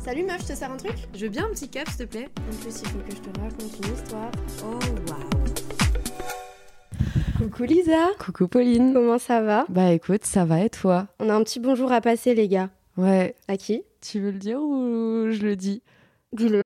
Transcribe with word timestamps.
Salut 0.00 0.24
meuf, 0.24 0.42
je 0.42 0.46
te 0.48 0.52
sers 0.54 0.70
un 0.70 0.76
truc? 0.76 0.94
Je 1.14 1.24
veux 1.26 1.30
bien 1.30 1.46
un 1.46 1.50
petit 1.50 1.68
cap, 1.68 1.88
s'il 1.88 2.06
te 2.06 2.10
plaît 2.16 2.28
En 2.50 2.56
plus, 2.62 2.80
il 2.80 2.88
faut 2.88 2.98
que 2.98 3.10
je 3.10 3.16
te 3.20 3.40
raconte 3.40 3.86
une 3.86 3.92
histoire. 3.94 4.30
Oh, 4.64 4.78
waouh 5.08 5.28
Coucou 7.38 7.64
Lisa 7.64 8.08
Coucou 8.18 8.48
Pauline. 8.48 8.92
Comment 8.94 9.18
ça 9.18 9.42
va? 9.42 9.66
Bah 9.68 9.92
écoute, 9.92 10.24
ça 10.24 10.44
va 10.44 10.60
et 10.60 10.70
toi? 10.70 11.08
On 11.20 11.28
a 11.28 11.34
un 11.34 11.42
petit 11.42 11.60
bonjour 11.60 11.92
à 11.92 12.00
passer 12.00 12.34
les 12.34 12.48
gars. 12.48 12.70
Ouais. 12.96 13.34
À 13.48 13.56
qui? 13.56 13.82
Tu 14.00 14.20
veux 14.20 14.30
le 14.30 14.38
dire 14.38 14.60
ou 14.60 15.26
je 15.30 15.42
le 15.42 15.56
dis? 15.56 15.82
Dis-le. 16.32 16.62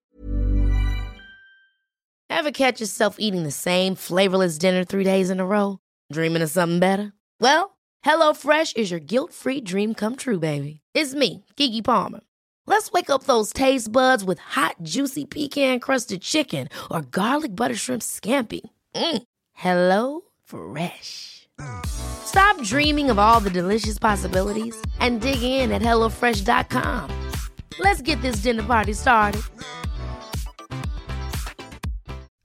Ever 2.30 2.53
catch 2.53 2.80
yourself 2.80 3.17
eating 3.19 3.45
the 3.45 3.53
same 3.53 3.95
flavorless 3.96 4.59
dinner 4.59 4.85
three 4.85 5.05
days 5.05 5.30
in 5.30 5.41
a 5.41 5.45
row? 5.45 5.79
Dreaming 6.12 6.43
of 6.43 6.51
something 6.51 6.80
better? 6.80 7.12
Well, 7.41 7.77
HelloFresh 8.05 8.77
is 8.77 8.91
your 8.91 9.01
guilt-free 9.01 9.61
dream 9.62 9.95
come 9.95 10.17
true, 10.17 10.39
baby. 10.39 10.80
It's 10.95 11.14
me, 11.14 11.45
Kiki 11.57 11.83
Palmer. 11.83 12.21
Let's 12.66 12.90
wake 12.92 13.10
up 13.10 13.24
those 13.24 13.52
taste 13.52 13.93
buds 13.93 14.25
with 14.25 14.39
hot, 14.39 14.76
juicy 14.82 15.25
pecan-crusted 15.25 16.22
chicken 16.22 16.68
or 16.90 17.03
garlic 17.03 17.54
butter 17.54 17.75
shrimp 17.76 18.03
scampi. 18.03 18.61
Mm. 18.94 19.22
Hello 19.53 20.22
Fresh. 20.44 21.48
Stop 21.86 22.61
dreaming 22.62 23.11
of 23.11 23.18
all 23.18 23.40
the 23.40 23.50
delicious 23.50 23.98
possibilities 23.98 24.75
and 25.00 25.20
dig 25.20 25.43
in 25.43 25.70
at 25.72 25.82
HelloFresh.com. 25.82 27.30
Let's 27.79 28.03
get 28.03 28.20
this 28.22 28.43
dinner 28.43 28.62
party 28.62 28.92
started. 28.92 29.42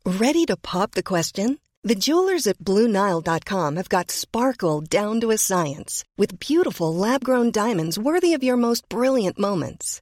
Ready 0.06 0.46
to 0.46 0.56
pop 0.56 0.92
the 0.92 1.04
question? 1.04 1.60
The 1.84 1.96
jewelers 1.96 2.48
at 2.48 2.58
BlueNile.com 2.60 3.76
have 3.76 3.90
got 3.90 4.10
sparkle 4.10 4.82
down 4.82 5.22
to 5.22 5.32
a 5.32 5.38
science 5.38 6.04
with 6.18 6.40
beautiful 6.40 6.94
lab 6.94 7.24
grown 7.24 7.52
diamonds 7.52 8.00
worthy 8.00 8.34
of 8.34 8.44
your 8.44 8.58
most 8.58 8.88
brilliant 8.90 9.38
moments. 9.38 10.02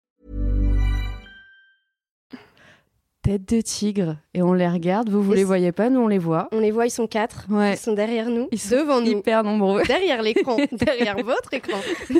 Tête 3.23 3.47
de 3.53 3.61
tigre. 3.61 4.17
Et 4.33 4.41
on 4.41 4.53
les 4.53 4.67
regarde. 4.67 5.09
Vous, 5.09 5.21
vous 5.21 5.33
Et 5.33 5.37
les 5.37 5.43
voyez 5.43 5.71
pas, 5.71 5.91
nous 5.91 5.99
on 5.99 6.07
les 6.07 6.17
voit. 6.17 6.47
On 6.51 6.59
les 6.59 6.71
voit, 6.71 6.87
ils 6.87 6.91
sont 6.91 7.05
quatre. 7.05 7.45
Ouais. 7.51 7.73
Ils 7.73 7.77
sont 7.77 7.93
derrière 7.93 8.29
nous. 8.29 8.47
Ils 8.51 8.59
sont 8.59 8.77
devant 8.77 8.99
nous. 8.99 9.11
hyper 9.11 9.43
nombreux. 9.43 9.83
Derrière 9.83 10.23
l'écran. 10.23 10.57
derrière 10.71 11.17
votre 11.17 11.53
écran. 11.53 11.77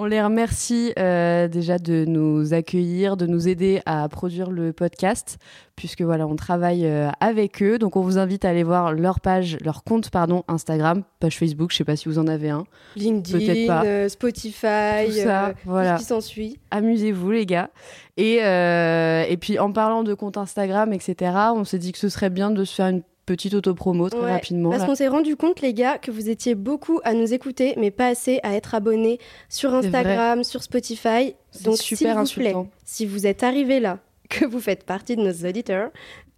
On 0.00 0.04
les 0.04 0.22
remercie 0.22 0.92
euh, 0.96 1.48
déjà 1.48 1.76
de 1.76 2.04
nous 2.06 2.54
accueillir, 2.54 3.16
de 3.16 3.26
nous 3.26 3.48
aider 3.48 3.82
à 3.84 4.08
produire 4.08 4.48
le 4.48 4.72
podcast, 4.72 5.38
puisque 5.74 6.02
voilà, 6.02 6.24
on 6.28 6.36
travaille 6.36 6.86
euh, 6.86 7.10
avec 7.18 7.60
eux. 7.64 7.80
Donc 7.80 7.96
on 7.96 8.00
vous 8.02 8.16
invite 8.16 8.44
à 8.44 8.50
aller 8.50 8.62
voir 8.62 8.92
leur 8.92 9.18
page, 9.18 9.58
leur 9.60 9.82
compte 9.82 10.10
pardon, 10.10 10.44
Instagram, 10.46 11.02
page 11.18 11.36
Facebook. 11.36 11.72
Je 11.72 11.78
sais 11.78 11.84
pas 11.84 11.96
si 11.96 12.08
vous 12.08 12.20
en 12.20 12.28
avez 12.28 12.48
un. 12.50 12.62
LinkedIn, 12.94 13.66
pas. 13.66 13.84
euh, 13.84 14.08
Spotify, 14.08 15.06
Tout 15.08 15.12
ça, 15.14 15.54
voilà. 15.64 15.94
tout 15.94 15.96
ce 15.96 16.02
qui 16.02 16.08
s'ensuit. 16.10 16.60
Amusez-vous 16.70 17.32
les 17.32 17.44
gars. 17.44 17.70
Et, 18.16 18.34
et 18.36 19.36
puis 19.40 19.58
en 19.58 19.72
parlant 19.72 20.04
de 20.04 20.14
compte 20.14 20.36
Instagram, 20.36 20.92
etc., 20.92 21.32
on 21.56 21.64
s'est 21.64 21.78
dit 21.78 21.90
que 21.90 21.98
ce 21.98 22.08
serait 22.08 22.30
bien 22.30 22.52
de 22.52 22.62
se 22.62 22.72
faire 22.76 22.86
une 22.86 23.02
petite 23.28 23.54
autopromo 23.54 24.08
très 24.08 24.18
Ouais, 24.18 24.32
rapidement. 24.32 24.70
Parce 24.70 24.84
qu'on 24.84 24.94
s'est 24.94 25.08
rendu 25.08 25.36
compte, 25.36 25.60
les 25.60 25.74
gars, 25.74 25.98
que 25.98 26.10
vous 26.10 26.30
étiez 26.30 26.54
beaucoup 26.54 27.00
à 27.04 27.12
nous 27.12 27.34
écouter, 27.34 27.74
mais 27.76 27.90
pas 27.90 28.08
assez 28.08 28.40
à 28.42 28.54
être 28.54 28.74
abonnés 28.74 29.18
sur 29.48 29.74
Instagram, 29.74 30.44
sur 30.44 30.62
Spotify. 30.62 31.34
Donc, 31.62 31.76
super 31.76 32.26
s'il 32.26 32.36
vous 32.36 32.40
plaît, 32.40 32.48
insultant. 32.48 32.68
si 32.84 33.04
vous 33.06 33.26
êtes 33.26 33.42
arrivé 33.42 33.80
là, 33.80 33.98
que 34.30 34.46
vous 34.46 34.60
faites 34.60 34.84
partie 34.84 35.16
de 35.16 35.22
nos 35.22 35.48
auditeurs, 35.48 35.90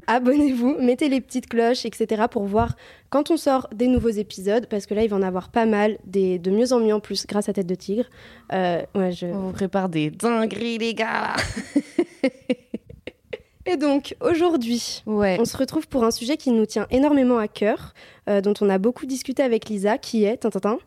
abonnez-vous, 0.09 0.79
mettez 0.81 1.09
les 1.09 1.21
petites 1.21 1.49
cloches, 1.49 1.87
etc. 1.87 2.25
pour 2.29 2.45
voir 2.45 2.75
quand 3.09 3.31
on 3.31 3.37
sort 3.37 3.69
des 3.73 3.87
nouveaux 3.87 4.09
épisodes, 4.09 4.67
parce 4.67 4.87
que 4.87 4.95
là, 4.95 5.05
il 5.05 5.11
va 5.11 5.17
en 5.17 5.23
avoir 5.23 5.51
pas 5.51 5.67
mal, 5.67 5.99
des, 6.05 6.41
de 6.41 6.51
mieux 6.51 6.73
en 6.73 6.81
mieux 6.81 6.95
en 6.95 7.01
plus, 7.01 7.25
grâce 7.27 7.49
à 7.49 7.53
Tête 7.53 7.67
de 7.67 7.75
Tigre. 7.77 8.07
Euh, 8.53 8.83
ouais, 8.97 9.13
je... 9.13 9.27
On 9.27 9.47
vous 9.47 9.53
prépare 9.53 9.89
des 9.89 10.11
dingueries 10.11 10.79
les 10.79 10.95
gars. 10.95 11.37
Et 13.71 13.77
donc, 13.77 14.17
aujourd'hui, 14.21 15.05
Ouais. 15.07 15.37
on 15.41 15.45
se 15.45 15.57
retrouve 15.57 15.87
pour 15.87 16.03
un 16.03 16.11
sujet 16.11 16.37
qui 16.37 16.51
nous 16.51 16.67
tient 16.67 16.89
énormément 16.91 17.39
à 17.39 17.47
cœur, 17.47 17.95
euh, 18.29 18.41
dont 18.41 18.55
on 18.61 18.69
a 18.69 18.79
beaucoup 18.79 19.07
discuté 19.07 19.45
avec 19.45 19.69
Lisa, 19.69 19.97
qui 19.97 20.25
est... 20.25 20.39
Tintintin 20.39 20.79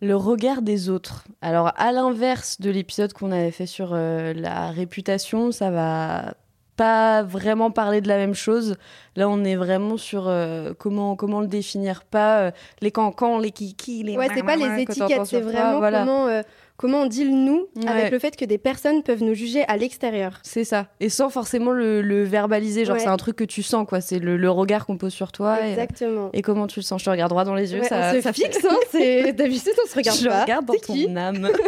Le 0.00 0.16
regard 0.16 0.62
des 0.62 0.88
autres. 0.90 1.22
Alors, 1.42 1.70
à 1.76 1.92
l'inverse 1.92 2.60
de 2.60 2.70
l'épisode 2.70 3.12
qu'on 3.12 3.30
avait 3.30 3.52
fait 3.52 3.66
sur 3.66 3.90
euh, 3.92 4.32
la 4.34 4.70
réputation, 4.72 5.52
ça 5.52 5.70
va 5.70 6.34
pas 6.76 7.22
vraiment 7.22 7.70
parler 7.70 8.00
de 8.00 8.08
la 8.08 8.16
même 8.16 8.34
chose. 8.34 8.76
Là, 9.14 9.28
on 9.28 9.44
est 9.44 9.56
vraiment 9.56 9.96
sur 9.96 10.26
euh, 10.28 10.74
comment, 10.78 11.14
comment 11.16 11.40
le 11.40 11.46
définir. 11.46 12.04
Pas 12.04 12.40
euh, 12.40 12.50
les 12.82 12.90
cancans, 12.90 13.38
les 13.38 13.50
kikis, 13.50 14.02
les. 14.02 14.16
Ouais, 14.16 14.28
c'est 14.34 14.42
pas 14.42 14.56
les 14.56 14.82
étiquettes, 14.82 15.24
c'est 15.24 15.40
vraiment 15.40 15.78
voilà. 15.78 16.00
comment, 16.00 16.26
euh, 16.26 16.42
comment 16.76 17.02
on 17.02 17.08
le 17.24 17.30
nous 17.30 17.66
Ouais. 17.76 17.88
avec 17.88 18.10
le 18.10 18.18
fait 18.18 18.36
que 18.36 18.44
des 18.44 18.58
personnes 18.58 19.02
peuvent 19.02 19.22
nous 19.22 19.34
juger 19.34 19.64
à 19.68 19.76
l'extérieur. 19.76 20.40
C'est 20.42 20.64
ça. 20.64 20.86
Et 21.00 21.08
sans 21.08 21.30
forcément 21.30 21.72
le, 21.72 22.02
le 22.02 22.22
verbaliser. 22.24 22.84
Genre, 22.84 22.96
Ouais. 22.96 23.00
c'est 23.02 23.08
un 23.08 23.16
truc 23.16 23.36
que 23.36 23.44
tu 23.44 23.62
sens, 23.62 23.86
quoi. 23.88 24.00
C'est 24.00 24.18
le, 24.18 24.36
le 24.36 24.50
regard 24.50 24.86
qu'on 24.86 24.96
pose 24.98 25.12
sur 25.12 25.32
toi. 25.32 25.60
Exactement. 25.66 26.30
et 26.32 26.42
comment 26.42 26.66
tu 26.66 26.80
le 26.80 26.84
sens. 26.84 27.00
Je 27.00 27.06
te 27.06 27.10
regarde 27.10 27.30
droit 27.30 27.44
dans 27.44 27.54
les 27.54 27.72
yeux. 27.72 27.80
Ouais, 27.80 27.88
ça, 27.88 28.10
on 28.12 28.14
se 28.16 28.20
ça 28.22 28.32
fixe, 28.32 28.58
hein, 28.64 28.76
d'habitude 29.32 29.72
on 29.84 29.88
se 29.88 29.94
regarde 29.94 30.18
Je 30.18 30.28
pas. 30.28 30.42
regarde 30.42 30.66
dans 30.66 30.74
ton 30.74 31.16
âme. 31.16 31.48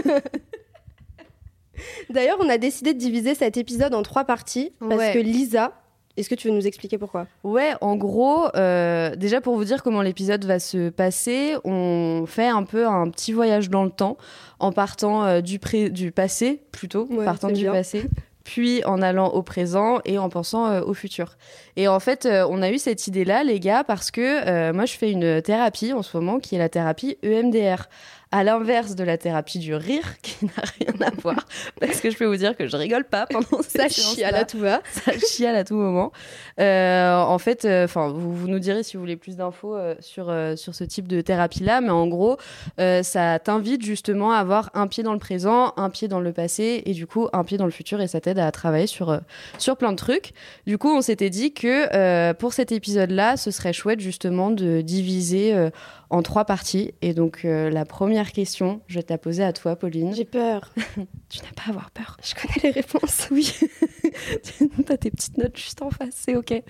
D'ailleurs, 2.11 2.39
on 2.41 2.49
a 2.49 2.59
décidé 2.59 2.93
de 2.93 2.99
diviser 2.99 3.35
cet 3.35 3.57
épisode 3.57 3.95
en 3.95 4.03
trois 4.03 4.25
parties 4.25 4.73
parce 4.81 5.13
que 5.13 5.19
Lisa, 5.19 5.73
est-ce 6.19 6.29
que 6.29 6.34
tu 6.34 6.49
veux 6.49 6.55
nous 6.55 6.67
expliquer 6.67 6.99
pourquoi? 6.99 7.27
Ouais, 7.45 7.73
en 7.81 7.97
gros, 7.97 8.47
euh, 8.56 9.15
déjà 9.17 9.41
pour 9.41 9.56
vous 9.56 9.65
dire 9.65 9.83
comment 9.83 10.03
l'épisode 10.03 10.45
va 10.45 10.59
se 10.59 10.89
passer, 10.91 11.55
on 11.65 12.25
fait 12.27 12.49
un 12.49 12.65
peu 12.65 12.87
un 12.87 13.09
petit 13.11 13.33
voyage 13.33 13.71
dans 13.71 13.84
le 13.84 13.91
temps 13.91 14.17
en 14.59 14.73
partant 14.73 15.25
euh, 15.25 15.41
du, 15.41 15.59
pré- 15.59 15.91
du 15.91 16.12
passé, 16.12 16.61
plutôt, 16.73 17.06
Ouais, 17.11 17.25
partant 17.25 17.49
du 17.49 17.62
bien. 17.62 17.73
passé, 17.73 18.05
puis 18.45 18.83
en 18.87 19.03
allant 19.03 19.29
au 19.29 19.43
présent 19.43 19.99
et 20.06 20.19
en 20.19 20.29
pensant 20.31 20.67
euh, 20.67 20.81
au 20.83 20.95
futur. 20.95 21.37
Et 21.77 21.87
en 21.87 22.01
fait, 22.01 22.25
euh, 22.27 22.47
on 22.50 22.62
a 22.62 22.71
eu 22.71 22.79
cette 22.79 23.06
idée-là, 23.06 23.45
les 23.45 23.61
gars, 23.61 23.85
parce 23.85 24.11
que 24.11 24.21
euh, 24.49 24.73
moi, 24.73 24.87
je 24.87 24.95
fais 24.95 25.11
une 25.12 25.43
thérapie 25.43 25.93
en 25.93 26.03
ce 26.03 26.17
moment 26.17 26.39
qui 26.41 26.55
est 26.55 26.59
la 26.59 26.69
thérapie 26.69 27.19
EMDR. 27.23 27.89
À 28.31 28.44
l'inverse 28.44 28.94
de 28.94 29.05
la 29.05 29.16
thérapie 29.19 29.59
du 29.59 29.75
rire, 29.75 30.21
qui 30.22 30.44
n'a 30.47 30.62
rien 30.81 31.09
à 31.09 31.11
voir, 31.21 31.47
parce 31.81 32.00
que 32.00 32.11
je 32.11 32.16
peux 32.16 32.27
vous 32.27 32.37
dire 32.37 32.56
que 32.56 32.66
je 32.66 32.77
rigole 32.77 33.05
pas 33.05 33.27
pendant 33.27 33.62
Ça 33.66 33.89
chie 33.89 34.25
à 34.25 34.44
tout 34.44 34.59
va. 34.59 34.81
ça 34.93 35.12
chiale 35.19 35.56
à 35.56 35.65
tout 35.65 35.77
moment. 35.77 36.12
Euh, 36.61 37.17
en 37.17 37.38
fait, 37.38 37.65
enfin, 37.65 38.09
vous, 38.09 38.34
vous 38.34 38.49
nous 38.49 38.59
direz 38.59 38.83
si 38.83 38.97
vous 38.97 39.03
voulez 39.03 39.17
plus 39.17 39.37
d'infos 39.37 39.75
euh, 39.75 39.94
sur 40.00 40.28
euh, 40.28 40.56
sur 40.56 40.75
ce 40.75 40.84
type 40.84 41.09
de 41.09 41.21
thérapie 41.21 41.62
là, 41.62 41.81
mais 41.81 41.91
en 41.91 42.06
gros, 42.06 42.37
euh, 42.81 43.03
ça 43.03 43.38
t'invite 43.38 43.85
justement 43.85 44.32
à 44.32 44.38
avoir 44.38 44.70
un 44.75 44.87
pied 44.87 45.03
dans 45.03 45.12
le 45.12 45.19
présent, 45.19 45.73
un 45.76 45.91
pied 45.91 46.08
dans 46.08 46.20
le 46.20 46.32
passé 46.32 46.82
et 46.87 46.93
du 46.93 47.06
coup 47.06 47.29
un 47.32 47.44
pied 47.44 47.58
dans 47.58 47.64
le 47.64 47.70
futur 47.70 48.00
et 48.00 48.06
ça 48.06 48.20
t'aide 48.20 48.38
à 48.38 48.50
travailler 48.53 48.87
sur 48.87 49.11
euh, 49.11 49.19
sur 49.58 49.76
plein 49.76 49.93
de 49.93 49.97
trucs. 49.97 50.32
Du 50.67 50.79
coup, 50.79 50.88
on 50.88 51.00
s'était 51.00 51.31
dit 51.31 51.53
que 51.53 51.94
euh, 51.94 52.35
pour 52.35 52.53
cet 52.53 52.73
épisode 52.73 53.11
là, 53.11 53.37
ce 53.37 53.50
serait 53.50 53.73
chouette 53.73 54.00
justement 54.00 54.50
de 54.50 54.81
diviser 54.81 55.55
euh, 55.55 55.70
en 56.11 56.23
trois 56.23 56.44
parties. 56.44 56.94
Et 57.03 57.14
donc 57.14 57.41
euh, 57.44 57.70
la 57.70 57.85
première 57.85 58.18
question, 58.25 58.81
je 58.87 58.97
vais 58.97 59.03
te 59.03 59.12
la 59.12 59.19
poser 59.19 59.44
à 59.44 59.53
toi, 59.53 59.76
Pauline. 59.76 60.15
J'ai 60.15 60.25
peur. 60.25 60.73
Tu 61.29 61.41
n'as 61.41 61.53
pas 61.55 61.65
à 61.67 61.69
avoir 61.70 61.91
peur. 61.91 62.17
Je 62.23 62.35
connais 62.35 62.61
les 62.62 62.70
réponses. 62.70 63.29
Oui, 63.31 63.53
tu 64.43 64.93
as 64.93 64.97
tes 64.97 65.11
petites 65.11 65.37
notes 65.37 65.56
juste 65.56 65.82
en 65.82 65.91
face, 65.91 66.15
c'est 66.15 66.37
ok. 66.37 66.62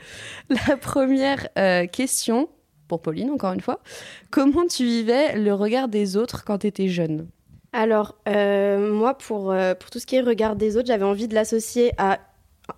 La 0.49 0.77
première 0.77 1.49
euh, 1.59 1.87
question, 1.87 2.49
pour 2.89 3.00
Pauline 3.00 3.31
encore 3.31 3.53
une 3.53 3.61
fois, 3.61 3.81
comment 4.31 4.67
tu 4.67 4.85
vivais 4.85 5.39
le 5.39 5.55
regard 5.55 5.89
des 5.89 6.17
autres 6.17 6.45
quand 6.45 6.59
tu 6.59 6.67
étais 6.67 6.89
jeune? 6.89 7.29
Alors, 7.73 8.17
euh, 8.29 8.93
moi, 8.93 9.17
pour, 9.17 9.53
euh, 9.53 9.75
pour 9.75 9.91
tout 9.91 9.99
ce 9.99 10.06
qui 10.06 10.17
est 10.17 10.21
regard 10.21 10.56
des 10.56 10.77
autres, 10.77 10.87
j'avais 10.87 11.05
envie 11.05 11.29
de 11.29 11.35
l'associer 11.35 11.93
à 11.99 12.19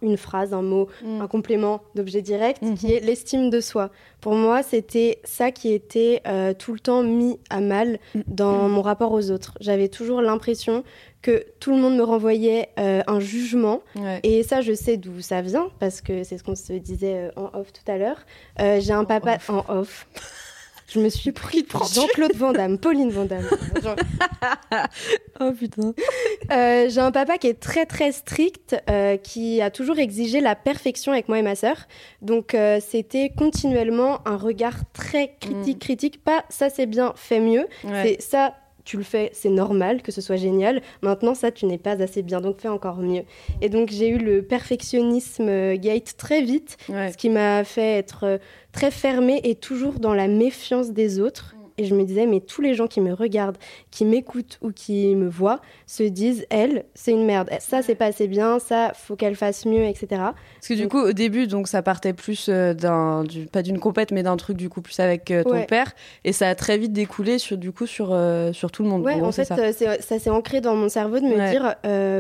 une 0.02 0.16
phrase, 0.16 0.54
un 0.54 0.62
mot, 0.62 0.88
Mm. 1.04 1.20
un 1.20 1.26
complément 1.26 1.81
d'objet 1.94 2.22
direct, 2.22 2.62
Mhm. 2.62 2.75
qui 2.76 2.92
est 2.92 3.00
l'estime 3.00 3.50
de 3.50 3.60
soi. 3.60 3.90
Pour 4.20 4.34
moi, 4.34 4.62
c'était 4.62 5.19
ça 5.25 5.50
qui 5.50 5.72
était 5.72 6.22
euh, 6.26 6.54
tout 6.54 6.72
le 6.72 6.81
temps 6.81 7.02
mis 7.02 7.38
à 7.50 7.60
mal 7.60 7.98
dans 8.26 8.69
mon 8.69 8.82
rapport 8.82 9.12
aux 9.12 9.31
autres. 9.31 9.54
J'avais 9.60 9.88
toujours 9.88 10.22
l'impression 10.22 10.84
que 11.22 11.44
tout 11.60 11.70
le 11.72 11.76
monde 11.76 11.96
me 11.96 12.02
renvoyait 12.02 12.70
euh, 12.78 13.02
un 13.06 13.20
jugement. 13.20 13.82
Ouais. 13.96 14.20
Et 14.22 14.42
ça, 14.42 14.60
je 14.62 14.72
sais 14.72 14.96
d'où 14.96 15.20
ça 15.20 15.42
vient, 15.42 15.69
parce 15.78 16.00
que 16.00 16.25
c'est 16.25 16.38
ce 16.38 16.44
qu'on 16.44 16.54
se 16.54 16.72
disait 16.72 17.28
euh, 17.28 17.31
en 17.36 17.50
off 17.58 17.72
tout 17.72 17.90
à 17.90 17.98
l'heure. 17.98 18.25
Euh, 18.60 18.81
J'ai 18.81 18.93
un 18.93 19.04
papa 19.04 19.34
off. 19.36 19.50
en 19.50 19.64
off. 19.69 20.06
Je 20.92 20.98
me 20.98 21.08
suis 21.08 21.31
pris 21.32 21.64
Jean-Claude 21.94 22.34
Van 22.34 22.52
Damme, 22.52 22.76
Pauline 22.78 23.10
Van 23.10 23.25
Damme. 23.25 23.48
Jean- 23.82 23.94
Oh 25.40 25.52
putain. 25.52 25.94
Euh, 26.52 26.88
J'ai 26.88 27.00
un 27.00 27.12
papa 27.12 27.38
qui 27.38 27.46
est 27.46 27.58
très 27.60 27.87
très 27.87 28.12
strict, 28.12 28.76
euh, 28.90 29.16
qui 29.16 29.60
a 29.62 29.70
toujours 29.70 29.98
exigé 29.98 30.40
la 30.40 30.54
perfection 30.54 31.12
avec 31.12 31.28
moi 31.28 31.38
et 31.38 31.42
ma 31.42 31.54
sœur. 31.54 31.76
Donc 32.22 32.54
euh, 32.54 32.78
c'était 32.87 33.31
continuellement 33.37 34.19
un 34.26 34.37
regard 34.37 34.76
très 34.92 35.37
critique, 35.40 35.78
critique. 35.78 36.22
Pas 36.25 36.44
ça 36.50 36.69
c'est 36.70 36.87
bien, 36.87 37.12
fais 37.16 37.40
mieux. 37.40 37.66
Ouais. 37.84 38.16
C'est 38.19 38.22
ça, 38.22 38.54
tu 38.85 38.97
le 38.97 39.03
fais, 39.03 39.31
c'est 39.32 39.49
normal 39.50 40.03
que 40.03 40.11
ce 40.12 40.21
soit 40.21 40.37
génial. 40.37 40.82
Maintenant, 41.03 41.35
ça, 41.35 41.50
tu 41.50 41.67
n'es 41.67 41.79
pas 41.79 42.00
assez 42.03 42.23
bien, 42.23 42.41
donc 42.41 42.61
fais 42.61 42.69
encore 42.69 42.99
mieux. 42.99 43.23
Et 43.61 43.69
donc, 43.69 43.91
j'ai 43.91 44.09
eu 44.09 44.19
le 44.19 44.43
perfectionnisme 44.43 45.49
euh, 45.49 45.77
gate 45.77 46.15
très 46.17 46.43
vite, 46.43 46.77
Ouais. 46.88 47.12
ce 47.12 47.17
qui 47.17 47.29
m'a 47.31 47.65
fait 47.65 47.99
être 47.99 48.25
euh, 48.25 48.38
très 48.73 48.91
fermée 48.91 49.41
et 49.44 49.55
toujours 49.55 50.00
dans 50.00 50.15
la 50.15 50.29
méfiance 50.29 50.91
des 50.91 51.21
autres. 51.21 51.55
Et 51.81 51.85
je 51.87 51.94
me 51.94 52.05
disais, 52.05 52.27
mais 52.27 52.41
tous 52.41 52.61
les 52.61 52.75
gens 52.75 52.87
qui 52.87 53.00
me 53.00 53.15
regardent, 53.15 53.56
qui 53.91 54.05
m'écoutent 54.05 54.59
ou 54.61 54.71
qui 54.71 55.17
me 55.17 55.31
voient, 55.31 55.62
se 55.87 56.03
disent, 56.03 56.44
elle, 56.50 56.85
c'est 56.94 57.11
une 57.11 57.25
merde. 57.25 57.49
Ça, 57.59 57.81
c'est 57.81 57.94
pas 57.94 58.05
assez 58.05 58.29
bien, 58.29 58.59
ça, 58.59 58.93
faut 58.94 59.17
qu'elle 59.17 59.35
fasse 59.35 59.65
mieux, 59.65 59.85
etc. 59.85 60.06
Parce 60.11 60.69
que 60.69 60.75
du 60.75 60.88
coup, 60.88 60.99
au 60.99 61.12
début, 61.15 61.47
donc 61.47 61.69
ça 61.69 61.81
partait 61.81 62.12
plus 62.12 62.50
euh, 62.50 62.75
d'un, 62.75 63.25
du- 63.25 63.47
pas 63.47 63.62
d'une 63.62 63.79
compète, 63.79 64.11
mais 64.12 64.23
d'un 64.23 64.37
truc 64.37 64.59
du 64.59 64.69
coup 64.69 64.82
plus 64.82 65.00
avec 65.00 65.31
euh, 65.31 65.43
ton 65.43 65.53
Ouais. 65.53 65.65
père, 65.65 65.93
et 66.25 66.32
ça 66.32 66.50
a 66.50 66.55
très 66.55 66.77
vite 66.77 66.93
découlé 66.93 67.38
sur 67.38 67.56
du 67.56 67.73
coup 67.73 67.87
sur 67.87 68.11
euh, 68.12 68.53
sur 68.53 68.71
tout 68.71 68.82
le 68.82 68.91
monde. 68.91 69.03
Ouais, 69.03 69.17
gros, 69.17 69.29
en 69.29 69.32
fait, 69.32 69.47
ça. 69.47 69.73
s'est 70.19 70.31
ancré 70.31 70.61
dans 70.61 70.77
mon 70.77 70.91
cerveau 70.91 71.19
de 71.19 71.25
me 71.25 71.37
Ouais. 71.38 71.50
dire, 71.50 71.77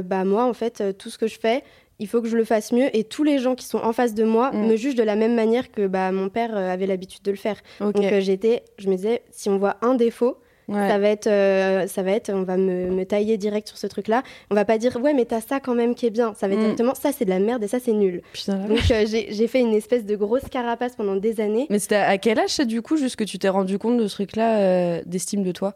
bah 0.06 0.24
moi, 0.24 0.44
en 0.46 0.54
fait, 0.54 0.96
tout 0.96 1.10
ce 1.10 1.18
que 1.18 1.26
je 1.26 1.38
fais, 1.38 1.62
il 2.00 2.08
faut 2.08 2.20
que 2.22 2.28
je 2.28 2.36
le 2.36 2.44
fasse 2.44 2.72
mieux. 2.72 2.88
Et 2.96 3.04
tous 3.04 3.22
les 3.24 3.38
gens 3.38 3.54
qui 3.54 3.64
sont 3.66 3.78
en 3.78 3.92
face 3.92 4.14
de 4.14 4.24
moi 4.24 4.50
Mm. 4.52 4.66
me 4.66 4.76
jugent 4.76 4.94
de 4.96 5.02
la 5.04 5.14
même 5.16 5.34
manière 5.34 5.70
que 5.70 5.86
bah, 5.86 6.10
mon 6.12 6.28
père 6.28 6.56
euh, 6.56 6.72
avait 6.72 6.86
l'habitude 6.86 7.22
de 7.22 7.30
le 7.30 7.36
faire. 7.36 7.56
Donc 7.80 7.96
euh, 7.98 8.20
j'étais, 8.20 8.62
je 8.78 8.88
me 8.88 8.96
disais, 8.96 9.22
si 9.30 9.48
on 9.48 9.58
voit 9.58 9.76
un 9.82 9.94
défaut, 9.94 10.36
Ouais. 10.68 10.88
ça 10.88 10.98
va 11.00 11.08
être, 11.08 11.26
euh, 11.26 11.88
ça 11.88 12.04
va 12.04 12.12
être, 12.12 12.30
on 12.32 12.44
va 12.44 12.56
me, 12.56 12.90
me 12.90 13.04
tailler 13.04 13.36
direct 13.36 13.66
sur 13.66 13.76
ce 13.76 13.88
truc-là. 13.88 14.22
On 14.52 14.54
va 14.54 14.64
pas 14.64 14.78
dire, 14.78 14.96
ouais, 15.02 15.14
mais 15.14 15.24
t'as 15.24 15.40
ça 15.40 15.58
quand 15.58 15.74
même 15.74 15.96
qui 15.96 16.06
est 16.06 16.10
bien. 16.10 16.32
Ça 16.38 16.46
va 16.46 16.52
être 16.54 16.60
Mm. 16.60 16.62
directement, 16.62 16.94
ça 16.94 17.10
c'est 17.10 17.24
de 17.24 17.30
la 17.30 17.40
merde 17.40 17.64
et 17.64 17.66
ça 17.66 17.78
c'est 17.80 17.92
nul. 17.92 18.22
Putain, 18.32 18.56
Donc 18.68 18.78
euh, 18.92 19.04
j'ai 19.04 19.46
fait 19.48 19.58
une 19.60 19.74
espèce 19.74 20.04
de 20.06 20.14
grosse 20.14 20.48
carapace 20.48 20.94
pendant 20.94 21.16
des 21.16 21.40
années. 21.40 21.66
Mais 21.70 21.80
c'était 21.80 21.96
à 21.96 22.16
quel 22.18 22.38
âge, 22.38 22.50
ça, 22.50 22.64
du 22.64 22.82
coup, 22.82 22.96
juste 22.96 23.16
que 23.16 23.24
tu 23.24 23.36
t'es 23.40 23.48
rendu 23.48 23.78
compte 23.78 23.96
de 23.98 24.06
ce 24.06 24.14
truc-là 24.14 24.58
euh, 24.60 25.02
d'estime 25.06 25.42
de 25.42 25.50
toi? 25.50 25.74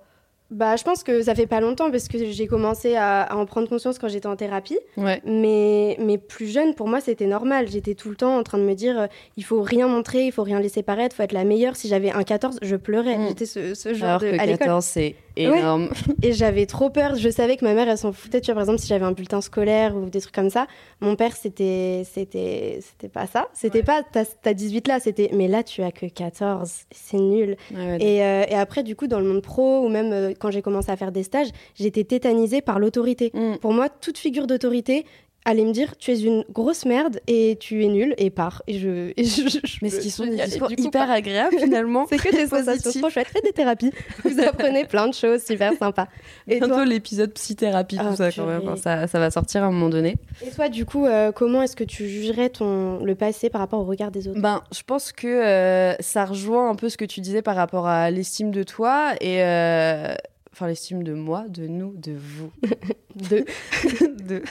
Bah, 0.55 0.77
je 0.77 0.85
pense 0.85 1.03
que 1.03 1.21
ça 1.21 1.35
fait 1.35 1.49
pas 1.49 1.61
longtemps 1.61 1.91
parce 1.91 2.07
que 2.07 2.31
j'ai 2.31 2.47
commencé 2.47 2.95
à, 2.95 3.23
à 3.23 3.35
en 3.35 3.45
prendre 3.45 3.69
conscience 3.69 3.99
quand 3.99 4.07
j'étais 4.07 4.29
en 4.29 4.37
thérapie. 4.37 4.79
Ouais. 4.97 5.21
Mais, 5.25 5.97
mais 5.99 6.17
plus 6.17 6.47
jeune, 6.47 6.75
pour 6.77 6.87
moi, 6.87 7.01
c'était 7.01 7.27
normal. 7.27 7.67
J'étais 7.69 7.95
tout 7.95 8.09
le 8.09 8.15
temps 8.15 8.39
en 8.39 8.45
train 8.45 8.59
de 8.59 8.63
me 8.63 8.75
dire, 8.75 9.01
euh, 9.01 9.07
il 9.37 9.45
faut 9.45 9.63
rien 9.63 9.89
montrer, 9.89 10.27
il 10.27 10.33
faut 10.33 10.45
rien 10.45 10.61
laisser 10.61 10.85
paraître, 10.85 11.15
il 11.15 11.17
faut 11.17 11.23
être 11.25 11.33
la 11.33 11.43
meilleure. 11.43 11.75
Si 11.75 11.89
j'avais 11.89 12.13
un 12.13 12.23
14, 12.23 12.61
je 12.63 12.77
pleurais. 12.77 13.19
Mm. 13.19 13.29
J'étais 13.29 13.47
ce, 13.47 13.75
ce 13.75 13.95
genre 13.95 14.11
Alors 14.11 14.21
de... 14.21 14.31
que 14.31 14.41
à 14.41 14.47
l'école. 14.47 14.59
14, 14.59 14.85
c'est 14.85 15.17
énorme. 15.37 15.89
Et 16.23 16.33
j'avais 16.33 16.67
trop 16.67 16.91
peur. 16.91 17.15
Je 17.15 17.29
savais 17.29 17.57
que 17.57 17.65
ma 17.65 17.75
mère, 17.75 17.89
elle 17.89 17.99
s'en 17.99 18.13
foutait. 18.13 18.41
Tu 18.41 18.47
vois, 18.47 18.55
par 18.55 18.63
exemple, 18.63 18.79
si 18.79 18.87
j'avais 18.87 19.05
un 19.05 19.13
bulletin 19.13 19.41
scolaire 19.41 19.97
ou 19.97 20.09
des 20.09 20.21
trucs 20.21 20.35
comme 20.35 20.51
ça, 20.51 20.67
mon 21.01 21.17
père, 21.17 21.37
c'était 21.37 22.03
c'était 22.13 22.81
c'était 22.81 23.09
pas 23.09 23.27
ça. 23.27 23.49
C'était 23.53 23.83
pas 23.83 24.03
t'as 24.03 24.25
t'as 24.25 24.55
18 24.55 24.89
là, 24.89 25.01
c'était 25.01 25.31
mais 25.33 25.49
là, 25.49 25.63
tu 25.63 25.83
as 25.83 25.93
que 25.93 26.07
14. 26.07 26.71
C'est 26.91 27.19
nul. 27.19 27.57
Ouais, 27.73 27.77
ouais, 27.77 27.99
Et, 28.01 28.25
euh, 28.25 28.45
et 28.49 28.55
après, 28.55 28.83
du 28.83 28.97
coup, 28.97 29.07
dans 29.07 29.21
le 29.21 29.27
monde 29.27 29.43
pro 29.43 29.85
ou 29.85 29.89
même 29.89 30.13
euh, 30.13 30.33
quand 30.39 30.51
j'ai 30.51 30.63
commencé 30.63 30.91
à 30.91 30.97
faire 30.97 31.13
des 31.13 31.23
stages, 31.23 31.49
j'étais 31.75 32.05
tétanisée 32.05 32.61
par 32.61 32.79
l'autorité. 32.79 33.31
Mm. 33.35 33.57
Pour 33.61 33.73
moi, 33.73 33.89
toute 33.89 34.19
figure 34.19 34.47
d'autorité 34.47 35.05
allait 35.45 35.65
me 35.65 35.73
dire 35.73 35.97
tu 35.99 36.11
es 36.11 36.21
une 36.21 36.45
grosse 36.53 36.85
merde 36.87 37.21
et 37.27 37.57
tu 37.61 37.85
es 37.85 37.89
nulle 37.89 38.15
et 38.19 38.31
pars. 38.31 38.63
Et 38.67 38.79
je, 38.79 39.13
et 39.17 39.25
je- 39.25 39.49
je- 39.49 39.59
je- 39.65 39.79
Mais 39.83 39.91
ce 39.91 40.01
qui 40.01 40.11
sont 40.11 40.27
des 40.27 40.39
et 40.41 40.45
discours 40.47 40.71
hyper 40.73 41.11
agréables 41.11 41.59
finalement. 41.59 42.07
C'est 42.11 42.17
que 42.17 42.35
des 42.35 42.47
sensations 42.47 43.01
trop 43.01 43.11
chouettes. 43.11 43.29
Faites 43.29 43.45
des 43.45 43.53
thérapies. 43.53 43.91
Vous 44.25 44.41
apprenez 44.47 44.85
plein 44.85 45.07
de 45.09 45.15
choses 45.15 45.43
super 45.45 45.73
sympas. 45.79 46.07
Et 46.49 46.59
Bientôt 46.59 46.75
toi, 46.75 46.85
l'épisode 46.85 47.33
psythérapie, 47.35 47.97
tout 47.97 48.03
Ah, 48.09 48.17
ça 48.17 48.33
quand 48.33 48.47
même. 48.47 48.63
Enfin, 48.65 48.77
ça, 48.77 49.07
ça 49.07 49.19
va 49.19 49.31
sortir 49.31 49.63
à 49.63 49.67
un 49.67 49.71
moment 49.71 49.89
donné. 49.91 50.17
et 50.47 50.51
toi, 50.51 50.69
du 50.69 50.85
coup, 50.87 51.07
euh, 51.07 51.33
comment 51.33 51.63
est-ce 51.63 51.77
que 51.77 51.85
tu 51.85 52.09
jugerais 52.09 52.49
ton, 52.49 53.05
le 53.05 53.15
passé 53.15 53.51
par 53.51 53.61
rapport 53.61 53.81
au 53.81 53.85
regard 53.85 54.11
des 54.11 54.29
autres? 54.29 54.41
Ben, 54.41 54.63
je 54.75 54.83
pense 54.87 55.13
que 55.13 55.27
euh, 55.27 55.95
ça 56.01 56.25
rejoint 56.25 56.71
un 56.71 56.75
peu 56.75 56.89
ce 56.89 56.97
que 56.97 57.05
tu 57.05 57.21
disais 57.21 57.43
par 57.43 57.57
rapport 57.57 57.87
à 57.87 58.11
l'estime 58.11 58.51
de 58.51 58.63
toi 58.63 59.13
et 59.21 59.43
euh, 59.43 60.15
enfin 60.55 60.69
l'estime 60.69 61.03
de 61.03 61.15
moi, 61.15 61.49
de 61.49 61.67
nous, 61.67 61.97
de 61.97 62.13
vous, 62.13 62.53
De... 63.17 63.45
de 64.23 64.43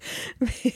Mais, 0.40 0.72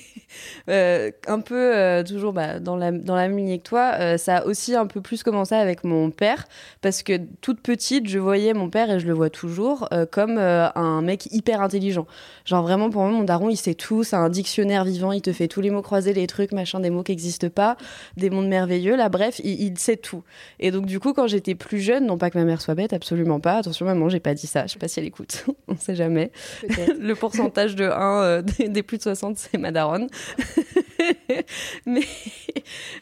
euh, 0.69 1.11
un 1.27 1.41
peu 1.41 1.77
euh, 1.77 2.03
toujours 2.05 2.33
bah, 2.33 2.61
dans 2.61 2.77
la 2.77 2.93
dans 2.93 3.15
la 3.15 3.29
même 3.29 3.37
lignée 3.37 3.59
que 3.59 3.69
toi, 3.69 3.93
euh, 3.99 4.17
ça 4.17 4.39
a 4.39 4.45
aussi 4.45 4.75
un 4.75 4.87
peu 4.87 5.01
plus 5.01 5.23
commencé 5.23 5.55
avec 5.55 5.85
mon 5.85 6.11
père 6.11 6.47
parce 6.81 7.03
que 7.03 7.19
toute 7.41 7.61
petite, 7.61 8.09
je 8.09 8.19
voyais 8.19 8.55
mon 8.55 8.71
père 8.71 8.91
et 8.91 9.01
je 9.01 9.07
le 9.07 9.13
vois 9.13 9.31
toujours 9.31 9.89
comme 10.11 10.39
un 10.39 11.03
mec 11.03 11.27
hyper 11.33 11.61
intelligent. 11.63 12.07
Genre 12.45 12.63
vraiment 12.63 12.91
pour 12.91 13.03
moi 13.03 13.11
mon 13.11 13.25
daron, 13.25 13.49
il 13.51 13.57
sait 13.57 13.75
tout, 13.75 14.05
c'est 14.05 14.17
un 14.17 14.29
dictionnaire 14.29 14.85
vivant, 14.85 15.13
il 15.13 15.23
te 15.23 15.33
fait 15.33 15.49
tous 15.49 15.61
les 15.61 15.71
mots 15.71 15.83
croisés, 15.83 16.13
les 16.13 16.27
trucs, 16.27 16.53
machin, 16.53 16.81
des 16.81 16.91
mots 16.91 17.03
qui 17.03 17.13
n'existent 17.13 17.49
pas, 17.49 17.77
des 18.17 18.31
mondes 18.31 18.49
merveilleux, 18.49 18.97
là 18.97 19.09
bref, 19.09 19.41
il, 19.45 19.61
il 19.61 19.79
sait 19.79 19.97
tout. 19.97 20.23
Et 20.59 20.71
donc 20.71 20.87
du 20.87 21.01
coup 21.01 21.13
quand 21.13 21.27
j'étais 21.27 21.55
plus 21.55 21.81
jeune, 21.81 22.07
non 22.07 22.19
pas 22.19 22.31
que 22.31 22.39
ma 22.39 22.45
mère 22.45 22.61
soit 22.61 22.75
bête, 22.75 22.93
absolument 22.93 23.41
pas. 23.41 23.59
Attention 23.59 23.87
maman, 23.87 24.09
j'ai 24.09 24.21
pas 24.21 24.35
dit 24.35 24.47
ça, 24.47 24.67
je 24.67 24.73
sais 24.73 24.79
pas 24.79 24.89
si 24.89 25.01
elle 25.01 25.07
écoute, 25.07 25.45
on 25.69 25.77
sait 25.77 25.95
jamais. 25.95 26.31
Le 26.99 27.15
pourcentage 27.15 27.75
de 27.77 27.85
1 27.85 28.23
euh, 28.23 28.43
des, 28.43 28.69
des 28.69 28.83
plus 28.83 28.99
de 28.99 29.03
60, 29.15 29.37
c'est 29.39 29.59
ma 29.59 29.73
daronne. 29.73 30.09
mais, 31.87 32.03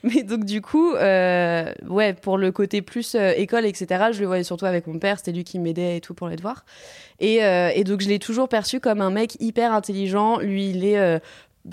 mais 0.03 0.23
donc, 0.23 0.45
du 0.45 0.63
coup, 0.63 0.95
euh, 0.95 1.73
ouais, 1.89 2.15
pour 2.15 2.39
le 2.39 2.51
côté 2.53 2.83
plus 2.83 3.15
euh, 3.15 3.33
école, 3.37 3.67
etc., 3.67 4.07
je 4.13 4.21
le 4.21 4.27
voyais 4.27 4.45
surtout 4.45 4.67
avec 4.67 4.87
mon 4.87 4.99
père, 4.99 5.19
c'était 5.19 5.33
lui 5.33 5.45
qui 5.45 5.59
m'aidait 5.59 5.99
et 5.99 6.01
tout 6.01 6.15
pour 6.15 6.29
les 6.29 6.37
devoirs. 6.37 6.65
Et, 7.21 7.45
euh, 7.45 7.71
et 7.75 7.85
donc, 7.85 8.01
je 8.01 8.09
l'ai 8.09 8.19
toujours 8.19 8.49
perçu 8.49 8.81
comme 8.81 9.01
un 9.01 9.11
mec 9.11 9.37
hyper 9.41 9.73
intelligent. 9.73 10.39
Lui, 10.39 10.71
il 10.71 10.85
est. 10.85 11.21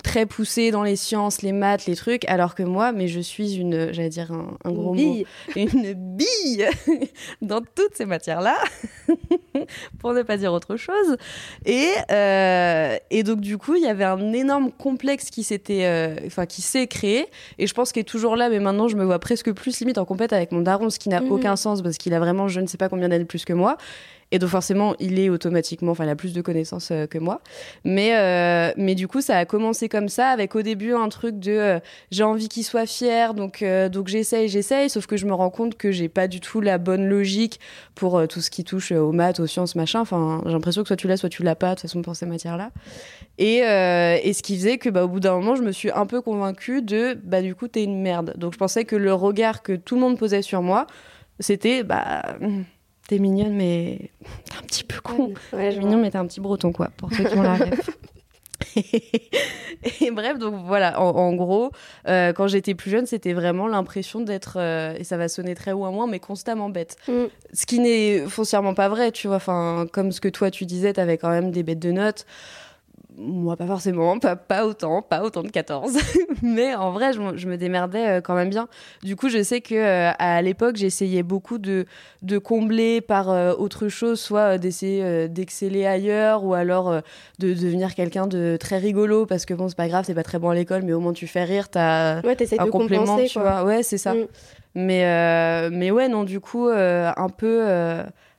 très 0.02 0.26
poussé 0.26 0.70
dans 0.70 0.82
les 0.82 0.96
sciences, 0.96 1.40
les 1.40 1.52
maths, 1.52 1.86
les 1.86 1.96
trucs, 1.96 2.28
alors 2.28 2.54
que 2.54 2.62
moi, 2.62 2.92
mais 2.92 3.08
je 3.08 3.20
suis 3.20 3.54
une, 3.54 3.94
j'allais 3.94 4.10
dire 4.10 4.30
un, 4.30 4.54
un 4.64 4.72
gros 4.72 4.92
mot, 4.92 4.94
Bille. 4.94 5.24
une 5.56 5.94
bille 5.94 6.66
dans 7.40 7.62
toutes 7.62 7.94
ces 7.94 8.04
matières-là, 8.04 8.56
pour 9.98 10.12
ne 10.12 10.22
pas 10.22 10.36
dire 10.36 10.52
autre 10.52 10.76
chose. 10.76 11.16
Et, 11.64 11.88
euh, 12.10 12.96
et 13.10 13.22
donc, 13.22 13.40
du 13.40 13.58
coup, 13.58 13.74
il 13.74 13.82
y 13.82 13.88
avait 13.88 14.04
un 14.04 14.32
énorme 14.32 14.70
complexe 14.72 15.30
qui 15.30 15.42
s'était, 15.42 15.84
euh, 15.86 16.16
enfin, 16.26 16.46
qui 16.46 16.62
s'est 16.62 16.86
créé. 16.86 17.26
Et 17.58 17.66
je 17.66 17.74
pense 17.74 17.92
qu'il 17.92 18.00
est 18.00 18.04
toujours 18.04 18.36
là, 18.36 18.48
mais 18.48 18.58
maintenant, 18.60 18.88
je 18.88 18.96
me 18.96 19.04
vois 19.04 19.18
presque 19.18 19.52
plus 19.52 19.78
limite 19.80 19.98
en 19.98 20.04
compète 20.04 20.32
avec 20.32 20.52
mon 20.52 20.60
daron, 20.60 20.90
ce 20.90 20.98
qui 20.98 21.08
n'a 21.08 21.20
Mhm. 21.20 21.32
aucun 21.32 21.56
sens 21.56 21.82
parce 21.82 21.96
qu'il 21.98 22.14
a 22.14 22.18
vraiment, 22.20 22.48
je 22.48 22.60
ne 22.60 22.66
sais 22.66 22.78
pas 22.78 22.88
combien 22.88 23.08
d'années 23.08 23.24
plus 23.24 23.44
que 23.44 23.52
moi. 23.52 23.76
Et 24.32 24.38
donc 24.40 24.48
forcément, 24.48 24.96
il 24.98 25.20
est 25.20 25.28
automatiquement, 25.28 25.92
enfin, 25.92 26.04
il 26.04 26.10
a 26.10 26.16
plus 26.16 26.32
de 26.32 26.40
connaissances 26.40 26.90
euh, 26.90 27.06
que 27.06 27.18
moi. 27.18 27.40
Mais, 27.84 28.16
euh, 28.16 28.72
mais 28.76 28.96
du 28.96 29.06
coup, 29.06 29.20
ça 29.20 29.38
a 29.38 29.44
commencé 29.44 29.88
comme 29.88 30.08
ça, 30.08 30.30
avec 30.30 30.56
au 30.56 30.62
début 30.62 30.94
un 30.94 31.08
truc 31.08 31.38
de 31.38 31.52
euh, 31.52 31.78
j'ai 32.10 32.24
envie 32.24 32.48
qu'il 32.48 32.64
soit 32.64 32.86
fier, 32.86 33.34
donc, 33.34 33.64
donc 33.92 34.08
j'essaye, 34.08 34.48
j'essaye, 34.48 34.90
sauf 34.90 35.06
que 35.06 35.16
je 35.16 35.26
me 35.26 35.32
rends 35.32 35.50
compte 35.50 35.76
que 35.76 35.92
j'ai 35.92 36.08
pas 36.08 36.26
du 36.26 36.40
tout 36.40 36.60
la 36.60 36.78
bonne 36.78 37.06
logique 37.06 37.60
pour 37.94 38.26
tout 38.28 38.40
ce 38.40 38.50
qui 38.50 38.64
touche 38.64 38.90
aux 38.92 39.12
maths, 39.12 39.38
aux 39.38 39.46
sciences, 39.46 39.76
machin. 39.76 40.00
Enfin, 40.00 40.42
j'ai 40.44 40.52
l'impression 40.52 40.82
que 40.82 40.88
soit 40.88 40.96
tu 40.96 41.06
l'as, 41.06 41.16
soit 41.16 41.28
tu 41.28 41.42
l'as 41.42 41.54
pas, 41.54 41.70
de 41.70 41.74
toute 41.74 41.82
façon, 41.82 42.02
pour 42.02 42.16
ces 42.16 42.26
matières-là. 42.26 42.72
Et, 43.38 43.58
et 43.58 44.32
ce 44.32 44.42
qui 44.42 44.56
faisait 44.56 44.78
que, 44.78 44.88
bah, 44.90 45.04
au 45.04 45.08
bout 45.08 45.20
d'un 45.20 45.34
moment, 45.34 45.54
je 45.54 45.62
me 45.62 45.72
suis 45.72 45.90
un 45.90 46.06
peu 46.06 46.20
convaincue 46.20 46.82
de, 46.82 47.18
bah, 47.22 47.42
du 47.42 47.54
coup, 47.54 47.68
t'es 47.68 47.84
une 47.84 48.00
merde. 48.02 48.34
Donc 48.36 48.52
je 48.52 48.58
pensais 48.58 48.84
que 48.84 48.96
le 48.96 49.14
regard 49.14 49.62
que 49.62 49.74
tout 49.74 49.94
le 49.94 50.00
monde 50.00 50.18
posait 50.18 50.42
sur 50.42 50.62
moi, 50.62 50.86
c'était, 51.38 51.84
bah, 51.84 52.36
t'es 53.08 53.18
mignonne, 53.18 53.54
mais 53.54 54.10
t'es 54.44 54.56
un 54.58 54.62
petit 54.62 54.84
peu 54.84 55.00
con. 55.00 55.34
Ouais, 55.52 55.72
je 55.72 55.78
Mignon, 55.78 55.98
mais 55.98 56.10
t'es 56.10 56.18
un 56.18 56.26
petit 56.26 56.40
breton, 56.40 56.72
quoi, 56.72 56.90
pour 56.96 57.12
ceux 57.12 57.24
qui 57.24 57.36
ont 57.36 57.42
la 57.42 57.54
ref. 57.56 57.90
et 60.00 60.10
bref, 60.10 60.38
donc 60.38 60.54
voilà, 60.64 61.00
en, 61.00 61.10
en 61.10 61.34
gros, 61.34 61.70
euh, 62.08 62.32
quand 62.32 62.48
j'étais 62.48 62.74
plus 62.74 62.90
jeune, 62.90 63.06
c'était 63.06 63.32
vraiment 63.32 63.66
l'impression 63.68 64.20
d'être, 64.20 64.56
euh, 64.58 64.94
et 64.98 65.04
ça 65.04 65.16
va 65.16 65.28
sonner 65.28 65.54
très 65.54 65.72
ou 65.72 65.84
à 65.84 65.90
moins, 65.90 66.06
mais 66.06 66.20
constamment 66.20 66.68
bête. 66.68 66.96
Mm. 67.08 67.24
Ce 67.52 67.66
qui 67.66 67.78
n'est 67.80 68.20
foncièrement 68.28 68.74
pas 68.74 68.88
vrai, 68.88 69.12
tu 69.12 69.28
vois, 69.28 69.36
enfin, 69.36 69.86
comme 69.92 70.12
ce 70.12 70.20
que 70.20 70.28
toi 70.28 70.50
tu 70.50 70.66
disais, 70.66 70.92
t'avais 70.94 71.18
quand 71.18 71.30
même 71.30 71.50
des 71.50 71.62
bêtes 71.62 71.78
de 71.78 71.92
notes. 71.92 72.26
Moi, 73.18 73.56
pas 73.56 73.66
forcément, 73.66 74.18
pas, 74.18 74.36
pas 74.36 74.66
autant, 74.66 75.00
pas 75.02 75.22
autant 75.22 75.42
de 75.42 75.48
14. 75.48 75.96
Mais 76.42 76.74
en 76.74 76.90
vrai, 76.92 77.12
je, 77.12 77.20
me- 77.20 77.36
je 77.36 77.48
me 77.48 77.56
démerdais 77.56 78.06
euh, 78.08 78.20
quand 78.20 78.34
même 78.34 78.50
bien. 78.50 78.68
Du 79.02 79.16
coup, 79.16 79.28
je 79.30 79.42
sais 79.42 79.60
que 79.60 79.74
euh, 79.74 80.10
à 80.18 80.42
l'époque, 80.42 80.76
j'essayais 80.76 81.22
beaucoup 81.22 81.58
de, 81.58 81.86
de 82.22 82.38
combler 82.38 83.00
par 83.00 83.30
euh, 83.30 83.54
autre 83.54 83.88
chose, 83.88 84.20
soit 84.20 84.58
d'essayer 84.58 85.02
euh, 85.02 85.28
d'exceller 85.28 85.86
ailleurs, 85.86 86.44
ou 86.44 86.52
alors 86.54 86.90
de 87.38 87.54
devenir 87.54 87.94
quelqu'un 87.94 88.26
de 88.26 88.56
très 88.60 88.78
rigolo, 88.78 89.24
parce 89.26 89.46
que 89.46 89.54
bon, 89.54 89.68
c'est 89.68 89.76
pas 89.76 89.88
grave, 89.88 90.04
t'es 90.04 90.14
pas 90.14 90.22
très 90.22 90.38
bon 90.38 90.50
à 90.50 90.54
l'école, 90.54 90.82
mais 90.82 90.92
au 90.92 91.00
moins 91.00 91.12
tu 91.14 91.26
fais 91.26 91.44
rire, 91.44 91.68
t'as 91.70 92.20
Ouais, 92.22 92.36
un 92.58 92.64
de 92.66 92.70
complément, 92.70 93.04
compenser, 93.06 93.26
tu 93.28 93.38
quoi. 93.38 93.62
vois. 93.62 93.64
Ouais, 93.64 93.82
c'est 93.82 93.98
ça. 93.98 94.14
Mm. 94.14 94.26
Mais, 94.74 95.70
mais 95.70 95.90
ouais, 95.90 96.08
non, 96.08 96.24
du 96.24 96.40
coup, 96.40 96.68
un 96.68 97.28
peu. 97.34 97.64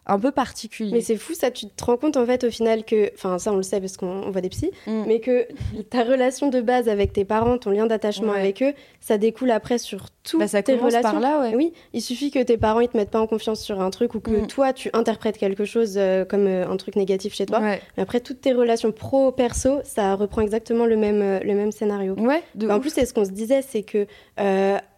Un 0.08 0.20
peu 0.20 0.32
particulier. 0.32 0.92
Mais 0.94 1.02
c'est 1.02 1.18
fou, 1.18 1.34
ça, 1.34 1.52
tu 1.52 1.68
te 1.68 1.84
rends 1.84 1.98
compte 1.98 2.18
en 2.18 2.26
fait 2.26 2.44
au 2.46 2.50
final 2.52 2.84
que, 2.86 3.12
enfin 3.14 3.38
ça 3.40 3.52
on 3.52 3.58
le 3.58 3.64
sait 3.64 3.80
parce 3.82 3.98
qu'on 3.98 4.08
on 4.24 4.32
voit 4.32 4.42
des 4.42 4.50
psys, 4.50 4.72
Mm. 4.88 5.04
mais 5.08 5.20
que 5.20 5.48
ta 5.90 6.04
relation 6.04 6.50
de 6.50 6.62
base 6.62 6.88
avec 6.90 7.12
tes 7.14 7.26
parents, 7.26 7.58
ton 7.58 7.72
lien 7.72 7.86
d'attachement 7.88 8.32
Ouais. 8.34 8.40
avec 8.40 8.64
eux, 8.64 8.74
ça 9.02 9.18
découle 9.18 9.52
après 9.52 9.78
sur 9.78 10.06
toutes 10.24 10.40
Bah, 10.40 10.48
ça 10.48 10.64
tes 10.64 10.78
commence 10.78 10.94
relations. 10.94 11.12
par 11.12 11.20
là, 11.20 11.40
ouais. 11.42 11.56
Oui, 11.56 11.74
il 11.94 12.02
suffit 12.02 12.32
que 12.32 12.42
tes 12.42 12.58
parents 12.58 12.80
ils 12.80 12.88
te 12.90 12.96
mettent 12.98 13.10
pas 13.12 13.20
en 13.22 13.28
confiance 13.28 13.62
sur 13.62 13.82
un 13.82 13.90
truc 13.90 14.16
ou 14.16 14.20
que 14.20 14.32
Mm. 14.32 14.48
toi 14.48 14.74
tu 14.74 14.90
interprètes 14.94 15.38
quelque 15.38 15.66
chose 15.66 15.96
euh, 15.98 16.26
comme 16.26 16.48
euh, 16.48 16.68
un 16.68 16.78
truc 16.78 16.96
négatif 16.96 17.34
chez 17.36 17.46
toi. 17.46 17.60
Ouais, 17.60 17.82
Mais 17.98 18.04
après 18.04 18.20
toutes 18.20 18.42
tes 18.42 18.54
relations 18.54 18.92
pro 18.92 19.32
perso, 19.32 19.80
ça 19.84 20.16
reprend 20.16 20.42
exactement 20.42 20.86
le 20.86 20.96
même 20.98 21.22
euh, 21.22 21.40
le 21.40 21.54
même 21.54 21.72
scénario. 21.72 22.14
ouais 22.16 22.44
de 22.56 22.68
Bah, 22.68 22.76
en 22.76 22.80
plus, 22.80 22.92
c'est 22.92 23.06
ce 23.06 23.14
qu'on 23.14 23.26
se 23.26 23.32
disait, 23.32 23.62
c'est 23.62 23.84
que 23.84 24.06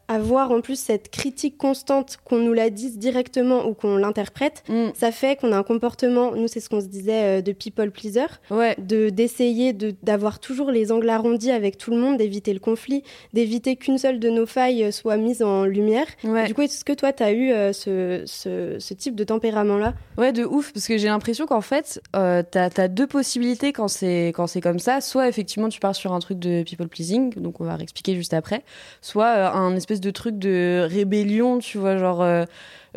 avoir 0.09 0.51
en 0.51 0.59
plus 0.59 0.77
cette 0.77 1.09
critique 1.09 1.57
constante, 1.57 2.17
qu'on 2.25 2.39
nous 2.39 2.51
la 2.53 2.69
dise 2.69 2.97
directement 2.97 3.65
ou 3.65 3.73
qu'on 3.73 3.95
l'interprète, 3.95 4.63
Mm. 4.67 4.87
ça 4.93 5.11
fait 5.11 5.39
qu'on 5.39 5.53
a 5.53 5.57
un 5.57 5.63
comportement, 5.63 6.35
nous 6.35 6.47
c'est 6.49 6.59
ce 6.59 6.67
qu'on 6.69 6.81
se 6.81 6.87
disait, 6.87 7.39
euh, 7.39 7.41
de 7.41 7.51
people 7.53 7.91
pleaser, 7.91 8.25
Ouais. 8.51 8.75
de 8.79 9.09
d'essayer 9.09 9.71
de 9.71 9.93
d'avoir 10.03 10.39
toujours 10.39 10.71
les 10.71 10.91
angles 10.91 11.09
arrondis 11.09 11.51
avec 11.51 11.77
tout 11.77 11.91
le 11.91 11.97
monde, 11.97 12.17
d'éviter 12.17 12.51
le 12.53 12.59
conflit, 12.59 13.03
d'éviter 13.33 13.75
qu'une 13.75 13.97
seule 13.97 14.19
de 14.19 14.29
nos 14.29 14.45
failles 14.45 14.83
euh, 14.85 14.91
soit 14.91 15.15
mise 15.17 15.43
en 15.43 15.63
lumière. 15.65 16.07
Ouais. 16.23 16.47
Du 16.47 16.53
coup, 16.53 16.63
est-ce 16.63 16.83
que 16.83 16.93
toi, 16.93 17.13
tu 17.13 17.23
as 17.23 17.31
eu 17.31 17.51
euh, 17.51 17.71
ce, 17.71 18.23
ce, 18.25 18.77
ce 18.79 18.93
type 18.95 19.15
de 19.15 19.23
tempérament-là? 19.23 19.93
Ouais, 20.17 20.33
de 20.33 20.43
ouf, 20.43 20.73
parce 20.73 20.87
que 20.87 20.97
j'ai 20.97 21.07
l'impression 21.07 21.45
qu'en 21.45 21.61
fait, 21.61 22.01
euh, 22.15 22.41
t'as 22.49 22.69
as 22.77 22.87
deux 22.87 23.07
possibilités 23.07 23.71
quand 23.73 23.87
c'est 23.87 24.33
quand 24.35 24.47
c'est 24.47 24.61
comme 24.61 24.79
ça. 24.79 25.01
Soit 25.01 25.27
effectivement 25.29 25.69
tu 25.69 25.79
pars 25.79 25.95
sur 25.95 26.13
un 26.13 26.19
truc 26.19 26.39
de 26.39 26.63
people 26.63 26.87
pleasing, 26.87 27.33
donc 27.35 27.61
on 27.61 27.65
va 27.65 27.75
réexpliquer 27.75 28.15
juste 28.15 28.33
après. 28.33 28.63
Soit 29.01 29.51
un 29.55 29.75
espèce 29.75 29.98
de 30.01 30.11
truc 30.11 30.37
de 30.39 30.87
rébellion, 30.89 31.59
tu 31.59 31.77
vois, 31.77 31.97
genre 31.97 32.21
euh, 32.21 32.43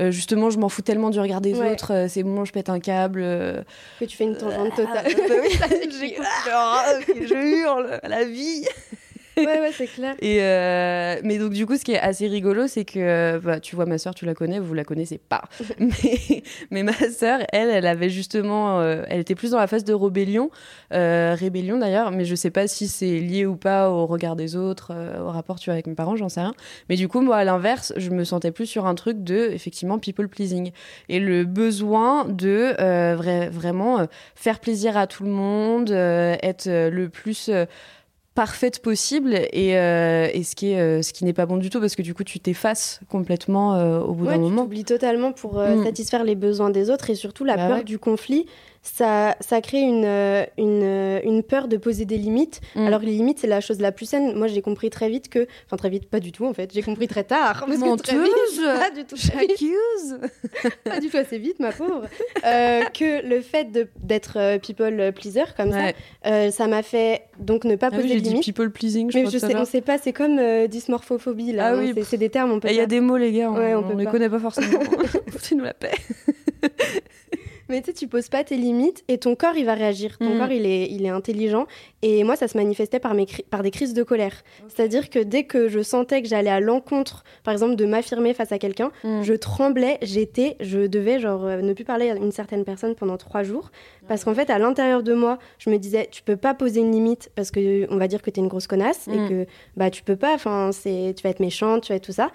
euh, 0.01 0.11
justement 0.11 0.49
je 0.51 0.59
m'en 0.59 0.69
fous 0.69 0.83
tellement 0.83 1.11
du 1.11 1.21
regard 1.21 1.41
des 1.41 1.55
Ouais. 1.55 1.73
autres, 1.73 1.93
euh, 1.93 2.07
c'est 2.09 2.23
bon, 2.23 2.45
je 2.45 2.53
pète 2.53 2.69
un 2.71 2.81
câble. 2.81 3.21
Que 4.01 4.05
tu 4.07 4.17
fais 4.17 4.25
une 4.25 4.37
tangente 4.37 4.71
totale. 4.77 5.07
J'écoute, 5.09 6.25
genre, 6.47 6.83
ah, 6.85 6.95
je 7.09 7.63
hurle 7.63 8.01
à 8.03 8.09
la 8.09 8.25
vie. 8.25 8.67
Ouais, 9.37 9.45
ouais, 9.61 9.73
c'est 9.73 9.87
clair. 9.87 10.15
Et 10.21 10.43
euh, 10.43 11.21
mais 11.25 11.39
donc 11.39 11.53
du 11.53 11.67
coup, 11.67 11.77
ce 11.77 11.85
qui 11.85 11.93
est 11.93 12.01
assez 12.01 12.27
rigolo, 12.29 12.67
c'est 12.67 12.85
que 12.85 13.39
bah, 13.39 13.61
tu 13.61 13.77
vois 13.77 13.87
ma 13.87 13.99
sœur, 13.99 14.15
tu 14.15 14.25
la 14.27 14.35
connais, 14.35 14.59
vous 14.59 14.75
la 14.75 14.85
connaissez 14.85 15.19
pas. 15.19 15.43
mais, 15.79 16.43
mais 16.71 16.83
ma 16.83 16.93
sœur, 16.93 17.41
elle, 17.53 17.71
elle 17.71 17.87
avait 17.87 18.11
justement, 18.11 18.81
euh, 18.81 19.05
elle 19.09 19.21
était 19.21 19.35
plus 19.35 19.51
dans 19.53 19.59
la 19.59 19.67
phase 19.67 19.85
de 19.85 19.95
rébellion, 19.95 20.51
euh, 20.93 21.35
rébellion 21.39 21.79
d'ailleurs, 21.79 22.11
mais 22.11 22.25
je 22.25 22.35
sais 22.35 22.51
pas 22.51 22.67
si 22.69 22.89
c'est 22.89 23.19
lié 23.19 23.47
ou 23.47 23.57
pas 23.57 23.91
au 23.91 24.07
regard 24.07 24.37
des 24.37 24.57
autres, 24.57 24.93
euh, 24.95 25.21
au 25.21 25.31
rapport 25.31 25.59
tu 25.59 25.67
vois 25.71 25.75
avec 25.75 25.87
mes 25.87 25.95
parents, 25.95 26.17
j'en 26.17 26.29
sais 26.29 26.41
rien. 26.41 26.55
Mais 26.89 26.97
du 26.97 27.09
coup, 27.09 27.21
moi 27.21 27.37
à 27.37 27.45
l'inverse, 27.45 27.93
je 27.97 28.11
me 28.11 28.25
sentais 28.25 28.51
plus 28.53 28.67
sur 28.67 28.87
un 28.87 28.95
truc 28.95 29.23
de 29.25 29.51
effectivement 29.53 29.99
people 29.99 30.29
pleasing 30.29 30.73
et 31.09 31.21
le 31.21 31.45
besoin 31.45 32.25
de 32.27 32.75
euh, 32.81 33.17
vra- 33.17 33.49
vraiment 33.51 34.01
euh, 34.01 34.07
faire 34.35 34.61
plaisir 34.61 34.97
à 34.97 35.07
tout 35.07 35.25
le 35.25 35.31
monde, 35.31 35.91
euh, 35.91 36.37
être 36.43 36.67
le 36.69 37.09
plus 37.09 37.49
euh, 37.49 37.65
parfaite 38.35 38.81
possible 38.81 39.35
et, 39.53 39.77
euh, 39.77 40.27
et 40.33 40.43
ce 40.43 40.57
qui 40.57 40.71
est 40.73 40.81
euh, 40.81 41.03
ce 41.03 41.13
qui 41.13 41.25
n'est 41.27 41.35
pas 41.35 41.45
bon 41.45 41.59
du 41.59 41.69
tout 41.69 41.81
parce 41.81 41.95
que 41.95 42.03
du 42.03 42.15
coup 42.15 42.25
tu 42.25 42.41
t'effaces 42.41 43.01
complètement 43.11 43.75
euh, 43.75 44.01
au 44.01 44.15
bout 44.15 44.25
Ouais, 44.25 44.31
d'un 44.33 44.37
tu 44.37 44.41
moment. 44.45 44.63
t'oublies 44.63 44.85
totalement 44.85 45.33
pour 45.33 45.59
Mm. 45.59 45.85
satisfaire 45.85 46.25
les 46.25 46.35
besoins 46.35 46.71
des 46.71 46.89
autres 46.91 47.11
et 47.11 47.15
surtout 47.15 47.45
la 47.45 47.57
Bah 47.57 47.69
peur 47.69 47.77
ouais. 47.79 47.85
du 47.85 47.99
conflit. 47.99 48.47
Ça, 48.85 49.37
ça 49.41 49.61
crée 49.61 49.81
une, 49.81 50.05
euh, 50.05 50.45
une, 50.59 50.83
euh, 50.83 51.21
une 51.23 51.45
peur 51.45 51.69
de 51.69 51.77
poser 51.77 52.05
des 52.05 52.19
limites. 52.19 52.61
Mm. 52.75 52.87
Alors, 52.89 53.01
les 53.01 53.13
limites, 53.13 53.39
c'est 53.39 53.47
la 53.47 53.61
chose 53.61 53.79
la 53.81 53.93
plus 53.93 54.07
saine. 54.07 54.35
Moi, 54.37 54.49
j'ai 54.49 54.61
compris 54.61 54.91
très 54.91 55.09
vite 55.09 55.29
que. 55.29 55.47
Enfin, 55.67 55.77
très 55.77 55.89
vite, 55.89 56.09
pas 56.11 56.19
du 56.19 56.33
tout, 56.33 56.47
en 56.47 56.53
fait. 56.53 56.73
J'ai 56.75 56.83
compris 56.83 57.07
très 57.07 57.23
tard. 57.23 57.65
Parce 57.69 57.79
que 57.79 57.97
très 58.03 58.19
vite, 58.19 58.33
Menteuse 58.35 58.61
pas 58.81 58.91
du 58.91 59.05
tout. 59.05 59.15
J'accuse. 59.17 60.19
pas 60.85 60.99
du 60.99 61.09
tout 61.11 61.17
assez 61.17 61.39
vite, 61.39 61.61
ma 61.61 61.71
pauvre. 61.71 62.07
Euh, 62.45 62.83
que 62.87 63.25
le 63.25 63.41
fait 63.41 63.69
d'être 64.03 64.59
people 64.59 65.13
pleaser 65.13 65.45
comme 65.57 65.71
Ouais. 65.71 65.95
ça, 66.25 66.31
euh, 66.31 66.51
ça 66.51 66.67
m'a 66.67 66.83
fait 66.83 67.23
donc 67.39 67.65
ne 67.65 67.77
pas 67.77 67.87
Ah 67.93 67.97
oui, 67.97 68.03
poser 68.03 68.09
j'ai 68.09 68.15
de 68.17 68.21
dit 68.25 68.29
limites. 68.31 68.45
people 68.45 68.71
pleasing 68.71 69.11
je 69.13 69.19
Mais 69.19 69.31
je 69.31 69.39
sais, 69.39 69.55
on 69.57 69.65
sait 69.65 69.81
pas, 69.81 69.99
c'est 69.99 70.13
comme 70.13 70.39
euh, 70.41 70.67
dysmorphophobie 70.67 71.53
là. 71.53 71.67
Ah 71.67 71.73
hein, 71.75 71.79
oui. 71.95 72.05
c'est- 72.05 72.17
des 72.17 72.31
termes, 72.31 72.51
on 72.51 72.59
peut 72.61 72.69
Il 72.69 72.75
y 72.77 72.81
a 72.81 72.87
des 72.87 73.01
mots 73.01 73.17
les 73.17 73.31
gars, 73.33 73.51
on, 73.51 73.57
Ouais, 73.57 73.75
on 73.77 73.85
on 73.93 73.97
les 73.97 74.07
connaît 74.07 74.29
pas 74.29 74.41
forcément. 74.41 74.81
Foutez-nous 75.31 75.63
la 75.65 75.73
paix. 75.75 75.93
Mais 77.73 77.81
tu 77.81 77.87
sais, 77.87 77.93
tu 77.95 78.07
poses 78.07 78.29
pas 78.29 78.45
tes 78.45 78.57
limites 78.57 79.03
et 79.09 79.17
ton 79.19 79.35
corps, 79.35 79.57
il 79.57 79.65
va 79.65 79.73
réagir. 79.75 80.19
Ton 80.19 80.35
Mm. 80.35 80.39
corps, 80.39 80.53
il 80.53 80.67
est, 80.67 80.89
il 80.91 81.05
est 81.07 81.09
intelligent. 81.09 81.67
Et 82.03 82.23
moi, 82.23 82.37
ça 82.37 82.47
se 82.47 82.57
manifestait 82.57 83.01
par, 83.01 83.15
mes 83.15 83.27
par 83.51 83.63
des 83.63 83.71
crises 83.71 83.95
de 83.95 84.03
colère. 84.03 84.43
C'est-à-dire 84.69 85.09
que 85.09 85.19
dès 85.19 85.45
que 85.45 85.69
je 85.69 85.81
sentais 85.83 86.21
que 86.21 86.29
j'allais 86.29 86.51
à 86.51 86.61
l'encontre, 86.61 87.25
par 87.45 87.53
exemple, 87.53 87.75
de 87.77 87.87
m'affirmer 87.87 88.35
face 88.35 88.53
à 88.53 88.59
quelqu'un, 88.59 88.91
Mm. 89.05 89.23
je 89.23 89.33
tremblais, 89.35 89.99
j'étais, 90.03 90.57
je 90.61 90.87
devais 90.87 91.19
genre 91.19 91.47
euh, 91.47 91.63
ne 91.63 91.73
plus 91.73 91.85
parler 91.85 92.11
à 92.11 92.17
une 92.17 92.31
certaine 92.33 92.65
personne 92.65 92.95
pendant 92.95 93.17
trois 93.17 93.43
jours. 93.43 93.71
Parce 94.07 94.23
qu'en 94.25 94.35
fait, 94.35 94.51
à 94.51 94.59
l'intérieur 94.59 95.03
de 95.03 95.15
moi, 95.15 95.39
je 95.59 95.71
me 95.71 95.79
disais, 95.79 96.09
tu 96.13 96.23
peux 96.23 96.37
pas 96.37 96.53
poser 96.55 96.81
une 96.81 96.93
limite 96.93 97.31
parce 97.35 97.51
que 97.51 97.87
on 97.91 97.97
va 97.97 98.07
dire 98.07 98.21
que 98.21 98.29
t'es 98.31 98.41
une 98.43 98.49
grosse 98.49 98.67
connasse 98.67 99.09
et 99.09 99.17
Mm. 99.19 99.29
que 99.31 99.47
bah 99.77 99.91
tu 99.91 100.03
peux 100.03 100.17
pas, 100.17 100.35
enfin, 100.35 100.71
c'est, 100.73 101.15
tu 101.17 101.23
vas 101.23 101.31
être 101.31 101.41
méchante, 101.41 101.85
tu 101.85 101.93
vas 101.93 101.97
être 101.97 102.05
tout 102.05 102.13
ça. 102.13 102.31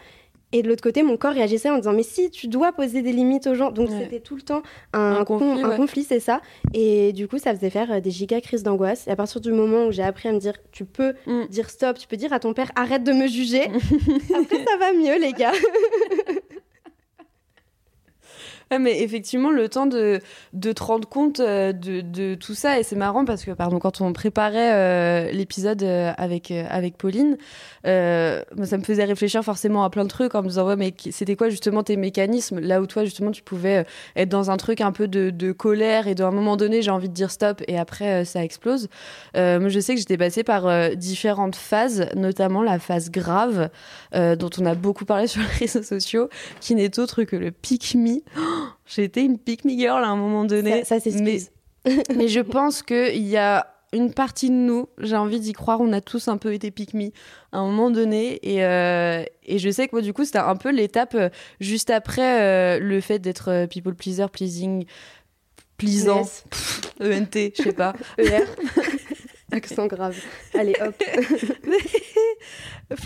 Et 0.53 0.61
de 0.61 0.69
l'autre 0.69 0.81
côté, 0.83 1.03
mon 1.03 1.17
corps 1.17 1.33
réagissait 1.33 1.69
en 1.69 1.77
disant 1.77 1.91
Mais 1.93 2.03
si, 2.03 2.29
tu 2.31 2.47
dois 2.47 2.71
poser 2.71 3.01
des 3.01 3.11
limites 3.11 3.47
aux 3.47 3.53
gens. 3.55 3.69
Donc 3.71 3.89
Ouais. 3.89 3.99
c'était 3.99 4.19
tout 4.21 4.35
le 4.35 4.41
temps 4.41 4.61
un, 4.93 5.17
Un 5.19 5.25
con- 5.25 5.39
conflit, 5.39 5.61
un 5.63 5.69
ouais. 5.69 5.75
conflit, 5.75 6.03
c'est 6.03 6.19
ça. 6.21 6.41
Et 6.73 7.11
du 7.13 7.27
coup, 7.27 7.37
ça 7.37 7.53
faisait 7.53 7.69
faire 7.69 7.91
euh, 7.91 7.99
des 7.99 8.11
giga 8.11 8.39
crises 8.39 8.63
d'angoisse. 8.63 9.07
Et 9.07 9.11
à 9.11 9.15
partir 9.17 9.41
du 9.41 9.51
moment 9.51 9.85
où 9.87 9.91
j'ai 9.91 10.03
appris 10.03 10.29
à 10.29 10.31
me 10.31 10.39
dire 10.39 10.53
Tu 10.71 10.85
peux 10.85 11.13
Mm. 11.25 11.47
dire 11.49 11.69
stop, 11.69 11.97
tu 11.97 12.07
peux 12.07 12.15
dire 12.17 12.31
à 12.31 12.39
ton 12.39 12.53
père 12.53 12.71
Arrête 12.75 13.03
de 13.03 13.11
me 13.11 13.27
juger. 13.27 13.63
Après, 14.35 14.63
ça 14.65 14.77
va 14.79 14.93
mieux, 14.93 15.19
les 15.19 15.33
gars. 15.33 15.51
Mais 18.71 19.01
effectivement, 19.01 19.49
le 19.49 19.69
temps 19.69 19.85
de, 19.85 20.19
de 20.53 20.71
te 20.73 20.83
rendre 20.83 21.07
compte 21.07 21.39
euh, 21.39 21.71
de, 21.71 22.01
de 22.01 22.35
tout 22.35 22.53
ça, 22.53 22.79
et 22.79 22.83
c'est 22.83 22.97
marrant 22.97 23.23
parce 23.23 23.45
que, 23.45 23.51
pardon, 23.51 23.79
quand 23.79 24.01
on 24.01 24.11
préparait 24.11 24.73
euh, 24.73 25.31
l'épisode 25.31 25.83
euh, 25.83 26.11
avec, 26.17 26.51
avec 26.51 26.97
Pauline, 26.97 27.37
euh, 27.85 28.41
ça 28.63 28.77
me 28.77 28.83
faisait 28.83 29.05
réfléchir 29.05 29.41
forcément 29.43 29.85
à 29.85 29.89
plein 29.89 30.03
de 30.03 30.09
trucs 30.09 30.35
en 30.35 30.43
me 30.43 30.49
disant, 30.49 30.67
ouais, 30.67 30.75
mais 30.75 30.93
c'était 31.11 31.37
quoi 31.37 31.49
justement 31.49 31.81
tes 31.83 31.95
mécanismes? 31.95 32.59
Là 32.59 32.81
où 32.81 32.87
toi, 32.87 33.05
justement, 33.05 33.31
tu 33.31 33.41
pouvais 33.41 33.85
être 34.15 34.29
dans 34.29 34.51
un 34.51 34.57
truc 34.57 34.81
un 34.81 34.91
peu 34.91 35.07
de, 35.07 35.29
de 35.29 35.51
colère 35.53 36.07
et 36.07 36.15
d'un 36.15 36.31
moment 36.31 36.57
donné, 36.57 36.81
j'ai 36.81 36.91
envie 36.91 37.09
de 37.09 37.13
dire 37.13 37.31
stop, 37.31 37.61
et 37.67 37.77
après, 37.77 38.25
ça 38.25 38.43
explose. 38.43 38.89
Moi, 39.35 39.69
je 39.69 39.79
sais 39.79 39.93
que 39.93 39.99
j'étais 39.99 40.17
passée 40.17 40.43
par 40.43 40.95
différentes 40.95 41.55
phases, 41.55 42.09
notamment 42.15 42.63
la 42.63 42.79
phase 42.79 43.11
grave, 43.11 43.69
dont 44.13 44.49
on 44.59 44.65
a 44.65 44.75
beaucoup 44.75 45.05
parlé 45.05 45.27
sur 45.27 45.41
les 45.41 45.47
réseaux 45.47 45.83
sociaux, 45.83 46.29
qui 46.59 46.75
n'est 46.75 46.99
autre 46.99 47.23
que 47.23 47.35
le 47.35 47.51
pick 47.51 47.95
me. 47.95 48.21
J'ai 48.85 49.03
été 49.03 49.23
une 49.23 49.37
pick 49.37 49.65
me 49.65 49.71
girl 49.71 50.03
à 50.03 50.07
un 50.07 50.15
moment 50.15 50.45
donné. 50.45 50.83
Ça, 50.85 50.99
ça 50.99 51.09
mais, 51.21 51.39
mais 52.15 52.27
je 52.27 52.39
pense 52.41 52.83
qu'il 52.83 53.27
y 53.27 53.37
a 53.37 53.67
une 53.93 54.13
partie 54.13 54.49
de 54.49 54.55
nous, 54.55 54.89
j'ai 54.97 55.15
envie 55.15 55.39
d'y 55.39 55.53
croire, 55.53 55.79
on 55.79 55.93
a 55.93 56.01
tous 56.01 56.27
un 56.27 56.37
peu 56.37 56.53
été 56.53 56.71
pick 56.71 56.93
me 56.93 57.07
à 57.51 57.59
un 57.59 57.65
moment 57.65 57.89
donné. 57.89 58.39
Et, 58.43 58.63
euh, 58.63 59.23
et 59.45 59.59
je 59.59 59.69
sais 59.69 59.87
que 59.87 59.95
moi, 59.95 60.01
du 60.01 60.13
coup, 60.13 60.25
c'était 60.25 60.39
un 60.39 60.55
peu 60.55 60.71
l'étape 60.71 61.15
euh, 61.15 61.29
juste 61.59 61.89
après 61.89 62.41
euh, 62.41 62.79
le 62.79 62.99
fait 63.01 63.19
d'être 63.19 63.65
people 63.69 63.95
pleaser, 63.95 64.27
pleasing, 64.31 64.85
pleasant, 65.77 66.19
Yes. 66.19 66.43
ENT, 66.99 67.53
je 67.57 67.63
sais 67.63 67.73
pas. 67.73 67.93
ER. 68.17 68.43
Accent 69.51 69.87
grave. 69.87 70.17
Allez, 70.53 70.75
hop. 70.81 71.01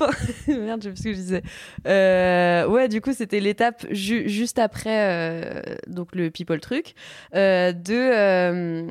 Merde, 0.48 0.84
je 0.84 0.90
sais 0.90 0.96
ce 0.96 1.04
que 1.04 1.12
je 1.14 1.18
disais. 1.18 1.42
Euh, 1.88 2.68
ouais, 2.68 2.88
du 2.88 3.02
coup, 3.02 3.14
c'était 3.14 3.40
l'étape 3.40 3.86
ju- 3.92 4.28
juste 4.30 4.60
après 4.60 5.10
euh, 5.10 5.62
donc 5.88 6.16
le 6.16 6.30
people 6.32 6.60
truc 6.60 6.94
euh, 7.36 7.72
de 7.72 8.86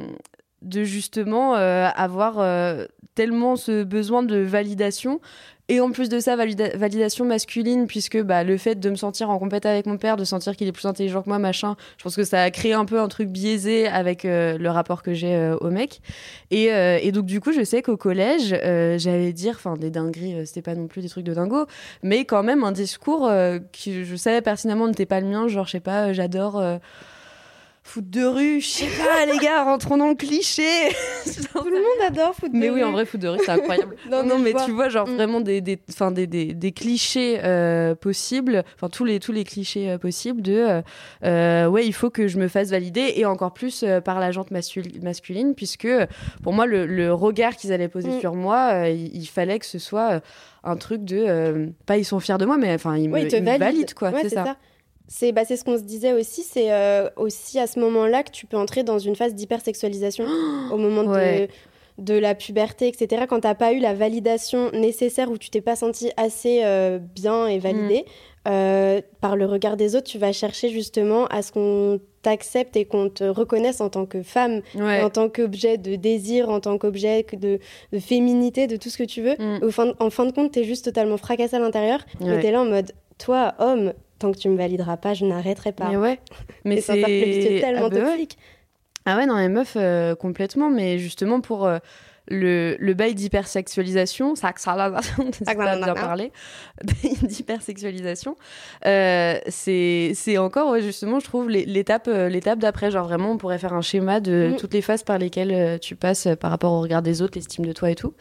de 0.62 0.84
justement 0.84 1.54
avoir 1.54 2.86
tellement 3.14 3.56
ce 3.56 3.82
besoin 3.82 4.22
de 4.22 4.36
validation 4.38 5.20
et 5.70 5.80
en 5.80 5.92
plus 5.92 6.08
de 6.08 6.18
ça 6.18 6.34
valida- 6.34 6.76
validation 6.76 7.24
masculine 7.24 7.86
puisque 7.86 8.20
bah, 8.20 8.42
le 8.42 8.58
fait 8.58 8.74
de 8.74 8.90
me 8.90 8.96
sentir 8.96 9.30
en 9.30 9.38
compète 9.38 9.66
avec 9.66 9.86
mon 9.86 9.98
père 9.98 10.16
de 10.16 10.24
sentir 10.24 10.56
qu'il 10.56 10.66
est 10.66 10.72
plus 10.72 10.84
intelligent 10.84 11.22
que 11.22 11.28
moi 11.28 11.38
machin 11.38 11.76
je 11.96 12.02
pense 12.02 12.16
que 12.16 12.24
ça 12.24 12.42
a 12.42 12.50
créé 12.50 12.72
un 12.72 12.84
peu 12.84 13.00
un 13.00 13.06
truc 13.06 13.28
biaisé 13.28 13.86
avec 13.86 14.24
euh, 14.24 14.58
le 14.58 14.68
rapport 14.68 15.04
que 15.04 15.14
j'ai 15.14 15.36
euh, 15.36 15.56
au 15.60 15.70
mec. 15.70 16.00
Et, 16.50 16.72
euh, 16.72 16.98
et 17.00 17.12
donc 17.12 17.26
du 17.26 17.40
coup 17.40 17.52
je 17.52 17.62
sais 17.62 17.82
qu'au 17.82 17.96
collège 17.96 18.48
j'allais 18.98 19.32
dire 19.32 19.54
enfin 19.54 19.76
des 19.76 19.90
dingueries 19.90 20.44
c'était 20.44 20.62
pas 20.62 20.74
non 20.74 20.88
plus 20.88 21.02
des 21.02 21.08
trucs 21.08 21.24
de 21.24 21.34
dingo 21.34 21.66
mais 22.02 22.24
quand 22.24 22.42
même 22.42 22.64
un 22.64 22.72
discours 22.72 23.30
qui 23.70 24.04
je 24.04 24.16
savais 24.16 24.42
pertinemment 24.42 24.88
n'était 24.88 25.06
pas 25.06 25.20
le 25.20 25.28
mien 25.28 25.46
genre 25.46 25.66
je 25.66 25.72
sais 25.72 25.80
pas 25.80 26.12
j'adore 26.12 26.60
foot 27.90 28.08
de 28.08 28.24
rue, 28.24 28.60
je 28.60 28.66
sais 28.68 28.86
pas, 28.86 29.26
les 29.26 29.38
gars, 29.38 29.64
rentrons 29.64 29.96
dans 29.96 30.08
le 30.08 30.14
cliché. 30.14 30.62
Tout 31.52 31.64
le 31.64 31.72
monde 31.72 32.06
adore 32.06 32.34
foot 32.34 32.52
de 32.52 32.56
Mais 32.56 32.70
oui, 32.70 32.82
rue. 32.82 32.88
en 32.88 32.92
vrai, 32.92 33.04
foot 33.04 33.20
de 33.20 33.28
rue, 33.28 33.38
c'est 33.44 33.50
incroyable. 33.50 33.96
Non, 34.10 34.22
non, 34.24 34.38
mais 34.38 34.52
mais, 34.52 34.64
tu 34.64 34.70
vois, 34.70 34.88
genre 34.88 35.08
Mm. 35.08 35.14
vraiment 35.14 35.40
des, 35.40 35.60
des, 35.60 35.78
enfin, 35.90 36.10
des, 36.12 36.26
des, 36.26 36.54
des 36.54 36.72
clichés 36.72 37.40
euh, 37.42 37.94
possibles, 37.94 38.62
enfin 38.76 38.88
tous 38.88 39.04
les, 39.04 39.18
tous 39.18 39.32
les 39.32 39.44
clichés 39.44 39.90
euh, 39.90 39.98
possibles 39.98 40.40
de 40.42 40.82
euh, 41.24 41.66
ouais, 41.66 41.86
il 41.86 41.92
faut 41.92 42.10
que 42.10 42.28
je 42.28 42.38
me 42.38 42.48
fasse 42.48 42.70
valider 42.70 43.12
et 43.16 43.24
encore 43.26 43.52
plus 43.52 43.82
euh, 43.82 44.00
par 44.00 44.20
la 44.20 44.30
jante 44.30 44.50
mascul- 44.52 45.02
masculine, 45.02 45.54
puisque 45.54 45.88
pour 46.42 46.52
moi, 46.52 46.66
le, 46.66 46.86
le 46.86 47.12
regard 47.12 47.56
qu'ils 47.56 47.72
allaient 47.72 47.88
poser 47.88 48.10
Mm. 48.10 48.20
sur 48.20 48.34
moi, 48.34 48.70
euh, 48.72 48.88
il, 48.90 49.16
il 49.16 49.26
fallait 49.26 49.58
que 49.58 49.66
ce 49.66 49.78
soit 49.78 50.20
un 50.64 50.76
truc 50.76 51.04
de. 51.04 51.16
euh, 51.26 51.66
pas 51.86 51.96
ils 51.96 52.04
sont 52.04 52.20
fiers 52.20 52.38
de 52.38 52.46
moi, 52.46 52.56
mais 52.56 52.72
enfin, 52.74 52.96
ils 52.96 53.10
Ouais, 53.10 53.24
me, 53.24 53.28
ils 53.34 53.40
me 53.40 53.46
valident. 53.46 53.58
valident, 53.64 53.94
quoi. 53.94 54.10
Ouais, 54.10 54.20
c'est 54.22 54.28
ça. 54.30 54.56
C'est 55.12 55.32
bah, 55.32 55.44
ce 55.44 55.64
qu'on 55.64 55.76
se 55.76 55.82
disait 55.82 56.12
aussi, 56.12 56.44
c'est 56.44 56.72
euh, 56.72 57.10
aussi 57.16 57.58
à 57.58 57.66
ce 57.66 57.80
moment-là 57.80 58.22
que 58.22 58.30
tu 58.30 58.46
peux 58.46 58.56
entrer 58.56 58.84
dans 58.84 59.00
une 59.00 59.16
phase 59.16 59.34
d'hypersexualisation 59.34 60.24
au 60.72 60.76
moment 60.76 61.02
Ouais. 61.10 61.48
de, 61.98 62.14
de 62.14 62.18
la 62.18 62.36
puberté, 62.36 62.86
etc. 62.86 63.24
Quand 63.28 63.40
t'as 63.40 63.56
pas 63.56 63.72
eu 63.72 63.80
la 63.80 63.92
validation 63.92 64.70
nécessaire 64.70 65.28
ou 65.28 65.36
tu 65.36 65.50
t'es 65.50 65.60
pas 65.60 65.74
senti 65.74 66.12
assez 66.16 66.60
euh, 66.64 66.98
bien 66.98 67.46
et 67.48 67.58
validé 67.58 68.04
Mm. 68.46 68.48
euh, 68.52 69.00
par 69.20 69.34
le 69.36 69.44
regard 69.46 69.76
des 69.76 69.96
autres, 69.96 70.06
tu 70.06 70.16
vas 70.18 70.32
chercher 70.32 70.68
justement 70.70 71.26
à 71.26 71.42
ce 71.42 71.50
qu'on 71.52 72.00
t'accepte 72.22 72.74
et 72.76 72.84
qu'on 72.86 73.08
te 73.10 73.24
reconnaisse 73.24 73.80
en 73.82 73.90
tant 73.90 74.06
que 74.06 74.22
femme, 74.22 74.62
Ouais. 74.76 75.02
en 75.02 75.10
tant 75.10 75.28
qu'objet 75.28 75.76
de 75.76 75.96
désir, 75.96 76.48
en 76.50 76.60
tant 76.60 76.78
qu'objet 76.78 77.26
de, 77.34 77.58
de 77.92 77.98
féminité, 77.98 78.66
de 78.68 78.76
tout 78.76 78.88
ce 78.90 78.96
que 78.96 79.04
tu 79.04 79.20
veux. 79.22 79.34
Mm. 79.38 79.58
Au 79.64 79.70
fin, 79.70 79.92
en 79.98 80.08
fin 80.08 80.24
de 80.24 80.32
compte, 80.32 80.52
t'es 80.52 80.64
juste 80.64 80.84
totalement 80.86 81.16
fracassé 81.18 81.56
à 81.56 81.58
l'intérieur, 81.58 82.00
mais 82.20 82.26
Ouais. 82.36 82.40
t'es 82.40 82.50
là 82.52 82.62
en 82.62 82.66
mode, 82.66 82.92
toi, 83.18 83.54
homme, 83.58 83.92
tant 84.20 84.30
que 84.32 84.38
tu 84.38 84.48
me 84.48 84.56
valideras 84.56 84.96
pas, 84.96 85.14
je 85.14 85.24
n'arrêterai 85.24 85.72
pas. 85.72 85.88
Mais 85.88 85.96
ouais. 85.96 86.20
Mais 86.64 86.80
c'est 86.80 86.94
tellement 87.60 87.86
Ah 87.86 87.88
bah 87.88 87.96
ouais. 87.96 88.02
toxique. 88.12 88.38
Ah 89.06 89.16
ouais, 89.16 89.26
non, 89.26 89.36
les 89.36 89.48
meufs, 89.48 89.76
euh, 89.76 90.14
complètement, 90.14 90.70
mais 90.70 90.98
justement 90.98 91.40
pour 91.40 91.66
euh, 91.66 91.78
le, 92.30 92.76
le 92.78 92.94
bail 92.94 93.14
d'hypersexualisation, 93.14 94.34
ça 94.34 94.52
ça 94.56 94.74
pas 94.74 95.76
bien 95.76 95.94
parler, 95.94 96.32
d'hypersexualisation, 97.22 98.36
euh, 98.86 99.38
c'est 99.48 100.12
c'est 100.14 100.38
encore, 100.38 100.70
ouais, 100.70 100.82
justement, 100.82 101.20
je 101.20 101.24
trouve, 101.24 101.48
l'étape 101.48 102.08
euh, 102.08 102.28
l'étape 102.28 102.58
d'après, 102.58 102.90
genre 102.90 103.06
vraiment, 103.06 103.32
on 103.32 103.36
pourrait 103.38 103.58
faire 103.58 103.74
un 103.74 103.82
schéma 103.82 104.20
de 104.20 104.50
Mm. 104.52 104.56
toutes 104.56 104.72
les 104.74 104.80
phases 104.82 105.02
par 105.02 105.18
lesquelles 105.18 105.52
euh, 105.52 105.78
tu 105.78 105.96
passes 105.96 106.26
euh, 106.26 106.34
par 106.36 106.50
rapport 106.50 106.72
au 106.72 106.80
regard 106.80 107.02
des 107.02 107.20
autres, 107.22 107.36
l'estime 107.36 107.66
de 107.66 107.72
toi 107.72 107.90
et 107.90 107.94
tout. 107.94 108.14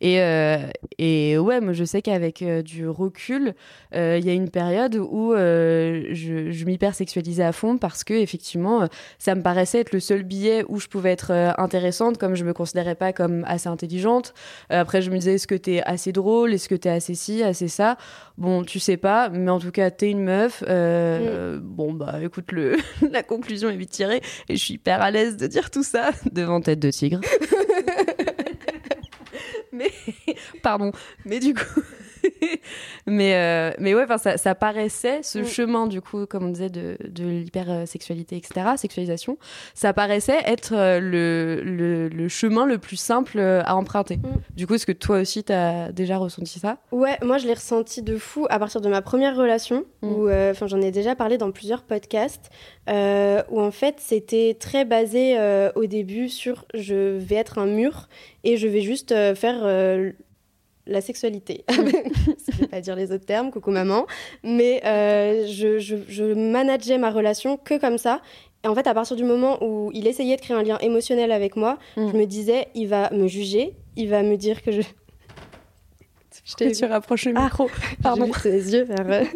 Et, 0.00 0.20
euh, 0.20 0.58
et 0.98 1.36
ouais, 1.38 1.60
moi, 1.60 1.72
je 1.72 1.84
sais 1.84 2.02
qu'avec 2.02 2.44
du 2.44 2.88
recul, 2.88 3.54
euh, 3.94 4.18
il 4.20 4.26
y 4.26 4.30
a 4.30 4.32
une 4.32 4.50
période 4.50 4.94
où 4.96 5.32
je, 5.34 6.48
je 6.50 6.64
m'hypersexualisais 6.64 7.42
à 7.42 7.52
fond 7.52 7.78
parce 7.78 8.04
que, 8.04 8.14
effectivement, 8.14 8.88
ça 9.18 9.34
me 9.34 9.42
paraissait 9.42 9.80
être 9.80 9.92
le 9.92 10.00
seul 10.00 10.22
billet 10.22 10.64
où 10.68 10.78
je 10.78 10.88
pouvais 10.88 11.10
être 11.10 11.32
intéressante, 11.58 12.18
comme 12.18 12.34
je 12.34 12.44
me 12.44 12.52
considérais 12.52 12.94
pas 12.94 13.12
comme 13.12 13.44
assez 13.54 13.68
intelligente. 13.68 14.34
Euh, 14.70 14.80
après, 14.80 15.02
je 15.02 15.10
me 15.10 15.16
disais, 15.16 15.34
est-ce 15.34 15.46
que 15.46 15.54
t'es 15.54 15.82
assez 15.82 16.12
drôle? 16.12 16.52
Est-ce 16.54 16.68
que 16.68 16.74
t'es 16.74 16.90
assez 16.90 17.14
ci, 17.14 17.42
assez 17.42 17.68
ça? 17.68 17.96
Bon, 18.36 18.64
tu 18.64 18.78
sais 18.78 18.96
pas, 18.96 19.28
mais 19.28 19.50
en 19.50 19.58
tout 19.58 19.70
cas, 19.70 19.90
t'es 19.90 20.10
une 20.10 20.22
meuf. 20.22 20.62
Euh, 20.68 21.58
Bon, 21.62 21.92
bah 21.92 22.18
écoute, 22.22 22.52
le... 22.52 22.76
la 23.10 23.22
conclusion 23.22 23.68
est 23.68 23.76
vite 23.76 23.90
tirée 23.90 24.22
et 24.48 24.56
je 24.56 24.64
suis 24.64 24.74
hyper 24.74 25.02
à 25.02 25.10
l'aise 25.10 25.36
de 25.36 25.46
dire 25.46 25.70
tout 25.70 25.82
ça 25.82 26.10
devant 26.32 26.60
tête 26.60 26.78
de 26.78 26.90
tigre. 26.90 27.20
mais, 29.72 29.90
pardon, 30.62 30.92
mais 31.24 31.40
du 31.40 31.54
coup. 31.54 31.82
mais, 33.06 33.34
euh, 33.34 33.70
mais 33.78 33.94
ouais, 33.94 34.06
ça, 34.18 34.36
ça 34.36 34.54
paraissait, 34.54 35.22
ce 35.22 35.38
Mm. 35.40 35.44
chemin, 35.44 35.86
du 35.86 36.00
coup, 36.00 36.26
comme 36.26 36.44
on 36.44 36.48
disait, 36.50 36.70
de, 36.70 36.96
de 37.08 37.24
l'hypersexualité, 37.24 38.36
etc., 38.36 38.66
sexualisation, 38.76 39.38
ça 39.74 39.92
paraissait 39.92 40.40
être 40.46 40.72
euh, 40.74 41.00
le, 41.00 41.60
le, 41.62 42.08
le 42.08 42.28
chemin 42.28 42.66
le 42.66 42.78
plus 42.78 42.96
simple 42.96 43.38
euh, 43.38 43.62
à 43.64 43.76
emprunter. 43.76 44.16
Mm. 44.18 44.22
Du 44.56 44.66
coup, 44.66 44.74
est-ce 44.74 44.86
que 44.86 44.92
toi 44.92 45.18
aussi, 45.20 45.44
t'as 45.44 45.92
déjà 45.92 46.16
ressenti 46.18 46.58
ça? 46.58 46.78
Ouais, 46.92 47.18
moi 47.22 47.38
je 47.38 47.46
l'ai 47.46 47.54
ressenti 47.54 48.02
de 48.02 48.16
fou 48.16 48.46
à 48.50 48.58
partir 48.58 48.80
de 48.80 48.88
ma 48.88 49.02
première 49.02 49.36
relation, 49.36 49.84
Mm. 50.02 50.12
où 50.12 50.28
euh, 50.28 50.54
j'en 50.66 50.80
ai 50.80 50.90
déjà 50.90 51.14
parlé 51.14 51.38
dans 51.38 51.50
plusieurs 51.50 51.82
podcasts, 51.82 52.50
euh, 52.90 53.42
où 53.50 53.60
en 53.60 53.70
fait 53.70 53.96
c'était 53.98 54.56
très 54.58 54.84
basé 54.84 55.36
au 55.74 55.86
début 55.86 56.28
sur 56.28 56.64
je 56.74 57.16
vais 57.18 57.36
être 57.36 57.58
un 57.58 57.66
mur 57.66 58.08
et 58.44 58.56
je 58.56 58.66
vais 58.68 58.80
juste 58.82 59.10
faire 59.34 59.62
la 60.86 61.00
sexualité. 61.00 61.64
je 61.70 62.58
vais 62.60 62.66
pas 62.66 62.80
dire 62.80 62.94
les 62.96 63.10
autres 63.12 63.24
termes, 63.26 63.50
coucou 63.50 63.70
maman, 63.70 64.06
mais 64.42 64.80
euh, 64.84 65.46
je, 65.46 65.78
je, 65.78 65.96
je 66.08 66.24
manageais 66.24 66.98
ma 66.98 67.10
relation 67.10 67.56
que 67.56 67.78
comme 67.78 67.98
ça. 67.98 68.20
Et 68.64 68.68
en 68.68 68.74
fait, 68.74 68.86
à 68.86 68.94
partir 68.94 69.16
du 69.16 69.24
moment 69.24 69.62
où 69.62 69.90
il 69.92 70.06
essayait 70.06 70.36
de 70.36 70.40
créer 70.40 70.56
un 70.56 70.62
lien 70.62 70.78
émotionnel 70.78 71.32
avec 71.32 71.56
moi, 71.56 71.78
Mm. 71.96 72.08
je 72.12 72.16
me 72.16 72.24
disais, 72.26 72.68
il 72.74 72.88
va 72.88 73.10
me 73.12 73.26
juger, 73.28 73.74
il 73.96 74.08
va 74.08 74.22
me 74.22 74.36
dire 74.36 74.62
que 74.62 74.72
je... 74.72 74.80
Je 76.46 76.54
t'ai 76.56 76.72
tu 76.72 76.84
rapproches 76.84 77.24
le 77.26 77.32
Ah, 77.36 77.44
micro. 77.44 77.70
Pardon. 78.02 78.26
J'ai 78.42 78.50
vu 78.50 78.60
ses 78.62 78.72
yeux 78.74 78.82
vers... 78.84 79.26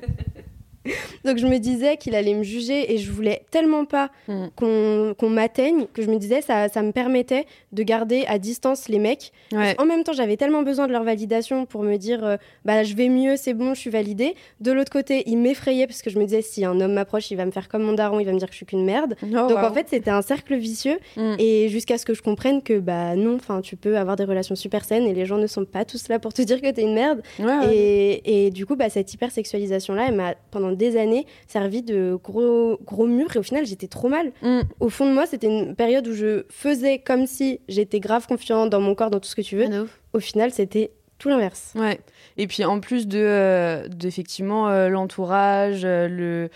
Donc 1.25 1.39
je 1.39 1.47
me 1.47 1.59
disais 1.59 1.97
qu'il 1.97 2.15
allait 2.15 2.35
me 2.35 2.43
juger 2.43 2.93
et 2.93 2.99
je 2.99 3.11
voulais 3.11 3.43
tellement 3.51 3.85
pas 3.85 4.11
Mm. 4.29 4.47
qu'on 4.57 5.29
m'atteigne 5.31 5.87
que 5.93 6.03
je 6.03 6.09
me 6.11 6.17
disais 6.19 6.41
ça, 6.43 6.69
ça 6.69 6.83
me 6.83 6.93
permettait 6.93 7.47
de 7.73 7.83
garder 7.83 8.25
à 8.29 8.39
distance 8.39 8.89
les 8.89 8.99
mecs. 8.99 9.33
Ouais. 9.53 9.75
En 9.79 9.85
même 9.87 10.03
temps, 10.05 10.13
j'avais 10.13 10.37
tellement 10.37 10.63
besoin 10.63 10.87
de 10.87 10.93
leur 10.93 11.05
validation 11.05 11.67
pour 11.67 11.83
me 11.83 11.97
dire 11.97 12.25
euh, 12.25 12.37
bah 12.65 12.83
je 12.85 12.95
vais 12.95 13.09
mieux, 13.09 13.37
c'est 13.37 13.55
bon, 13.55 13.75
je 13.75 13.81
suis 13.81 13.91
validée. 13.91 14.35
De 14.61 14.73
l'autre 14.73 14.91
côté, 14.93 15.23
ils 15.27 15.37
m'effrayaient 15.39 15.87
parce 15.87 16.03
que 16.03 16.11
je 16.11 16.19
me 16.19 16.25
disais 16.25 16.43
si 16.43 16.65
un 16.65 16.81
homme 16.81 16.93
m'approche, 16.93 17.31
il 17.31 17.37
va 17.37 17.45
me 17.47 17.51
faire 17.51 17.69
comme 17.69 17.83
mon 17.83 17.93
daron, 17.93 18.21
il 18.21 18.27
va 18.27 18.33
me 18.33 18.39
dire 18.39 18.49
que 18.49 18.53
je 18.53 18.59
suis 18.59 18.67
qu'une 18.67 18.85
merde. 18.85 19.15
Oh, 19.23 19.27
Donc 19.27 19.51
wow. 19.51 19.65
en 19.67 19.73
fait, 19.73 19.87
c'était 19.89 20.11
un 20.11 20.23
cercle 20.23 20.55
vicieux 20.57 20.99
Mm. 21.17 21.35
et 21.39 21.69
jusqu'à 21.69 21.99
ce 21.99 22.05
que 22.05 22.15
je 22.15 22.23
comprenne 22.23 22.63
que 22.63 22.79
bah 22.79 23.15
non, 23.17 23.37
enfin 23.37 23.61
tu 23.61 23.77
peux 23.77 23.97
avoir 23.97 24.17
des 24.17 24.25
relations 24.25 24.55
super 24.55 24.85
saines 24.85 25.07
et 25.07 25.15
les 25.15 25.27
gens 25.27 25.39
ne 25.39 25.47
sont 25.47 25.65
pas 25.65 25.85
tous 25.85 26.09
là 26.09 26.19
pour 26.19 26.33
te 26.33 26.43
dire 26.49 26.61
que 26.61 26.71
t'es 26.71 26.83
une 26.83 26.95
merde. 26.95 27.23
Ouais, 27.39 27.45
ouais. 27.47 27.75
Et, 27.77 28.47
et 28.47 28.51
du 28.51 28.67
coup, 28.67 28.77
bah, 28.77 28.89
cette 28.91 29.13
hypersexualisation-là, 29.15 30.07
elle 30.09 30.15
m'a 30.15 30.35
pendant 30.51 30.71
des 30.79 30.97
années 30.97 31.27
servi 31.47 31.83
de 31.83 32.19
gros, 32.25 32.79
gros 32.85 33.07
mur. 33.07 33.29
Et 33.37 33.39
au 33.39 33.43
final, 33.43 33.67
j'étais 33.67 33.89
trop 33.89 34.09
mal. 34.09 34.33
Mm. 34.43 34.61
Au 34.81 34.89
fond 34.89 35.07
de 35.07 35.13
moi, 35.13 35.27
c'était 35.27 35.49
une 35.49 35.75
période 35.75 36.07
où 36.09 36.15
je 36.15 36.45
faisais 36.49 36.99
comme 36.99 37.27
si 37.27 37.61
j'étais 37.69 38.01
grave 38.01 38.27
confiante 38.27 38.71
dans 38.71 38.81
mon 38.81 38.95
corps, 38.95 39.11
dans 39.11 39.21
tout 39.21 39.29
ce 39.29 39.37
que 39.37 39.43
tu 39.43 39.57
veux. 39.57 39.67
Ouf. 39.83 40.01
Au 40.15 40.21
final, 40.21 40.51
c'était 40.53 40.93
tout 41.19 41.29
l'inverse. 41.29 41.73
Ouais. 41.77 41.99
Et 42.37 42.47
puis 42.47 42.65
en 42.65 42.79
plus 42.79 43.09
de 43.09 43.19
euh, 43.19 43.89
d'effectivement 43.89 44.69
euh, 44.69 44.89
l'entourage, 44.89 45.81
euh, 45.85 46.07
le 46.07 46.49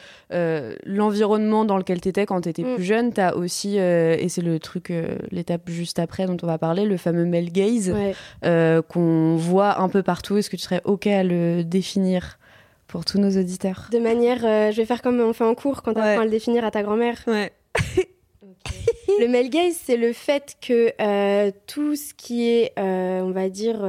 l'environnement 0.87 1.65
dans 1.65 1.77
lequel 1.77 2.01
t'étais 2.01 2.27
quand 2.27 2.41
t'étais 2.43 2.63
Mm. 2.63 2.75
plus 2.77 2.85
jeune, 2.85 3.13
t'as 3.13 3.35
aussi 3.35 3.81
euh, 3.81 4.17
et 4.19 4.29
c'est 4.29 4.41
le 4.41 4.59
truc 4.61 4.93
l'étape 5.33 5.69
juste 5.69 5.99
après 5.99 6.27
dont 6.27 6.37
on 6.43 6.47
va 6.47 6.59
parler, 6.59 6.85
le 6.85 6.97
fameux 6.97 7.25
male 7.25 7.51
gaze 7.51 7.91
Ouais. 7.93 8.15
qu'on 8.89 9.37
voit 9.37 9.81
un 9.81 9.89
peu 9.89 10.03
partout. 10.05 10.37
Est-ce 10.37 10.49
que 10.51 10.57
tu 10.57 10.63
serais 10.63 10.81
ok 10.85 11.07
à 11.09 11.25
le 11.25 11.63
définir? 11.65 12.39
Pour 12.93 13.07
tous 13.07 13.19
nos 13.19 13.31
auditeurs 13.41 13.89
De 13.91 13.99
manière, 13.99 14.45
euh, 14.45 14.71
je 14.71 14.77
vais 14.77 14.85
faire 14.85 15.01
comme 15.01 15.19
on 15.19 15.33
fait 15.33 15.45
en 15.45 15.55
cours 15.55 15.83
quand 15.83 15.95
Ouais. 15.97 16.03
apprends 16.03 16.21
à 16.21 16.25
le 16.27 16.31
définir 16.31 16.63
à 16.65 16.71
ta 16.71 16.83
grand-mère. 16.83 17.19
Ouais. 17.27 17.51
Le 19.19 19.29
male 19.29 19.49
gaze, 19.51 19.75
c'est 19.83 19.97
le 19.97 20.13
fait 20.13 20.57
que 20.67 20.93
euh, 21.01 21.51
tout 21.67 21.97
ce 21.97 22.13
qui 22.15 22.49
est, 22.49 22.73
euh, 22.79 23.21
on 23.21 23.31
va 23.31 23.49
dire, 23.49 23.81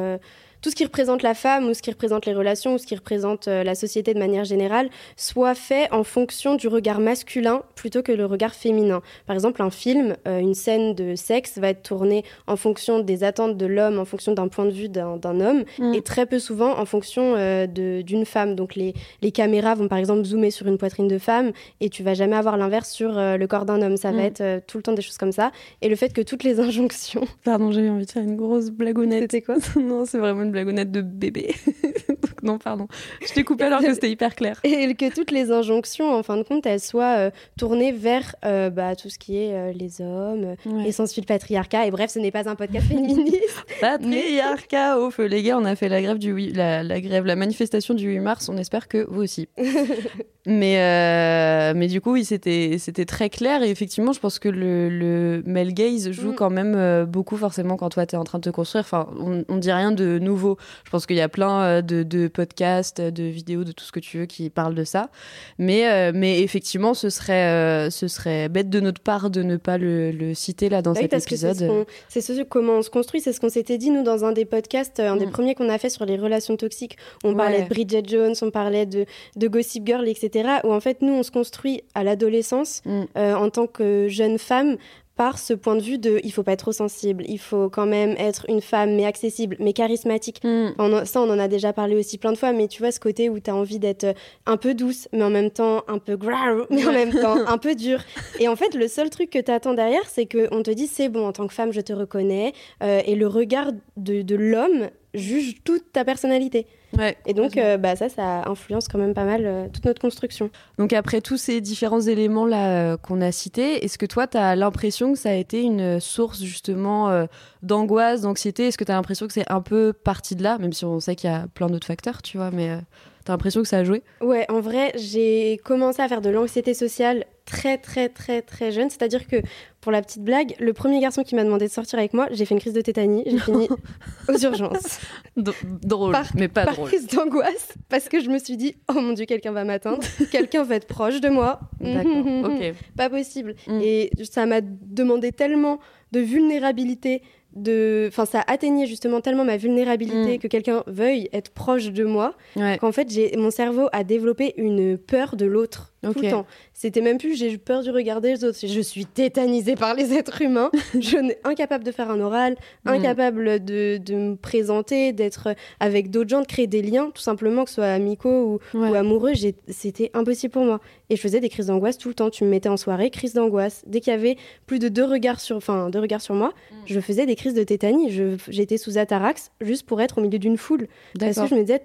tout 0.64 0.70
ce 0.72 0.76
qui 0.76 0.84
représente 0.86 1.22
la 1.22 1.36
femme 1.36 1.68
ou 1.70 1.74
ce 1.76 1.82
qui 1.84 1.92
représente 1.92 2.26
les 2.26 2.34
relations 2.34 2.74
ou 2.74 2.78
ce 2.80 2.88
qui 2.88 2.96
représente 2.96 3.48
euh, 3.48 3.64
la 3.64 3.76
société 3.76 4.14
de 4.16 4.20
manière 4.20 4.46
générale 4.46 4.90
soit 5.18 5.54
fait 5.54 5.92
en 5.92 6.04
fonction 6.04 6.56
du 6.56 6.68
regard 6.68 7.00
masculin 7.00 7.62
plutôt 7.76 8.02
que 8.02 8.12
le 8.12 8.26
regard 8.26 8.56
féminin. 8.56 9.02
Par 9.28 9.36
exemple, 9.36 9.62
un 9.62 9.70
film, 9.70 10.16
euh, 10.28 10.40
une 10.40 10.54
scène 10.56 10.96
de 10.96 11.16
sexe 11.16 11.58
va 11.60 11.68
être 11.70 11.84
tournée 11.84 12.24
en 12.48 12.56
fonction 12.56 13.00
des 13.00 13.24
attentes 13.24 13.58
de 13.58 13.66
l'homme, 13.66 14.00
en 14.00 14.06
fonction 14.06 14.34
d'un 14.34 14.48
point 14.48 14.66
de 14.66 14.72
vue 14.72 14.90
d'un 14.90 15.20
homme 15.42 15.64
Mm. 15.78 15.94
et 15.94 16.02
très 16.02 16.26
peu 16.26 16.40
souvent 16.40 16.80
en 16.80 16.86
fonction 16.86 17.36
euh, 17.36 17.68
d'une 17.68 18.26
femme. 18.26 18.56
Donc 18.56 18.76
les, 18.76 18.94
les 19.22 19.32
caméras 19.32 19.76
vont 19.76 19.88
par 19.90 19.98
exemple 19.98 20.24
zoomer 20.24 20.50
sur 20.52 20.68
une 20.68 20.78
poitrine 20.78 21.08
de 21.10 21.18
femme 21.18 21.52
et 21.82 21.90
tu 21.90 22.04
vas 22.04 22.14
jamais 22.14 22.38
avoir 22.38 22.56
l'inverse 22.58 22.90
sur 22.90 23.12
le 23.14 23.46
corps 23.48 23.66
d'un 23.66 23.82
homme. 23.82 23.98
Ça 23.98 24.12
Mm. 24.12 24.16
va 24.16 24.24
être 24.24 24.66
tout 24.68 24.78
le 24.78 24.84
temps 24.84 24.94
des 24.94 25.02
choses 25.02 25.18
comme 25.18 25.34
ça. 25.34 25.52
Et 25.82 25.90
le 25.90 25.96
fait 25.98 26.14
que 26.14 26.22
toutes 26.22 26.44
les 26.44 26.60
injonctions. 26.68 27.26
Pardon, 27.44 27.72
j'ai 27.72 27.90
envie 27.90 28.06
de 28.06 28.12
faire 28.12 28.24
une 28.24 28.38
grosse 28.38 28.70
blagounette. 28.70 29.24
C'était 29.24 29.42
quoi 29.42 29.56
non, 29.76 30.06
c'est 30.06 30.20
vraiment 30.20 30.44
une 30.44 30.53
blagounette 30.54 30.92
de 30.92 31.02
bébé. 31.02 31.54
Donc 32.08 32.42
non, 32.44 32.58
pardon. 32.58 32.88
Je 33.28 33.34
t'ai 33.34 33.44
coupé 33.44 33.66
alors 33.66 33.82
que 33.82 33.94
c'était 33.94 34.10
hyper 34.10 34.36
clair. 34.36 34.60
Et 34.64 34.94
que 34.96 35.14
toutes 35.14 35.32
les 35.32 35.52
injonctions, 35.52 36.14
en 36.14 36.24
fin 36.24 36.38
de 36.38 36.44
compte, 36.44 36.66
elles 36.66 36.80
soient 36.80 37.18
euh, 37.18 37.32
tournées 37.58 37.92
vers 37.92 38.36
euh, 38.46 38.70
bah, 38.70 38.96
tout 38.96 39.10
ce 39.10 39.18
qui 39.20 39.38
est 39.38 39.54
euh, 39.54 39.72
les 39.74 40.02
hommes, 40.02 40.56
Ouais. 40.66 40.88
et 40.88 40.92
s'ensuit 40.92 41.22
le 41.22 41.26
patriarcat. 41.26 41.86
Et 41.88 41.92
bref, 41.92 42.12
ce 42.12 42.20
n'est 42.20 42.32
pas 42.32 42.48
un 42.50 42.56
podcast 42.56 42.88
féministe. 42.88 43.66
Patriarcat 43.82 45.00
au 45.00 45.10
feu. 45.12 45.26
Les 45.26 45.42
gars, 45.44 45.58
on 45.58 45.66
a 45.66 45.76
fait 45.76 45.90
la 45.90 46.02
grève 46.02 46.18
du 46.18 46.32
8, 46.32 46.54
la, 46.56 46.84
la 46.84 47.02
grève, 47.02 47.26
la 47.26 47.36
manifestation 47.36 47.94
du 47.94 48.08
8 48.10 48.20
mars. 48.20 48.50
On 48.50 48.58
espère 48.58 48.88
que 48.88 49.06
vous 49.10 49.22
aussi. 49.22 49.48
mais, 50.46 51.74
mais 51.74 51.88
du 51.88 52.02
coup, 52.02 52.14
oui, 52.14 52.26
c'était, 52.26 52.78
très 53.06 53.30
clair. 53.30 53.64
Et 53.64 53.70
effectivement, 53.70 54.14
je 54.14 54.20
pense 54.20 54.40
que 54.40 54.50
le, 54.50 54.90
le 54.90 55.44
male 55.46 55.74
gaze 55.74 56.12
joue 56.12 56.32
Mm. 56.32 56.36
quand 56.36 56.50
même 56.50 57.06
beaucoup, 57.06 57.38
forcément, 57.38 57.76
quand 57.78 57.90
toi, 57.90 58.06
t'es 58.06 58.18
en 58.18 58.24
train 58.24 58.40
de 58.40 58.44
te 58.44 58.50
construire. 58.50 58.84
Enfin, 58.86 59.08
on, 59.20 59.44
on 59.50 59.58
dit 59.58 59.72
rien 59.72 59.92
de 59.92 60.20
nouveau 60.20 60.43
nouveau. 60.44 60.58
Je 60.84 60.90
pense 60.90 61.06
qu'il 61.06 61.16
y 61.16 61.22
a 61.22 61.30
plein 61.30 61.64
euh, 61.64 61.82
de, 61.82 62.04
de 62.04 62.28
podcasts, 62.28 63.00
de 63.02 63.24
vidéos, 63.24 63.64
de 63.64 63.72
tout 63.72 63.84
ce 63.84 63.92
que 63.92 64.00
tu 64.00 64.18
veux 64.20 64.26
qui 64.26 64.50
parlent 64.50 64.76
de 64.76 64.84
ça. 64.84 65.10
Mais, 65.58 65.90
euh, 65.90 66.12
mais 66.14 66.42
effectivement, 66.42 66.94
ce 66.94 67.10
serait, 67.10 67.48
euh, 67.48 67.90
ce 67.90 68.08
serait 68.08 68.50
bête 68.50 68.70
de 68.70 68.80
notre 68.80 69.02
part 69.02 69.30
de 69.30 69.44
ne 69.44 69.58
pas 69.58 69.78
le, 69.78 70.12
le 70.12 70.34
citer 70.34 70.70
là 70.70 70.82
dans 70.82 70.92
Bah 70.92 71.00
oui, 71.00 71.04
cet 71.04 71.12
parce 71.12 71.26
que 71.26 71.36
c'est 71.36 71.50
épisode. 71.50 71.86
ce 72.10 72.22
ce, 72.22 72.44
comment 72.44 72.74
on 72.74 72.82
se 72.82 72.90
construit, 72.90 73.22
c'est 73.22 73.34
ce 73.34 73.40
qu'on 73.40 73.50
s'était 73.50 73.78
dit 73.78 73.90
nous 73.90 74.04
dans 74.04 74.26
un 74.26 74.32
des 74.32 74.46
podcasts, 74.46 75.00
un 75.00 75.16
des 75.16 75.26
Mm. 75.28 75.32
premiers 75.32 75.56
qu'on 75.56 75.70
a 75.70 75.78
fait 75.78 75.90
sur 75.90 76.06
les 76.06 76.18
relations 76.18 76.58
toxiques. 76.58 76.98
On 77.24 77.30
Ouais. 77.30 77.36
parlait 77.36 77.62
de 77.64 77.70
Bridget 77.70 78.04
Jones, 78.06 78.34
on 78.42 78.52
parlait 78.52 78.86
de, 78.86 79.06
de 79.36 79.48
Gossip 79.48 79.86
Girl, 79.88 80.08
etc. 80.08 80.50
Où 80.64 80.74
en 80.74 80.80
fait 80.80 81.02
nous 81.02 81.14
on 81.14 81.24
se 81.24 81.32
construit 81.32 81.84
à 81.96 82.04
l'adolescence 82.04 82.82
Mm. 82.86 83.04
euh, 83.18 83.34
en 83.36 83.50
tant 83.50 83.68
que 83.68 84.08
jeune 84.10 84.38
femme 84.38 84.78
par 85.16 85.38
ce 85.38 85.54
point 85.54 85.76
de 85.76 85.82
vue 85.82 85.98
de 86.00 86.20
il 86.24 86.32
faut 86.32 86.42
pas 86.44 86.54
être 86.54 86.60
trop 86.60 86.72
sensible, 86.72 87.24
il 87.28 87.38
faut 87.38 87.70
quand 87.70 87.86
même 87.86 88.16
être 88.18 88.46
une 88.50 88.62
femme 88.62 88.96
mais 88.96 89.06
accessible, 89.06 89.56
mais 89.60 89.72
charismatique. 89.74 90.44
Mm. 90.44 90.70
On 90.80 90.92
en- 90.94 91.06
ça, 91.06 91.22
on 91.22 91.30
en 91.30 91.38
a 91.38 91.48
déjà 91.48 91.72
parlé 91.72 91.96
aussi 91.96 92.18
plein 92.18 92.32
de 92.32 92.38
fois, 92.38 92.52
mais 92.52 92.68
tu 92.68 92.82
vois, 92.82 92.92
ce 92.92 93.00
côté 93.00 93.30
où 93.30 93.40
tu 93.40 93.50
as 93.52 93.56
envie 93.56 93.78
d'être 93.80 94.06
euh, 94.06 94.14
un 94.48 94.58
peu 94.58 94.74
douce, 94.74 95.08
mais 95.14 95.24
en 95.24 95.30
même 95.30 95.52
temps 95.52 95.84
un 95.88 96.00
peu 96.00 96.18
grave, 96.18 96.66
mais 96.72 96.86
en 96.88 96.92
même 96.94 97.12
temps 97.14 97.38
un 97.48 97.58
peu 97.60 97.76
dure. 97.76 98.00
Et 98.40 98.48
en 98.48 98.56
fait, 98.56 98.74
le 98.74 98.88
seul 98.88 99.10
truc 99.10 99.30
que 99.30 99.40
tu 99.40 99.52
attends 99.52 99.74
derrière, 99.76 100.08
c'est 100.10 100.26
qu'on 100.26 100.64
te 100.64 100.72
dit 100.72 100.88
c'est 100.88 101.10
bon, 101.10 101.28
en 101.28 101.32
tant 101.32 101.46
que 101.48 101.54
femme, 101.54 101.72
je 101.74 101.82
te 101.82 101.94
reconnais. 101.94 102.54
euh, 102.82 103.02
et 103.06 103.16
le 103.16 103.28
regard 103.28 103.72
de, 103.98 104.22
de 104.24 104.36
l'homme 104.36 104.90
juge 105.14 105.64
toute 105.64 105.92
ta 105.92 106.04
personnalité. 106.04 106.68
Ouais, 106.98 107.18
Et 107.26 107.34
donc, 107.34 107.58
euh, 107.58 107.78
bah, 107.78 107.96
ça, 107.96 108.08
ça 108.10 108.48
influence 108.48 108.88
quand 108.88 109.00
même 109.00 109.14
pas 109.14 109.24
mal 109.24 109.42
euh, 109.46 109.68
toute 109.72 109.86
notre 109.86 110.02
construction. 110.02 110.52
Donc 110.78 110.94
après 110.94 111.22
tous 111.22 111.38
ces 111.38 111.60
différents 111.60 112.02
éléments 112.02 112.46
là 112.46 112.92
euh, 112.94 112.98
qu'on 112.98 113.22
a 113.22 113.32
cités, 113.32 113.84
est-ce 113.84 113.98
que 113.98 114.06
toi 114.06 114.28
tu 114.28 114.38
as 114.38 114.56
l'impression 114.56 115.14
que 115.14 115.18
ça 115.18 115.30
a 115.30 115.34
été 115.34 115.62
une 115.62 116.00
source 116.00 116.44
justement 116.44 117.28
d'angoisse, 117.64 118.22
d'anxiété? 118.22 118.68
Est-ce 118.68 118.78
que 118.78 118.84
tu 118.84 118.92
as 118.92 118.96
l'impression 118.96 119.28
que 119.28 119.34
c'est 119.34 119.52
un 119.52 119.62
peu 119.62 119.94
parti 119.94 120.36
de 120.36 120.44
là, 120.44 120.58
même 120.60 120.74
si 120.74 120.86
on 120.86 121.00
sait 121.00 121.16
qu'il 121.16 121.30
y 121.30 121.34
a 121.34 121.48
plein 121.54 121.68
d'autres 121.68 121.88
facteurs, 121.88 122.22
tu 122.22 122.38
vois, 122.38 122.52
mais 122.52 122.78
tu 123.26 123.32
as 123.32 123.34
l'impression 123.34 123.62
que 123.62 123.68
ça 123.68 123.78
a 123.78 123.84
joué? 123.84 124.04
Ouais, 124.22 124.46
en 124.50 124.62
vrai, 124.62 124.92
j'ai 124.96 125.60
commencé 125.64 126.02
à 126.02 126.08
faire 126.08 126.22
de 126.22 126.30
l'anxiété 126.30 126.74
sociale 126.74 127.26
très, 127.46 127.78
très, 127.78 128.10
très, 128.10 128.42
très 128.42 128.72
jeune. 128.72 128.90
C'est-à-dire 128.90 129.28
que, 129.28 129.38
pour 129.82 129.92
la 129.92 130.02
petite 130.02 130.24
blague, 130.24 130.56
le 130.60 130.72
premier 130.74 131.00
garçon 131.02 131.24
qui 131.24 131.36
m'a 131.36 131.44
demandé 131.44 131.68
de 131.68 131.72
sortir 131.72 132.00
avec 132.00 132.14
moi, 132.14 132.28
j'ai 132.32 132.46
fait 132.46 132.54
une 132.56 132.62
crise 132.62 132.74
de 132.74 132.82
tétanie. 132.82 133.24
J'ai 133.26 133.38
fini 133.40 133.68
aux 134.30 134.38
urgences. 134.38 135.00
Drôle, 135.36 136.12
Par- 136.12 136.32
mais 136.36 136.48
pas 136.48 136.66
par 136.66 136.76
drôle. 136.76 136.88
crise 136.90 137.08
d'angoisse 137.08 137.74
parce 137.90 138.08
que 138.08 138.20
je 138.22 138.30
me 138.30 138.38
suis 138.38 138.56
dit 138.56 138.76
oh 138.90 139.00
mon 139.02 139.14
dieu 139.14 139.26
quelqu'un 139.26 139.52
va 139.52 139.64
m'atteindre 139.64 140.02
quelqu'un 140.32 140.64
va 140.64 140.76
être 140.76 140.86
proche 140.88 141.20
de 141.22 141.30
moi 141.30 141.60
D'accord, 141.82 142.26
ok. 142.46 142.74
pas 142.96 143.10
possible 143.10 143.56
Mm. 143.68 143.80
et 143.82 144.12
ça 144.24 144.46
m'a 144.46 144.62
demandé 144.62 145.32
tellement 145.32 145.80
de 146.12 146.20
vulnérabilité 146.20 147.22
de 147.56 148.06
enfin 148.10 148.26
ça 148.26 148.44
atteignait 148.48 148.86
justement 148.88 149.22
tellement 149.22 149.46
ma 149.46 149.58
vulnérabilité 149.58 150.36
Mm. 150.36 150.40
que 150.40 150.48
quelqu'un 150.48 150.84
veuille 150.88 151.30
être 151.34 151.50
proche 151.52 151.92
de 151.92 152.04
moi 152.04 152.36
Ouais. 152.56 152.78
qu'en 152.80 152.92
fait 152.92 153.10
j'ai 153.10 153.36
mon 153.38 153.52
cerveau 153.52 153.88
a 153.92 154.04
développé 154.04 154.54
une 154.58 154.98
peur 154.98 155.36
de 155.36 155.46
l'autre 155.46 155.93
tout 156.12 156.20
le 156.22 156.30
temps. 156.32 156.46
C'était 156.74 157.02
même 157.02 157.18
plus 157.18 157.36
j'ai 157.38 157.52
eu 157.54 157.58
peur 157.58 157.82
du 157.84 157.90
regard 157.92 158.20
des 158.20 158.44
autres. 158.44 158.58
Je 158.62 158.82
suis 158.82 159.06
tétanisée 159.06 159.76
par 159.76 159.94
les 159.94 160.14
êtres 160.14 160.42
humains. 160.42 160.70
Je 160.96 161.00
suis 161.00 161.18
incapable 161.44 161.84
de 161.84 161.92
faire 161.92 162.10
un 162.12 162.20
oral 162.20 162.56
Mm. 162.86 162.90
incapable 162.90 163.64
de, 163.64 163.98
de 163.98 164.16
me 164.16 164.36
présenter 164.36 165.14
d'être 165.14 165.56
avec 165.80 166.10
d'autres 166.12 166.30
gens 166.30 166.42
de 166.42 166.46
créer 166.48 166.68
des 166.68 166.82
liens 166.82 167.12
tout 167.14 167.22
simplement 167.22 167.64
que 167.64 167.70
ce 167.70 167.76
soit 167.76 167.86
amicaux 167.86 168.60
ou, 168.74 168.78
Ouais. 168.78 168.90
ou 168.90 168.94
amoureux 168.96 169.32
c'était 169.70 170.12
impossible 170.14 170.52
pour 170.52 170.66
moi. 170.66 170.80
Et 171.10 171.16
je 171.16 171.22
faisais 171.22 171.40
des 171.40 171.50
crises 171.50 171.68
d'angoisse 171.68 171.98
tout 171.98 172.10
le 172.10 172.14
temps. 172.16 172.30
Tu 172.30 172.44
me 172.44 172.50
mettais 172.50 172.70
en 172.70 172.78
soirée 172.78 173.10
crise 173.10 173.34
d'angoisse. 173.34 173.84
Dès 173.88 174.02
qu'il 174.02 174.12
y 174.12 174.16
avait 174.16 174.36
plus 174.66 174.80
de 174.80 174.90
deux 174.90 175.06
regards 175.06 175.40
sur 175.40 175.56
enfin 175.56 175.90
deux 175.90 176.00
regards 176.00 176.22
sur 176.22 176.36
moi 176.36 176.50
Mm. 176.72 176.76
je 176.86 177.00
faisais 177.00 177.26
des 177.26 177.36
crises 177.36 177.54
de 177.54 177.64
tétanie. 177.64 178.12
J'étais 178.50 178.78
sous 178.78 178.98
atarax 178.98 179.52
juste 179.62 179.86
pour 179.86 180.02
être 180.02 180.18
au 180.18 180.22
milieu 180.22 180.40
d'une 180.40 180.58
foule. 180.58 180.88
Parce 181.20 181.38
que 181.40 181.48
je 181.48 181.56
me 181.56 181.62
disais 181.62 181.82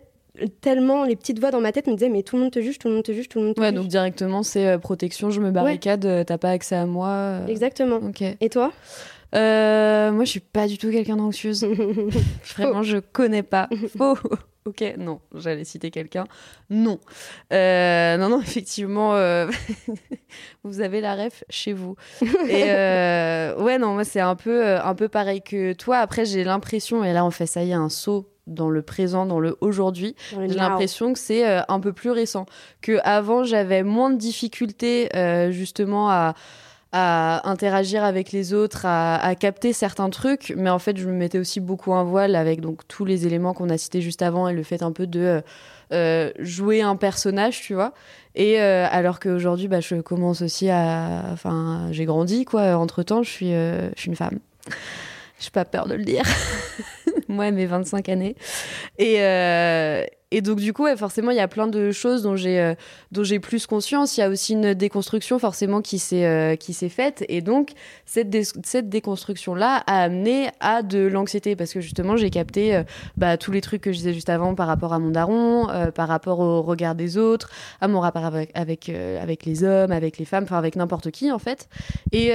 tellement 0.61 1.05
les 1.05 1.16
petites 1.16 1.38
voix 1.38 1.51
dans 1.51 1.61
ma 1.61 1.72
tête 1.72 1.87
me 1.87 1.94
disaient 1.94 2.09
mais 2.09 2.22
tout 2.22 2.37
le 2.37 2.42
monde 2.42 2.53
te 2.53 2.61
juge 2.61 2.79
tout 2.79 2.88
le 2.88 2.94
monde 2.94 3.03
te 3.05 3.12
juge 3.12 3.29
tout 3.29 3.38
le 3.40 3.46
monde 3.46 3.55
te 3.55 3.61
Ouais, 3.61 3.68
juge 3.68 3.77
donc 3.77 3.87
directement 3.88 4.42
c'est 4.42 4.66
euh, 4.66 4.79
protection, 4.79 5.31
je 5.31 5.40
me 5.40 5.51
barricade, 5.51 6.05
euh, 6.07 6.24
t'as 6.24 6.38
pas 6.38 6.51
accès 6.51 6.77
à 6.77 6.87
moi. 6.87 7.09
euh, 7.09 7.46
exactement 7.46 7.96
Ok. 7.96 8.22
et 8.40 8.48
toi? 8.48 8.72
Euh, 9.35 10.11
moi, 10.11 10.24
je 10.24 10.31
suis 10.31 10.40
pas 10.40 10.66
du 10.66 10.79
tout 10.79 10.90
quelqu'un 10.90 11.16
d'anxieuse. 11.16 11.62
Vraiment, 12.57 12.83
je 12.83 12.96
connais 12.96 13.42
pas. 13.42 13.68
Faux. 13.98 14.16
Ok, 14.68 14.85
non, 14.98 15.20
j'allais 15.35 15.64
citer 15.64 15.90
quelqu'un. 15.90 16.26
Non. 16.68 17.00
Euh, 17.54 18.18
non, 18.18 18.28
non, 18.28 18.42
effectivement, 18.42 19.14
euh, 19.14 19.48
vous 20.62 20.83
avez 20.83 21.00
la 21.00 21.14
ref 21.14 21.42
chez 21.48 21.72
vous. 21.72 21.96
Et 22.20 22.64
euh, 22.66 23.57
ouais, 23.62 23.78
non, 23.78 23.94
moi, 23.94 24.04
c'est 24.04 24.20
un 24.20 24.37
peu, 24.37 24.76
un 24.76 24.94
peu 24.94 25.09
pareil 25.09 25.40
que 25.40 25.72
toi. 25.72 26.00
Après, 26.00 26.26
j'ai 26.26 26.44
l'impression, 26.44 27.02
et 27.02 27.14
là, 27.14 27.24
on 27.24 27.31
fait 27.31 27.46
ça 27.46 27.64
y 27.64 27.70
est, 27.70 27.72
un 27.72 27.88
saut 27.88 28.28
dans 28.46 28.68
le 28.68 28.83
présent, 28.83 29.24
dans 29.24 29.40
le 29.40 29.57
aujourd'hui. 29.62 30.14
J'ai 30.33 30.48
now. 30.48 30.54
l'impression 30.57 31.14
que 31.14 31.18
c'est 31.18 31.46
un 31.46 31.81
peu 31.81 31.94
plus 31.94 32.11
récent. 32.11 32.44
Que 32.83 32.98
avant 33.04 33.44
j'avais 33.44 33.83
moins 33.83 34.11
de 34.11 34.16
difficultés 34.16 35.09
justement 35.50 36.11
à, 36.11 36.35
à 36.92 37.48
interagir 37.48 38.03
avec 38.03 38.33
les 38.33 38.55
autres, 38.55 38.87
à, 38.87 39.35
capter 39.35 39.72
certains 39.72 40.09
trucs, 40.09 40.55
mais 40.57 40.70
en 40.70 40.79
fait 40.79 40.96
je 40.96 41.07
me 41.07 41.12
mettais 41.12 41.38
aussi 41.38 41.61
beaucoup 41.61 41.92
un 41.92 42.05
voile 42.05 42.35
avec 42.35 42.61
donc 42.61 42.87
tous 42.88 43.05
les 43.05 43.27
éléments 43.27 43.53
qu'on 43.53 43.68
a 43.68 43.77
cités 43.77 44.01
juste 44.01 44.22
avant 44.22 44.48
et 44.48 44.55
le 44.55 44.62
fait 44.62 44.83
un 44.83 44.92
peu 44.92 45.07
de 45.07 45.20
euh, 45.20 45.40
euh, 45.92 46.31
jouer 46.38 46.81
un 46.81 46.96
personnage, 46.96 47.61
tu 47.61 47.74
vois. 47.74 47.92
Et 48.35 48.61
euh, 48.61 48.87
alors 48.90 49.20
qu'aujourd'hui, 49.20 49.68
bah, 49.68 49.81
je 49.81 49.96
commence 49.96 50.42
aussi 50.42 50.70
à, 50.70 51.24
enfin, 51.33 51.88
j'ai 51.90 52.07
grandi 52.07 52.44
quoi. 52.44 52.77
Entre 52.77 53.03
temps, 53.03 53.22
je 53.22 53.31
suis, 53.31 53.51
je 53.51 53.90
suis 53.96 54.09
une 54.09 54.16
femme. 54.16 54.38
J'ai 55.38 55.51
pas 55.51 55.64
peur 55.64 55.87
de 55.87 55.94
le 55.94 56.05
dire. 56.05 56.24
Moi, 57.29 57.51
mes 57.51 57.66
25 57.66 58.09
années. 58.09 58.35
Et, 58.98 59.18
et 60.30 60.42
donc, 60.42 60.60
du 60.60 60.74
coup, 60.74 60.86
forcément, 60.96 61.30
il 61.30 61.38
y 61.38 61.40
a 61.40 61.48
plein 61.48 61.68
de 61.68 61.90
choses 61.90 62.22
dont 62.22 62.36
j'ai 62.36 62.60
euh, 62.60 62.74
dont 63.12 63.24
j'ai 63.24 63.38
plus 63.38 63.66
conscience. 63.66 64.18
Il 64.18 64.20
y 64.20 64.22
a 64.22 64.28
aussi 64.28 64.52
une 64.52 64.74
déconstruction, 64.74 65.38
forcément, 65.38 65.80
qui 65.80 65.98
s'est 65.98 66.26
euh, 66.26 66.56
faite. 66.90 67.24
Et 67.30 67.40
donc, 67.40 67.70
cette, 68.04 68.36
cette 68.66 68.90
déconstruction-là 68.90 69.82
a 69.86 70.02
amené 70.02 70.50
à 70.60 70.82
de 70.82 70.98
l'anxiété. 70.98 71.56
Parce 71.56 71.72
que 71.72 71.80
justement, 71.80 72.18
j'ai 72.18 72.28
capté 72.28 72.76
euh, 72.76 72.82
bah, 73.16 73.38
tous 73.38 73.52
les 73.52 73.62
trucs 73.62 73.80
que 73.80 73.90
je 73.90 73.96
disais 73.96 74.12
juste 74.12 74.28
avant 74.28 74.54
par 74.54 74.66
rapport 74.66 74.92
à 74.92 74.98
mon 74.98 75.10
daron, 75.10 75.66
par 75.94 76.08
rapport 76.08 76.40
au 76.40 76.60
regard 76.60 76.94
des 76.94 77.16
autres, 77.16 77.48
à 77.80 77.88
mon 77.88 78.00
rapport 78.00 78.24
avec, 78.26 78.50
avec, 78.54 78.90
avec 78.90 79.46
les 79.46 79.64
hommes, 79.64 79.92
avec 79.92 80.18
les 80.18 80.26
femmes, 80.26 80.44
enfin, 80.44 80.58
avec 80.58 80.76
n'importe 80.76 81.10
qui, 81.10 81.32
en 81.32 81.38
fait. 81.38 81.68
Et, 82.12 82.32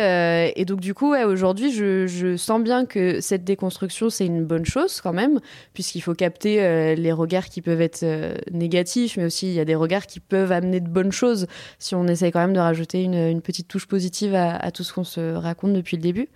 et 0.56 0.66
donc, 0.66 0.80
du 0.80 0.96
coup, 0.96 1.14
aujourd'hui, 1.14 1.72
je, 1.72 2.08
je 2.08 2.38
sens 2.38 2.62
bien 2.62 2.86
que 2.86 3.22
cette 3.22 3.44
déconstruction, 3.44 4.10
c'est 4.10 4.26
une 4.26 4.46
bonne 4.46 4.66
chose 4.66 5.00
quand 5.02 5.14
même, 5.14 5.40
puisqu'il 5.74 6.02
faut 6.02 6.16
capter 6.16 6.96
les 6.96 7.12
regards 7.12 7.50
qui 7.50 7.62
peuvent 7.62 7.83
être 7.84 8.04
euh, 8.04 8.36
négatifs, 8.52 9.18
mais 9.18 9.26
aussi 9.26 9.48
il 9.48 9.54
y 9.54 9.60
a 9.60 9.66
des 9.66 9.76
regards 9.76 10.08
qui 10.08 10.20
peuvent 10.20 10.52
amener 10.52 10.80
de 10.80 10.90
bonnes 10.90 11.12
choses 11.12 11.48
si 11.80 11.96
on 11.96 12.08
essaye 12.08 12.32
quand 12.32 12.40
même 12.40 12.54
de 12.54 12.60
rajouter 12.60 13.04
une, 13.04 13.14
une 13.16 13.42
petite 13.42 13.68
touche 13.68 13.88
positive 13.88 14.36
à, 14.36 14.56
à 14.56 14.72
tout 14.72 14.84
ce 14.84 14.94
qu'on 14.94 15.04
se 15.04 15.34
raconte 15.36 15.74
depuis 15.74 15.98
le 15.98 16.02
début. 16.02 16.30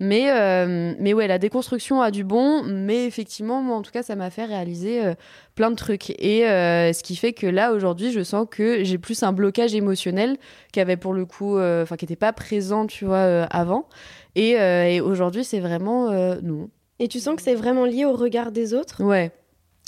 Mais, 0.00 0.30
euh, 0.30 0.92
mais 0.98 1.14
ouais, 1.14 1.28
la 1.28 1.38
déconstruction 1.38 2.00
a 2.00 2.10
du 2.10 2.24
bon, 2.24 2.62
mais 2.64 3.06
effectivement, 3.06 3.62
moi 3.62 3.76
en 3.76 3.82
tout 3.82 3.92
cas, 3.92 4.02
ça 4.02 4.16
m'a 4.16 4.30
fait 4.30 4.44
réaliser 4.44 5.04
euh, 5.04 5.14
plein 5.54 5.70
de 5.70 5.76
trucs. 5.76 6.10
Et 6.18 6.48
euh, 6.48 6.92
ce 6.92 7.02
qui 7.02 7.14
fait 7.14 7.32
que 7.32 7.46
là, 7.46 7.72
aujourd'hui, 7.72 8.10
je 8.10 8.22
sens 8.22 8.46
que 8.50 8.82
j'ai 8.82 8.98
plus 8.98 9.22
un 9.22 9.32
blocage 9.32 9.74
émotionnel 9.74 10.36
qui 10.72 10.80
avait 10.80 10.96
pour 10.96 11.14
le 11.14 11.26
coup, 11.26 11.58
euh, 11.58 11.84
enfin, 11.84 11.96
qui 11.96 12.04
n'était 12.04 12.16
pas 12.16 12.32
présent, 12.32 12.86
tu 12.86 13.04
vois, 13.04 13.44
avant. 13.44 13.88
Et, 14.34 14.50
et 14.52 15.00
aujourd'hui, 15.00 15.44
c'est 15.44 15.60
vraiment 15.60 16.10
non. 16.42 16.68
et 16.98 17.06
tu 17.06 17.20
sens 17.20 17.36
que 17.36 17.42
c'est 17.42 17.54
vraiment 17.54 17.84
lié 17.84 18.04
au 18.04 18.14
regard 18.14 18.50
des 18.50 18.74
autres? 18.74 19.02
Ouais. 19.04 19.30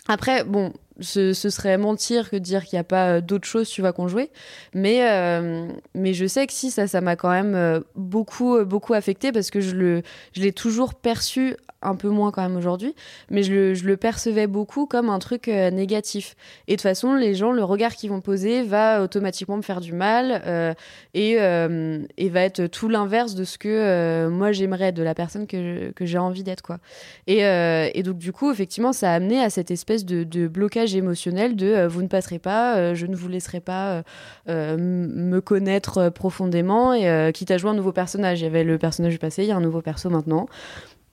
Après, 0.06 0.44
bon, 0.44 0.72
ce, 1.00 1.32
serait 1.32 1.78
mentir 1.78 2.30
que 2.30 2.36
de 2.36 2.42
dire 2.42 2.64
qu'il 2.64 2.76
n'y 2.76 2.80
a 2.80 2.84
pas 2.84 3.08
euh, 3.08 3.20
d'autres 3.20 3.46
choses, 3.46 3.68
tu 3.68 3.80
vois, 3.80 3.92
qu'on 3.92 4.08
jouait. 4.08 4.30
Mais, 4.74 5.08
euh, 5.10 5.68
mais 5.94 6.14
je 6.14 6.26
sais 6.26 6.46
que 6.46 6.52
si, 6.52 6.70
ça, 6.70 6.86
ça 6.86 7.00
m'a 7.00 7.16
quand 7.16 7.30
même 7.30 7.54
euh, 7.54 7.80
beaucoup, 7.94 8.64
beaucoup 8.64 8.94
affecté 8.94 9.32
parce 9.32 9.50
que 9.50 9.60
je 9.60 9.74
le, 9.74 10.02
je 10.32 10.42
l'ai 10.42 10.52
toujours 10.52 10.94
perçu 10.94 11.56
un 11.86 11.94
peu 11.94 12.08
moins 12.08 12.30
quand 12.30 12.42
même 12.42 12.56
aujourd'hui, 12.56 12.94
mais 13.30 13.42
je 13.42 13.84
le, 13.84 13.96
percevais 13.96 14.46
beaucoup 14.46 14.86
comme 14.86 15.08
un 15.08 15.18
truc 15.18 15.48
euh, 15.48 15.70
négatif. 15.70 16.36
Et 16.68 16.72
de 16.72 16.76
toute 16.76 16.82
façon, 16.82 17.14
les 17.14 17.34
gens, 17.34 17.52
le 17.52 17.64
regard 17.64 17.94
qu'ils 17.94 18.10
vont 18.10 18.20
poser 18.20 18.62
va 18.62 19.02
automatiquement 19.02 19.56
me 19.56 19.62
faire 19.62 19.80
du 19.80 19.92
mal 19.92 20.42
euh, 20.46 20.74
et, 21.14 21.36
euh, 21.40 22.02
et 22.18 22.28
va 22.28 22.42
être 22.42 22.66
tout 22.66 22.88
l'inverse 22.88 23.34
de 23.34 23.44
ce 23.44 23.56
que 23.56 24.28
moi 24.28 24.52
j'aimerais, 24.52 24.92
de 24.92 25.02
la 25.02 25.14
personne 25.14 25.46
que, 25.46 25.92
j'ai 26.00 26.18
envie 26.18 26.42
d'être, 26.42 26.62
quoi. 26.62 26.78
Et, 27.26 28.02
donc, 28.02 28.18
du 28.18 28.32
coup, 28.32 28.50
effectivement, 28.50 28.92
ça 28.92 29.12
a 29.12 29.14
amené 29.14 29.40
à 29.40 29.50
cette 29.50 29.70
espèce 29.70 30.04
de, 30.04 30.24
de 30.24 30.46
blocage 30.48 30.94
émotionnel 30.94 31.56
de 31.56 31.86
vous 31.86 32.02
ne 32.02 32.08
passerez 32.08 32.38
pas, 32.38 32.94
je 32.94 33.06
ne 33.06 33.16
vous 33.16 33.28
laisserai 33.28 33.60
pas 33.60 34.02
me 34.46 35.40
connaître 35.40 36.10
profondément, 36.10 36.92
et 36.92 37.32
quitte 37.32 37.50
à 37.50 37.58
jouer 37.58 37.70
un 37.70 37.74
nouveau 37.74 37.92
personnage. 37.92 38.40
Il 38.40 38.44
y 38.44 38.46
avait 38.46 38.64
le 38.64 38.78
personnage 38.78 39.12
du 39.12 39.18
passé, 39.18 39.44
il 39.44 39.48
y 39.48 39.52
a 39.52 39.56
un 39.56 39.60
nouveau 39.60 39.80
perso 39.80 40.10
maintenant. 40.10 40.48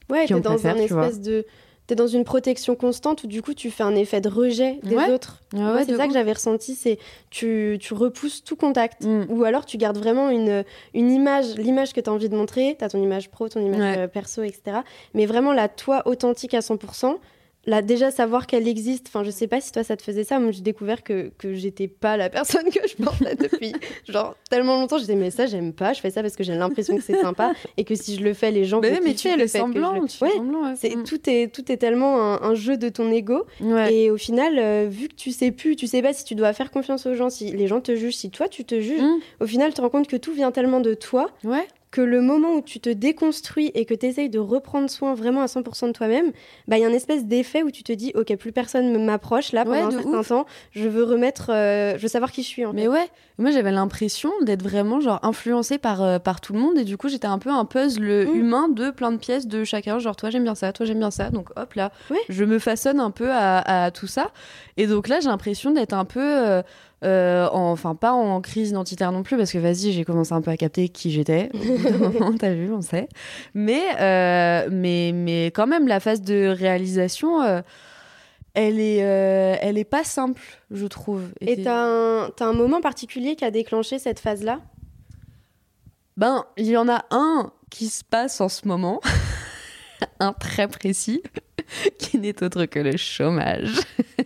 Ouais, 0.09 0.25
t'es 0.27 0.33
dans 0.39 0.51
préfère, 0.53 0.75
un 0.75 0.79
espèce 0.79 1.19
de. 1.21 1.45
T'es 1.85 1.95
dans 1.95 2.07
une 2.07 2.23
protection 2.23 2.75
constante 2.75 3.25
où 3.25 3.27
du 3.27 3.41
coup 3.41 3.53
tu 3.53 3.69
fais 3.69 3.83
un 3.83 3.93
effet 3.95 4.21
de 4.21 4.29
rejet 4.29 4.79
des 4.83 4.95
Ouais. 4.95 5.11
autres. 5.11 5.41
Ouais, 5.53 5.83
c'est 5.85 5.97
ça 5.97 6.07
que 6.07 6.13
j'avais 6.13 6.31
ressenti, 6.31 6.75
c'est 6.75 6.97
tu, 7.29 7.77
tu 7.81 7.93
repousses 7.93 8.41
tout 8.41 8.55
contact. 8.55 9.03
Mm. 9.03 9.25
Ou 9.27 9.43
alors 9.43 9.65
tu 9.65 9.75
gardes 9.77 9.97
vraiment 9.97 10.29
une, 10.29 10.63
une 10.93 11.11
image, 11.11 11.55
l'image 11.57 11.91
que 11.91 11.99
tu 11.99 12.09
as 12.09 12.13
envie 12.13 12.29
de 12.29 12.37
montrer, 12.37 12.77
tu 12.79 12.85
as 12.85 12.89
ton 12.89 13.03
image 13.03 13.29
pro, 13.29 13.49
ton 13.49 13.59
image 13.59 13.79
Ouais. 13.81 13.97
euh, 13.97 14.07
perso, 14.07 14.43
etc. 14.43 14.77
Mais 15.13 15.25
vraiment 15.25 15.51
la 15.51 15.67
toi 15.67 16.03
authentique 16.05 16.53
à 16.53 16.61
100%, 16.61 17.17
là, 17.65 17.81
déjà 17.81 18.11
savoir 18.11 18.47
qu'elle 18.47 18.67
existe. 18.67 19.07
Enfin, 19.07 19.23
je 19.23 19.31
sais 19.31 19.47
pas 19.47 19.61
si 19.61 19.71
toi 19.71 19.83
ça 19.83 19.95
te 19.97 20.03
faisait 20.03 20.23
ça. 20.23 20.39
Moi, 20.39 20.51
j'ai 20.51 20.61
découvert 20.61 21.03
que, 21.03 21.31
que 21.37 21.53
j'étais 21.53 21.87
pas 21.87 22.17
la 22.17 22.29
personne 22.29 22.65
que 22.69 22.79
je 22.87 22.95
pensais 23.03 23.35
depuis 23.39 23.73
genre 24.07 24.35
tellement 24.49 24.79
longtemps. 24.79 24.97
J'étais, 24.97 25.15
mais 25.15 25.31
ça, 25.31 25.45
j'aime 25.45 25.73
pas. 25.73 25.93
Je 25.93 26.01
fais 26.01 26.09
ça 26.09 26.21
parce 26.21 26.35
que 26.35 26.43
j'ai 26.43 26.55
l'impression 26.55 26.95
que 26.97 27.03
c'est 27.03 27.19
sympa 27.21 27.53
et 27.77 27.83
que 27.83 27.95
si 27.95 28.15
je 28.15 28.23
le 28.23 28.33
fais, 28.33 28.51
les 28.51 28.65
gens 28.65 28.81
mais 28.81 28.89
kiffer 28.99 29.13
tu 29.15 29.27
fais 29.29 29.37
le 29.37 29.47
semblant. 29.47 29.93
le- 29.93 30.07
tu 30.07 30.23
Ouais, 30.23 30.31
semblant, 30.31 30.63
ouais. 30.69 30.75
c'est 30.75 30.95
Mm. 30.95 31.03
tout 31.03 31.29
est 31.29 31.53
tout 31.53 31.71
est 31.71 31.77
tellement 31.77 32.21
un, 32.21 32.41
un 32.41 32.55
jeu 32.55 32.77
de 32.77 32.89
ton 32.89 33.09
ego 33.11 33.45
Ouais. 33.61 33.93
et 33.93 34.11
au 34.11 34.17
final 34.17 34.57
euh, 34.59 34.87
vu 34.89 35.07
que 35.07 35.15
tu 35.15 35.31
sais 35.31 35.51
plus 35.51 35.75
tu 35.75 35.87
sais 35.87 36.01
pas 36.01 36.13
si 36.13 36.23
tu 36.23 36.35
dois 36.35 36.53
faire 36.53 36.69
confiance 36.71 37.05
aux 37.05 37.13
gens 37.15 37.29
si 37.29 37.51
les 37.51 37.67
gens 37.67 37.81
te 37.81 37.95
jugent 37.95 38.15
si 38.15 38.29
toi 38.29 38.47
tu 38.47 38.63
te 38.65 38.79
juges 38.79 39.01
Mm. 39.01 39.19
au 39.41 39.47
final 39.47 39.69
tu 39.69 39.75
te 39.75 39.81
rends 39.81 39.89
compte 39.89 40.07
que 40.07 40.17
tout 40.17 40.33
vient 40.33 40.51
tellement 40.51 40.79
de 40.81 40.93
toi. 40.93 41.29
Que 41.93 42.01
le 42.01 42.21
moment 42.21 42.55
où 42.55 42.61
tu 42.61 42.79
te 42.79 42.89
déconstruis 42.89 43.71
et 43.75 43.85
que 43.85 43.93
tu 43.93 44.07
essayes 44.07 44.29
de 44.29 44.39
reprendre 44.39 44.89
soin 44.89 45.13
vraiment 45.13 45.41
à 45.41 45.45
100% 45.45 45.87
de 45.87 45.91
toi-même, 45.93 46.31
bah, 46.67 46.77
il 46.77 46.81
y 46.81 46.85
a 46.85 46.89
une 46.89 46.95
espèce 46.95 47.23
d'effet 47.25 47.61
où 47.61 47.69
tu 47.69 47.83
te 47.83 47.91
dis, 47.93 48.11
ok, 48.15 48.35
plus 48.35 48.51
personne 48.51 48.91
ne 48.91 48.97
m'approche 48.97 49.51
là 49.51 49.63
pendant 49.63 49.77
Ouais, 49.77 49.81
un 49.83 49.91
certain 49.91 50.19
ouf. 50.19 50.27
temps, 50.29 50.45
je 50.71 50.89
veux 50.89 51.03
remettre, 51.03 51.51
euh, 51.51 51.93
je 51.97 52.01
veux 52.01 52.07
savoir 52.07 52.31
qui 52.31 52.41
je 52.41 52.47
suis 52.47 52.65
en 52.65 52.73
Mais 52.73 52.81
fait. 52.83 52.87
ouais, 52.89 53.07
moi 53.37 53.51
j'avais 53.51 53.71
l'impression 53.71 54.31
d'être 54.41 54.63
vraiment 54.63 54.99
genre 55.01 55.19
influencée 55.21 55.77
par, 55.77 56.01
euh, 56.01 56.17
par 56.19 56.41
tout 56.41 56.53
le 56.53 56.59
monde 56.59 56.77
et 56.79 56.83
du 56.83 56.97
coup 56.97 57.09
j'étais 57.09 57.27
un 57.27 57.37
peu 57.39 57.51
un 57.51 57.63
puzzle 57.65 58.25
Mm. 58.27 58.35
humain 58.35 58.69
de 58.69 58.89
plein 58.89 59.11
de 59.11 59.17
pièces 59.17 59.45
de 59.47 59.63
chacun, 59.63 59.99
genre 59.99 60.15
toi 60.15 60.29
j'aime 60.31 60.43
bien 60.43 60.55
ça, 60.55 60.73
toi 60.73 60.85
j'aime 60.87 60.99
bien 60.99 61.11
ça, 61.11 61.29
donc 61.29 61.49
hop 61.55 61.73
là, 61.75 61.91
Ouais. 62.09 62.17
je 62.27 62.43
me 62.43 62.57
façonne 62.57 62.99
un 62.99 63.11
peu 63.11 63.29
à, 63.31 63.85
à 63.85 63.91
tout 63.91 64.07
ça 64.07 64.31
et 64.77 64.87
donc 64.87 65.07
là 65.07 65.19
j'ai 65.19 65.29
l'impression 65.29 65.71
d'être 65.71 65.93
un 65.93 66.05
peu, 66.05 66.19
euh, 66.21 66.63
euh, 67.03 67.47
en- 67.49 67.71
enfin 67.71 67.95
pas 67.95 68.13
en 68.13 68.39
crise 68.41 68.69
identitaire 68.69 69.11
non 69.11 69.23
plus 69.23 69.37
parce 69.37 69.51
que 69.51 69.57
vas-y 69.57 69.91
j'ai 69.91 70.05
commencé 70.05 70.33
un 70.33 70.41
peu 70.41 70.51
à 70.51 70.57
capter 70.57 70.89
qui 70.89 71.11
j'étais, 71.11 71.49
t'as 72.39 72.53
vu, 72.53 72.71
on 72.73 72.81
sait, 72.81 73.07
mais, 73.53 73.81
euh, 73.99 74.67
mais, 74.71 75.11
mais 75.13 75.47
quand 75.47 75.67
même 75.67 75.87
la 75.87 75.99
phase 75.99 76.21
de 76.21 76.47
réalisation... 76.47 77.41
euh, 77.41 77.61
elle 78.55 78.79
est, 78.79 78.97
elle 78.97 79.79
est 79.79 79.83
pas 79.83 80.03
simple, 80.03 80.39
je 80.69 80.85
trouve. 80.85 81.23
Et 81.41 81.63
t'as 81.63 81.85
un, 81.87 82.29
t'as 82.29 82.45
un 82.45 82.53
moment 82.53 82.81
particulier 82.81 83.35
qui 83.35 83.43
a 83.45 83.49
déclenché 83.49 83.97
cette 83.97 84.19
phase-là? 84.19 84.59
Ben, 86.17 86.45
il 86.57 86.67
y 86.67 86.77
en 86.77 86.87
a 86.87 87.03
un 87.09 87.51
qui 87.71 87.87
se 87.87 88.03
passe 88.03 88.39
en 88.41 88.49
ce 88.49 88.67
moment, 88.67 89.01
un 90.19 90.33
très 90.33 90.67
précis, 90.67 91.23
qui 91.99 92.17
n'est 92.17 92.43
autre 92.43 92.65
que 92.65 92.79
le 92.79 92.97
chômage. 92.97 93.71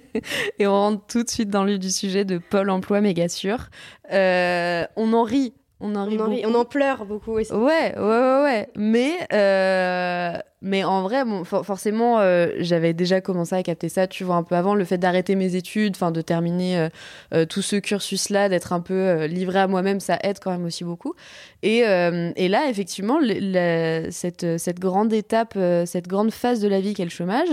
Et 0.60 0.68
on 0.68 0.74
rentre 0.74 1.06
tout 1.08 1.24
de 1.24 1.30
suite 1.30 1.50
dans 1.50 1.64
le 1.64 1.78
du 1.78 1.92
sujet 1.92 2.26
de 2.26 2.38
Pôle 2.38 2.70
emploi 2.70 3.02
méga 3.02 3.30
sûr. 3.30 3.70
Euh, 4.12 4.86
on 4.96 5.14
en 5.14 5.24
rit. 5.24 5.54
On 5.80 5.96
en 5.96 6.06
rit 6.06 6.18
on 6.20 6.26
en, 6.26 6.30
rit- 6.30 6.42
beaucoup. 6.42 6.54
on 6.56 6.60
en 6.60 6.66
pleure 6.66 7.06
beaucoup 7.06 7.32
aussi. 7.34 7.54
Ouais, 7.54 7.94
ouais, 7.96 8.02
ouais, 8.02 8.42
ouais. 8.44 8.70
Mais, 8.76 9.14
euh, 9.32 10.34
mais 10.64 10.84
en 10.84 11.04
vrai, 11.04 11.24
bon, 11.24 11.44
for- 11.44 11.64
forcément, 11.64 12.20
euh, 12.20 12.48
j'avais 12.58 12.94
déjà 12.94 13.22
commencé 13.22 13.54
à 13.54 13.62
capter 13.62 13.88
ça, 13.88 14.08
tu 14.08 14.24
vois, 14.24 14.38
un 14.38 14.44
peu 14.44 14.56
avant, 14.56 14.74
le 14.74 14.84
fait 14.86 14.98
d'arrêter 14.98 15.36
mes 15.36 15.56
études, 15.56 15.94
enfin, 15.96 16.10
de 16.10 16.22
terminer 16.22 16.90
euh, 17.36 17.46
tout 17.46 17.62
ce 17.62 17.76
cursus-là, 17.76 18.50
d'être 18.50 18.74
un 18.74 18.80
peu 18.80 19.26
livré 19.26 19.60
à 19.60 19.68
moi-même, 19.68 20.00
ça 20.00 20.18
aide 20.24 20.40
quand 20.44 20.50
même 20.50 20.66
aussi 20.66 20.84
beaucoup. 20.84 21.14
Et, 21.62 21.82
et 21.82 22.48
là, 22.48 22.70
effectivement, 22.70 23.20
la- 23.22 24.10
cette, 24.10 24.58
cette 24.58 24.80
grande 24.80 25.14
étape, 25.14 25.58
cette 25.86 26.08
grande 26.08 26.32
phase 26.32 26.60
de 26.60 26.68
la 26.68 26.80
vie 26.82 26.96
qu'est 26.96 27.04
le 27.04 27.12
chômage, 27.12 27.50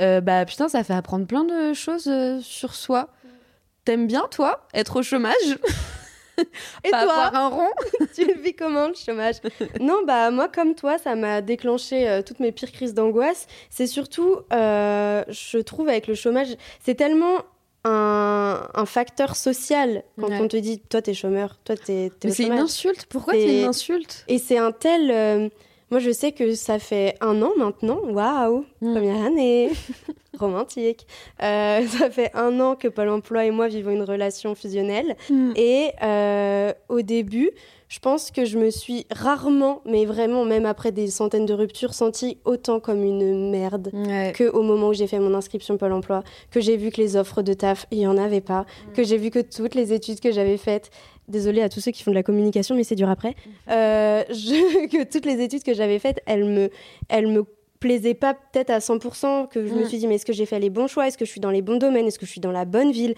bah 0.00 0.44
putain, 0.44 0.68
ça 0.68 0.82
fait 0.82 0.94
apprendre 0.94 1.26
plein 1.26 1.44
de 1.44 1.72
choses 1.72 2.10
sur 2.42 2.74
soi. 2.74 3.10
T'aimes 3.84 4.08
bien, 4.08 4.24
toi, 4.30 4.66
être 4.74 4.96
au 4.96 5.02
chômage? 5.04 5.34
Et 6.84 6.90
Pas 6.90 7.04
toi, 7.04 7.12
avoir 7.14 7.34
un 7.34 7.48
rond 7.48 7.70
tu 8.14 8.24
le 8.26 8.40
vis 8.40 8.54
comment 8.54 8.88
le 8.88 8.94
chômage? 8.94 9.36
Non, 9.80 10.00
bah 10.06 10.30
moi 10.30 10.48
comme 10.48 10.74
toi, 10.74 10.98
ça 10.98 11.14
m'a 11.14 11.40
déclenché 11.42 12.08
euh, 12.08 12.22
toutes 12.22 12.40
mes 12.40 12.52
pires 12.52 12.72
crises 12.72 12.94
d'angoisse. 12.94 13.46
C'est 13.70 13.86
surtout, 13.86 14.36
euh, 14.52 15.22
je 15.28 15.58
trouve 15.58 15.88
avec 15.88 16.06
le 16.06 16.14
chômage, 16.14 16.48
c'est 16.84 16.94
tellement 16.94 17.38
un, 17.84 18.68
un 18.74 18.84
facteur 18.86 19.36
social 19.36 20.02
quand 20.18 20.28
Ouais. 20.28 20.38
on 20.40 20.48
te 20.48 20.56
dit, 20.56 20.80
toi 20.80 21.00
t'es 21.00 21.14
chômeur, 21.14 21.58
toi 21.64 21.76
t'es 21.76 22.10
t'es 22.20 22.28
Mais 22.28 22.34
c'est 22.34 22.44
une 22.44 22.52
insulte. 22.58 23.06
Pourquoi 23.06 23.32
C'est- 23.34 23.62
une 23.62 23.68
insulte? 23.68 24.24
Et 24.28 24.38
c'est 24.38 24.58
un 24.58 24.72
tel. 24.72 25.10
euh, 25.10 25.48
moi, 25.90 25.98
je 25.98 26.10
sais 26.12 26.30
que 26.30 26.54
ça 26.54 26.78
fait 26.78 27.16
un 27.20 27.42
an 27.42 27.50
maintenant. 27.56 28.00
Waouh 28.04 28.64
Mm. 28.80 28.92
Première 28.92 29.24
année 29.24 29.70
Romantique. 30.40 31.06
Euh, 31.42 31.86
ça 31.86 32.10
fait 32.10 32.30
un 32.34 32.58
an 32.60 32.74
que 32.74 32.88
Pôle 32.88 33.08
emploi 33.08 33.44
et 33.46 33.50
moi 33.50 33.68
vivons 33.68 33.90
une 33.92 34.02
relation 34.02 34.54
fusionnelle. 34.54 35.16
Mm. 35.30 35.52
Et 35.56 35.90
euh, 36.02 36.72
au 36.88 37.02
début, 37.02 37.50
je 37.88 37.98
pense 37.98 38.30
que 38.30 38.44
je 38.44 38.56
me 38.56 38.70
suis 38.70 39.04
rarement, 39.10 39.82
mais 39.84 40.04
vraiment, 40.04 40.44
même 40.44 40.64
après 40.64 40.92
des 40.92 41.08
centaines 41.08 41.44
de 41.46 41.54
ruptures, 41.54 41.92
sentie 41.92 42.38
autant 42.44 42.78
comme 42.78 43.02
une 43.04 43.50
merde 43.50 43.90
Ouais. 43.92 44.32
que 44.34 44.48
au 44.48 44.62
moment 44.62 44.88
où 44.88 44.92
j'ai 44.92 45.08
fait 45.08 45.18
mon 45.18 45.34
inscription 45.34 45.76
Pôle 45.76 45.92
emploi, 45.92 46.22
que 46.52 46.60
j'ai 46.60 46.76
vu 46.76 46.90
que 46.90 47.00
les 47.00 47.16
offres 47.16 47.42
de 47.42 47.52
taf, 47.52 47.86
il 47.90 47.98
n'y 47.98 48.06
en 48.06 48.16
avait 48.16 48.40
pas, 48.40 48.64
que 48.94 49.02
j'ai 49.02 49.16
vu 49.16 49.30
que 49.30 49.40
toutes 49.40 49.74
les 49.74 49.92
études 49.92 50.20
que 50.20 50.30
j'avais 50.30 50.56
faites, 50.56 50.90
désolée 51.26 51.62
à 51.62 51.68
tous 51.68 51.80
ceux 51.80 51.90
qui 51.90 52.02
font 52.04 52.10
de 52.12 52.16
la 52.16 52.22
communication, 52.22 52.74
mais 52.76 52.84
c'est 52.84 52.94
dur 52.94 53.08
après, 53.08 53.34
euh, 53.70 54.22
je- 54.30 54.86
que 54.88 55.04
toutes 55.10 55.26
les 55.26 55.40
études 55.42 55.64
que 55.64 55.74
j'avais 55.74 55.98
faites, 55.98 56.20
elles 56.26 56.44
me, 56.44 56.70
elles 57.08 57.26
me 57.26 57.44
plaisaient 57.80 58.14
pas 58.14 58.34
peut-être 58.34 58.70
à 58.70 58.78
100%, 58.78 59.48
que 59.48 59.66
je 59.66 59.72
me 59.72 59.84
suis 59.86 59.98
dit, 59.98 60.06
mais 60.06 60.16
est-ce 60.16 60.26
que 60.26 60.32
j'ai 60.34 60.44
fait 60.46 60.60
les 60.60 60.68
bons 60.70 60.86
choix? 60.86 61.06
Est-ce 61.08 61.16
que 61.18 61.24
je 61.24 61.30
suis 61.30 61.40
dans 61.40 61.50
les 61.50 61.62
bons 61.62 61.78
domaines? 61.78 62.06
Est-ce 62.06 62.18
que 62.18 62.26
je 62.26 62.30
suis 62.30 62.40
dans 62.40 62.52
la 62.52 62.66
bonne 62.66 62.92
ville? 62.92 63.14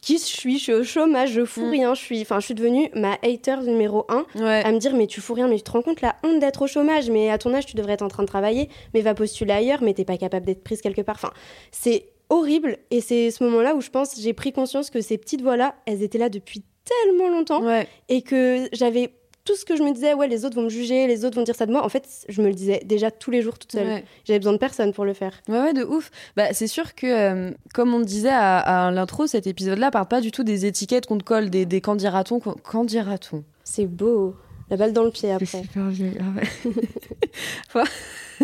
Qui 0.00 0.18
je 0.18 0.22
suis? 0.24 0.58
Je 0.58 0.62
suis 0.62 0.72
au 0.72 0.84
chômage, 0.84 1.32
je 1.32 1.44
fous 1.44 1.66
Mm. 1.66 1.70
rien, 1.70 1.94
je 1.94 2.00
suis, 2.00 2.20
enfin, 2.22 2.38
je 2.40 2.46
suis 2.46 2.54
devenue 2.54 2.88
ma 2.94 3.18
hater 3.22 3.56
numéro 3.66 4.04
un 4.08 4.24
Ouais. 4.36 4.62
à 4.64 4.70
me 4.72 4.78
dire 4.78 4.94
mais 4.94 5.06
tu 5.08 5.20
fous 5.20 5.34
rien 5.34 5.48
mais 5.48 5.56
tu 5.56 5.62
te 5.62 5.70
rends 5.72 5.82
compte 5.82 6.00
la 6.00 6.14
honte 6.22 6.38
d'être 6.38 6.62
au 6.62 6.66
chômage. 6.66 7.10
Mais 7.10 7.28
à 7.30 7.38
ton 7.38 7.52
âge 7.52 7.66
tu 7.66 7.74
devrais 7.76 7.94
être 7.94 8.02
en 8.02 8.08
train 8.08 8.22
de 8.22 8.28
travailler 8.28 8.68
mais 8.94 9.00
va 9.00 9.14
postuler 9.14 9.52
ailleurs 9.52 9.82
mais 9.82 9.94
t'es 9.94 10.04
pas 10.04 10.16
capable 10.16 10.46
d'être 10.46 10.62
prise 10.62 10.80
quelque 10.80 11.02
part. 11.02 11.16
Enfin 11.16 11.32
c'est 11.72 12.06
horrible. 12.30 12.78
Et 12.92 13.00
c'est 13.00 13.30
ce 13.32 13.42
moment 13.42 13.60
là 13.62 13.74
où 13.74 13.80
je 13.80 13.90
pense 13.90 14.20
j'ai 14.20 14.32
pris 14.32 14.52
conscience 14.52 14.90
que 14.90 15.00
ces 15.00 15.18
petites 15.18 15.42
voix 15.42 15.56
là 15.56 15.74
elles 15.86 16.02
étaient 16.02 16.18
là 16.18 16.28
depuis 16.28 16.62
tellement 16.84 17.28
longtemps 17.30 17.62
Ouais. 17.64 17.88
et 18.08 18.22
que 18.22 18.68
j'avais 18.72 19.10
tout 19.44 19.54
ce 19.56 19.64
que 19.66 19.76
je 19.76 19.82
me 19.82 19.92
disais 19.92 20.14
ouais 20.14 20.26
les 20.26 20.44
autres 20.44 20.56
vont 20.56 20.62
me 20.62 20.68
juger 20.70 21.06
les 21.06 21.24
autres 21.24 21.36
vont 21.36 21.42
dire 21.44 21.54
ça 21.54 21.66
de 21.66 21.72
moi 21.72 21.84
en 21.84 21.88
fait 21.88 22.08
je 22.28 22.40
me 22.40 22.48
le 22.48 22.54
disais 22.54 22.80
déjà 22.84 23.10
tous 23.10 23.30
les 23.30 23.42
jours 23.42 23.58
toute 23.58 23.72
seule 23.72 23.86
Ouais. 23.86 24.04
j'avais 24.24 24.38
besoin 24.38 24.54
de 24.54 24.58
personne 24.58 24.92
pour 24.94 25.04
le 25.04 25.12
faire 25.12 25.34
Ouais, 25.48 25.60
ouais, 25.60 25.72
de 25.74 25.84
ouf. 25.84 26.10
Bah, 26.36 26.52
c'est 26.52 26.66
sûr 26.66 26.94
que, 26.94 27.06
euh, 27.06 27.50
comme 27.74 27.92
on 27.92 28.00
disait 28.00 28.30
à, 28.30 28.58
à 28.86 28.90
l'intro, 28.90 29.26
cet 29.26 29.46
épisode-là 29.46 29.90
parle 29.90 30.08
pas 30.08 30.20
du 30.22 30.30
tout 30.30 30.44
des 30.44 30.64
étiquettes 30.66 31.06
qu'on 31.06 31.18
te 31.18 31.24
colle, 31.24 31.50
des, 31.50 31.66
des 31.66 31.80
quand 31.82 31.94
dira-t-on, 31.96 32.40
quand, 32.40 32.56
quand 32.62 32.84
dira-t-on. 32.84 33.44
c'est 33.64 33.86
beau 33.86 34.34
la 34.70 34.78
balle 34.78 34.94
dans 34.94 35.04
le 35.04 35.10
pied 35.10 35.30
après 35.30 35.44
super 35.44 35.88
vieux. 35.90 36.12
ah 36.20 36.38
ouais. 36.38 37.84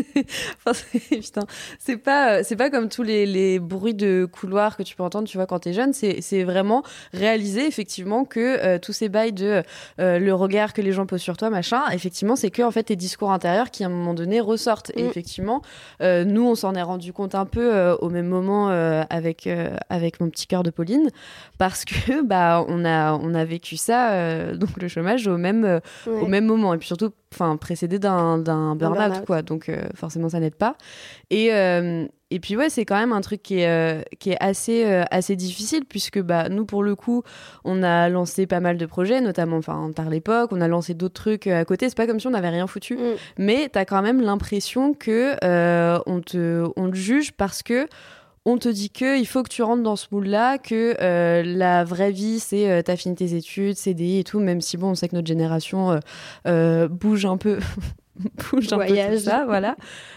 Enfin, 0.64 0.72
c'est- 0.72 1.16
putain, 1.20 1.42
c'est 1.78 1.96
pas, 1.96 2.34
euh, 2.38 2.40
c'est 2.44 2.56
pas 2.56 2.70
comme 2.70 2.88
tous 2.88 3.02
les, 3.02 3.26
les 3.26 3.58
bruits 3.58 3.94
de 3.94 4.26
couloir 4.30 4.76
que 4.76 4.82
tu 4.82 4.96
peux 4.96 5.02
entendre, 5.02 5.26
tu 5.28 5.36
vois, 5.36 5.46
quand 5.46 5.60
t'es 5.60 5.72
jeune. 5.72 5.92
C'est, 5.92 6.44
vraiment 6.44 6.82
réaliser 7.12 7.66
effectivement 7.66 8.24
que 8.24 8.40
euh, 8.40 8.78
tous 8.78 8.92
ces 8.92 9.08
bails 9.08 9.32
de 9.32 9.62
euh, 10.00 10.18
le 10.18 10.34
regard 10.34 10.72
que 10.72 10.80
les 10.80 10.92
gens 10.92 11.06
posent 11.06 11.20
sur 11.20 11.36
toi, 11.36 11.50
machin, 11.50 11.82
effectivement, 11.92 12.36
c'est 12.36 12.50
que 12.50 12.62
en 12.62 12.70
fait 12.70 12.84
tes 12.84 12.96
discours 12.96 13.30
intérieurs 13.32 13.70
qui 13.70 13.84
à 13.84 13.86
un 13.86 13.90
moment 13.90 14.14
donné 14.14 14.40
ressortent. 14.40 14.90
Et 14.96 15.02
Mm. 15.02 15.06
effectivement, 15.08 15.62
euh, 16.02 16.24
nous, 16.24 16.46
on 16.46 16.54
s'en 16.54 16.74
est 16.74 16.82
rendu 16.82 17.12
compte 17.12 17.34
un 17.34 17.44
peu 17.46 17.90
au 18.00 18.08
même 18.10 18.26
moment 18.26 18.68
avec 19.10 19.48
avec 19.90 20.20
mon 20.20 20.28
petit 20.30 20.46
cœur 20.46 20.62
de 20.62 20.70
Pauline, 20.70 21.08
parce 21.58 21.84
que 21.84 22.22
bah 22.24 22.64
on 22.68 22.84
a 22.84 23.12
on 23.14 23.34
a 23.34 23.44
vécu 23.44 23.76
ça, 23.76 24.54
donc 24.54 24.70
le 24.80 24.88
chômage 24.88 25.26
au 25.26 25.36
même 25.36 25.80
Ouais. 26.06 26.20
au 26.22 26.26
même 26.26 26.46
moment 26.46 26.72
et 26.74 26.78
puis 26.78 26.86
surtout 26.86 27.10
enfin 27.32 27.56
précédé 27.56 27.98
d'un 27.98 28.38
d'un 28.38 28.74
burn-out 28.74 29.24
quoi. 29.24 29.42
Donc 29.42 29.68
euh, 29.68 29.82
forcément 29.94 30.28
ça 30.28 30.40
n'aide 30.40 30.54
pas. 30.54 30.76
Et 31.30 31.52
euh, 31.52 32.06
et 32.30 32.40
puis 32.40 32.56
ouais 32.56 32.68
c'est 32.70 32.84
quand 32.84 32.98
même 32.98 33.12
un 33.12 33.20
truc 33.20 33.42
qui 33.42 33.60
est 33.60 33.68
euh, 33.68 34.02
qui 34.18 34.30
est 34.30 34.36
assez 34.40 34.84
assez 35.10 35.36
difficile 35.36 35.84
puisque 35.84 36.20
bah 36.20 36.48
nous 36.48 36.64
pour 36.64 36.82
le 36.82 36.96
coup 36.96 37.22
on 37.64 37.82
a 37.82 38.08
lancé 38.08 38.46
pas 38.46 38.60
mal 38.60 38.78
de 38.78 38.86
projets 38.86 39.20
notamment 39.20 39.56
enfin 39.56 39.90
par 39.94 40.10
l'époque 40.10 40.50
on 40.52 40.60
a 40.60 40.68
lancé 40.68 40.94
d'autres 40.94 41.14
trucs 41.14 41.46
à 41.46 41.64
côté. 41.64 41.88
C'est 41.88 41.96
pas 41.96 42.06
comme 42.06 42.20
si 42.20 42.26
on 42.26 42.30
n'avait 42.30 42.48
rien 42.48 42.66
foutu. 42.66 42.96
Mm. 42.96 43.14
mais 43.38 43.68
t'as 43.72 43.84
quand 43.84 44.02
même 44.02 44.20
l'impression 44.20 44.94
que 44.94 45.34
on 46.06 46.20
te 46.20 46.68
on 46.76 46.90
te 46.90 46.96
juge 46.96 47.32
parce 47.32 47.62
que 47.62 47.86
on 48.46 48.59
te 48.59 48.68
dit 48.68 48.90
que 48.90 49.18
il 49.18 49.26
faut 49.26 49.42
que 49.42 49.50
tu 49.50 49.62
rentres 49.62 49.83
dans 49.83 49.96
ce 49.96 50.07
moule-là, 50.12 50.59
que 50.59 50.96
euh, 51.00 51.42
la 51.44 51.85
vraie 51.85 52.11
vie, 52.11 52.40
c'est 52.40 52.70
euh, 52.70 52.83
t'as 52.83 52.96
fini 52.96 53.14
tes 53.14 53.35
études, 53.35 53.76
CDI 53.76 54.20
et 54.20 54.24
tout, 54.24 54.40
même 54.40 54.61
si 54.61 54.76
bon, 54.76 54.90
on 54.90 54.94
sait 54.94 55.09
que 55.09 55.14
notre 55.14 55.29
génération 55.29 55.92
euh, 55.92 55.98
euh, 56.46 56.88
bouge 56.88 57.26
un 57.26 57.37
peu, 57.37 57.59
bouge 58.50 58.72
un 58.72 58.79
peu 58.79 58.87
tout 58.87 59.18
ça, 59.18 59.44
voilà. 59.44 59.76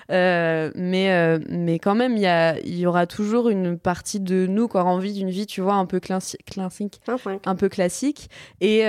Mais, 0.09 1.39
mais 1.49 1.79
quand 1.79 1.95
même, 1.95 2.15
il 2.15 2.77
y, 2.77 2.85
aura 2.85 3.07
toujours 3.07 3.49
une 3.49 3.77
partie 3.77 4.19
de 4.21 4.47
nous 4.47 4.67
qui 4.67 4.77
aura 4.77 4.89
envie 4.89 5.13
d'une 5.13 5.29
vie, 5.29 5.45
tu 5.45 5.61
vois, 5.61 5.75
un 5.75 5.85
peu 5.85 5.97
classi- 5.97 6.41
classique, 6.45 7.01
un 7.45 7.55
peu 7.55 7.67
classique. 7.67 8.29
Et, 8.61 8.83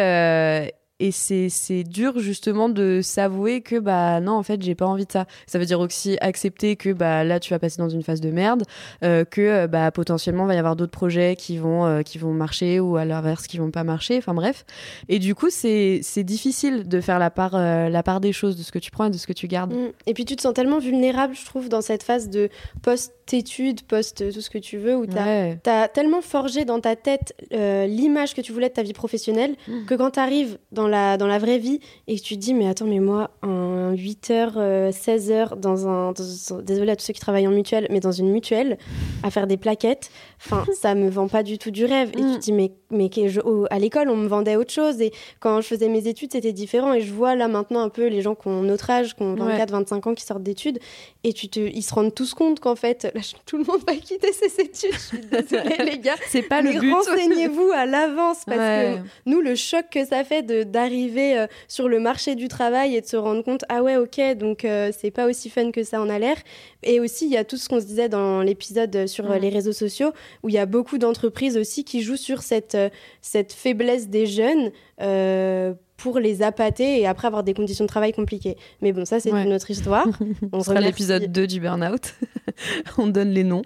et 1.00 1.10
c'est 1.10 1.82
dur 1.82 2.18
justement 2.20 2.68
de 2.68 3.00
s'avouer 3.02 3.62
que 3.62 3.78
bah 3.80 4.20
non 4.20 4.32
en 4.32 4.42
fait 4.42 4.62
j'ai 4.62 4.74
pas 4.74 4.86
envie 4.86 5.06
de 5.06 5.12
ça. 5.12 5.26
Ça 5.46 5.58
veut 5.58 5.66
dire 5.66 5.80
aussi 5.80 6.16
accepter 6.20 6.76
que 6.76 6.92
bah 6.92 7.24
là 7.24 7.40
tu 7.40 7.52
vas 7.52 7.58
passer 7.58 7.78
dans 7.78 7.88
une 7.88 8.02
phase 8.02 8.20
de 8.20 8.30
merde, 8.30 8.62
euh, 9.02 9.24
que 9.24 9.40
euh, 9.40 9.66
bah 9.66 9.90
potentiellement 9.90 10.46
va 10.46 10.54
y 10.54 10.58
avoir 10.58 10.76
d'autres 10.76 10.92
projets 10.92 11.34
qui 11.36 11.58
vont 11.58 11.84
euh, 11.84 12.02
qui 12.02 12.18
vont 12.18 12.32
marcher 12.32 12.78
ou 12.78 12.96
à 12.96 13.04
l'inverse 13.04 13.46
qui 13.48 13.58
vont 13.58 13.70
pas 13.70 13.82
marcher. 13.82 14.18
Enfin 14.18 14.34
bref. 14.34 14.64
Et 15.08 15.18
du 15.18 15.34
coup 15.34 15.50
c'est 15.50 16.00
difficile 16.18 16.88
de 16.88 17.00
faire 17.00 17.18
la 17.18 17.30
part 17.30 17.58
la 17.58 18.02
part 18.02 18.20
des 18.20 18.32
choses 18.32 18.56
de 18.56 18.62
ce 18.62 18.70
que 18.70 18.78
tu 18.78 18.90
prends 18.90 19.06
et 19.06 19.10
de 19.10 19.16
ce 19.16 19.26
que 19.26 19.32
tu 19.32 19.48
gardes. 19.48 19.74
Mm. 19.74 19.88
Et 20.06 20.14
puis 20.14 20.24
tu 20.24 20.36
te 20.36 20.42
sens 20.42 20.54
tellement 20.54 20.78
vulnérable, 20.78 21.34
je 21.34 21.44
trouve, 21.44 21.68
dans 21.68 21.82
cette 21.82 22.04
phase 22.04 22.30
de 22.30 22.50
post 22.82 23.12
post-études, 23.26 23.82
post 23.82 24.32
tout 24.32 24.40
ce 24.40 24.50
que 24.50 24.58
tu 24.58 24.76
veux, 24.78 24.96
où 24.96 25.06
tu 25.06 25.16
as, 25.16 25.24
Ouais. 25.24 25.88
tellement 25.94 26.20
forgé 26.20 26.64
dans 26.64 26.80
ta 26.80 26.94
tête 26.96 27.34
euh, 27.52 27.86
l'image 27.86 28.34
que 28.34 28.40
tu 28.40 28.52
voulais 28.52 28.68
de 28.68 28.74
ta 28.74 28.82
vie 28.82 28.92
professionnelle 28.92 29.54
Mm. 29.66 29.84
que 29.86 29.94
quand 29.94 30.12
tu 30.12 30.20
arrives 30.20 30.58
dans 30.72 30.86
la, 30.88 31.16
dans 31.16 31.26
la 31.26 31.38
vraie 31.38 31.58
vie 31.58 31.80
et 32.06 32.16
que 32.18 32.22
tu 32.22 32.34
te 32.34 32.40
dis, 32.40 32.54
mais 32.54 32.68
attends, 32.68 32.84
mais 32.86 32.98
moi, 33.00 33.30
un 33.42 33.94
8h, 33.94 34.90
16h, 34.92 35.56
dans 35.56 35.88
un. 35.88 36.12
dans- 36.12 36.60
désolée 36.62 36.92
à 36.92 36.96
tous 36.96 37.04
ceux 37.06 37.12
qui 37.12 37.20
travaillent 37.20 37.48
en 37.48 37.52
mutuelle, 37.52 37.86
mais 37.90 38.00
dans 38.00 38.12
une 38.12 38.30
mutuelle, 38.30 38.78
à 39.22 39.30
faire 39.30 39.46
des 39.46 39.56
plaquettes, 39.56 40.10
enfin, 40.44 40.64
ça 40.74 40.94
me 40.94 41.08
vend 41.08 41.28
pas 41.28 41.42
du 41.42 41.58
tout 41.58 41.70
du 41.70 41.84
rêve. 41.84 42.10
Et 42.10 42.20
tu 42.20 42.34
te 42.34 42.38
dis, 42.38 42.52
mais, 42.52 42.72
mais 42.90 43.10
je- 43.28 43.40
à 43.70 43.78
l'école, 43.78 44.08
on 44.10 44.16
me 44.16 44.26
vendait 44.28 44.56
autre 44.56 44.72
chose. 44.72 45.00
Et 45.00 45.12
quand 45.40 45.60
je 45.60 45.66
faisais 45.66 45.88
mes 45.88 46.06
études, 46.08 46.32
c'était 46.32 46.52
différent. 46.52 46.92
Et 46.92 47.00
je 47.00 47.12
vois 47.12 47.34
là 47.34 47.48
maintenant 47.48 47.80
un 47.80 47.88
peu 47.88 48.06
les 48.06 48.20
gens 48.22 48.34
qui 48.34 48.48
ont 48.48 48.62
notre 48.62 48.90
âge, 48.90 49.14
qui 49.14 49.22
ont 49.22 49.34
24, 49.34 49.70
25 49.70 50.06
ans, 50.06 50.14
qui 50.14 50.24
sortent 50.24 50.42
d'études. 50.42 50.78
Et 51.24 51.32
tu 51.32 51.48
te, 51.48 51.60
ils 51.60 51.82
se 51.82 51.94
rendent 51.94 52.14
tous 52.14 52.34
compte 52.34 52.60
qu'en 52.60 52.76
fait, 52.76 53.12
tout 53.46 53.56
le 53.58 53.64
monde 53.64 53.80
va 53.86 53.94
quitter 53.94 54.32
ses 54.32 54.60
études. 54.62 54.92
Je 54.92 54.98
suis 54.98 55.18
désolée, 55.18 55.76
les 55.92 55.98
gars. 55.98 56.16
C'est 56.28 56.42
pas 56.42 56.62
mais 56.62 56.72
le 56.72 56.80
but. 56.80 56.92
renseignez-vous 56.92 57.70
à 57.72 57.86
l'avance 57.86 58.38
parce 58.46 58.58
Ouais. 58.58 58.98
que 59.02 59.30
nous, 59.30 59.40
le 59.40 59.54
choc 59.54 59.84
que 59.90 60.04
ça 60.04 60.24
fait 60.24 60.42
d'arriver 60.70 61.38
euh, 61.38 61.46
sur 61.68 61.88
le 61.88 62.00
marché 62.00 62.34
du 62.34 62.48
travail 62.48 62.96
et 62.96 63.00
de 63.00 63.06
se 63.06 63.16
rendre 63.16 63.42
compte, 63.42 63.64
ah 63.68 63.82
ouais, 63.82 63.96
ok, 63.96 64.20
donc 64.36 64.64
euh, 64.64 64.90
c'est 64.98 65.10
pas 65.10 65.26
aussi 65.26 65.50
fun 65.50 65.70
que 65.70 65.82
ça 65.84 66.00
en 66.00 66.08
a 66.08 66.18
l'air. 66.18 66.36
Et 66.82 67.00
aussi, 67.00 67.26
il 67.26 67.32
y 67.32 67.36
a 67.36 67.44
tout 67.44 67.56
ce 67.56 67.68
qu'on 67.68 67.80
se 67.80 67.86
disait 67.86 68.08
dans 68.08 68.42
l'épisode 68.42 69.06
sur 69.06 69.30
euh, 69.30 69.38
les 69.38 69.48
réseaux 69.48 69.72
sociaux, 69.72 70.12
où 70.42 70.48
il 70.48 70.54
y 70.54 70.58
a 70.58 70.66
beaucoup 70.66 70.98
d'entreprises 70.98 71.56
aussi 71.56 71.84
qui 71.84 72.02
jouent 72.02 72.16
sur 72.16 72.42
cette, 72.42 72.74
euh, 72.74 72.88
cette 73.22 73.52
faiblesse 73.52 74.08
des 74.08 74.26
jeunes. 74.26 74.70
euh, 75.00 75.72
pour 75.96 76.18
les 76.18 76.42
appâter 76.42 77.00
et 77.00 77.06
après 77.06 77.26
avoir 77.28 77.44
des 77.44 77.54
conditions 77.54 77.84
de 77.84 77.88
travail 77.88 78.12
compliquées. 78.12 78.56
Mais 78.82 78.92
bon, 78.92 79.04
ça, 79.04 79.20
c'est 79.20 79.32
Ouais. 79.32 79.44
une 79.44 79.52
autre 79.52 79.70
histoire. 79.70 80.06
On 80.52 80.62
sera 80.62 80.80
l'épisode 80.80 81.30
2 81.30 81.46
du 81.46 81.60
burn-out. 81.60 82.14
On 82.98 83.06
donne 83.06 83.30
les 83.30 83.44
noms. 83.44 83.62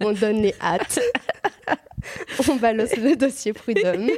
On 0.00 0.12
donne 0.12 0.42
les 0.42 0.54
hâtes. 0.60 0.98
On 2.50 2.56
balance 2.56 2.96
le 2.96 3.16
dossier 3.16 3.52
prud'homme. 3.52 4.08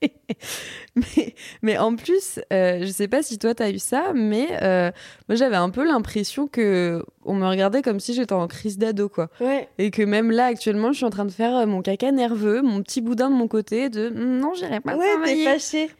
mais, 0.94 1.34
mais 1.62 1.78
en 1.78 1.96
plus, 1.96 2.40
euh, 2.52 2.80
je 2.82 2.86
sais 2.86 3.08
pas 3.08 3.22
si 3.22 3.38
toi 3.38 3.54
t'as 3.54 3.70
eu 3.70 3.78
ça, 3.78 4.12
mais 4.14 4.48
euh, 4.62 4.90
moi 5.28 5.36
j'avais 5.36 5.56
un 5.56 5.70
peu 5.70 5.84
l'impression 5.84 6.46
que 6.46 7.02
on 7.28 7.34
me 7.34 7.46
regardait 7.46 7.82
comme 7.82 8.00
si 8.00 8.14
j'étais 8.14 8.32
en 8.32 8.48
crise 8.48 8.78
d'ado, 8.78 9.08
quoi. 9.08 9.28
Ouais. 9.40 9.68
Et 9.76 9.90
que 9.90 10.02
même 10.02 10.30
là, 10.30 10.46
actuellement, 10.46 10.92
je 10.92 10.96
suis 10.96 11.04
en 11.04 11.10
train 11.10 11.26
de 11.26 11.30
faire 11.30 11.54
euh, 11.54 11.66
mon 11.66 11.82
caca 11.82 12.10
nerveux, 12.10 12.62
mon 12.62 12.82
petit 12.82 13.02
boudin 13.02 13.28
de 13.28 13.34
mon 13.34 13.48
côté, 13.48 13.90
de 13.90 14.08
Hum, 14.08 14.38
non, 14.38 14.54
j'irai 14.54 14.80
pas 14.80 14.96
Ouais, 14.96 15.12
travailler. 15.12 15.46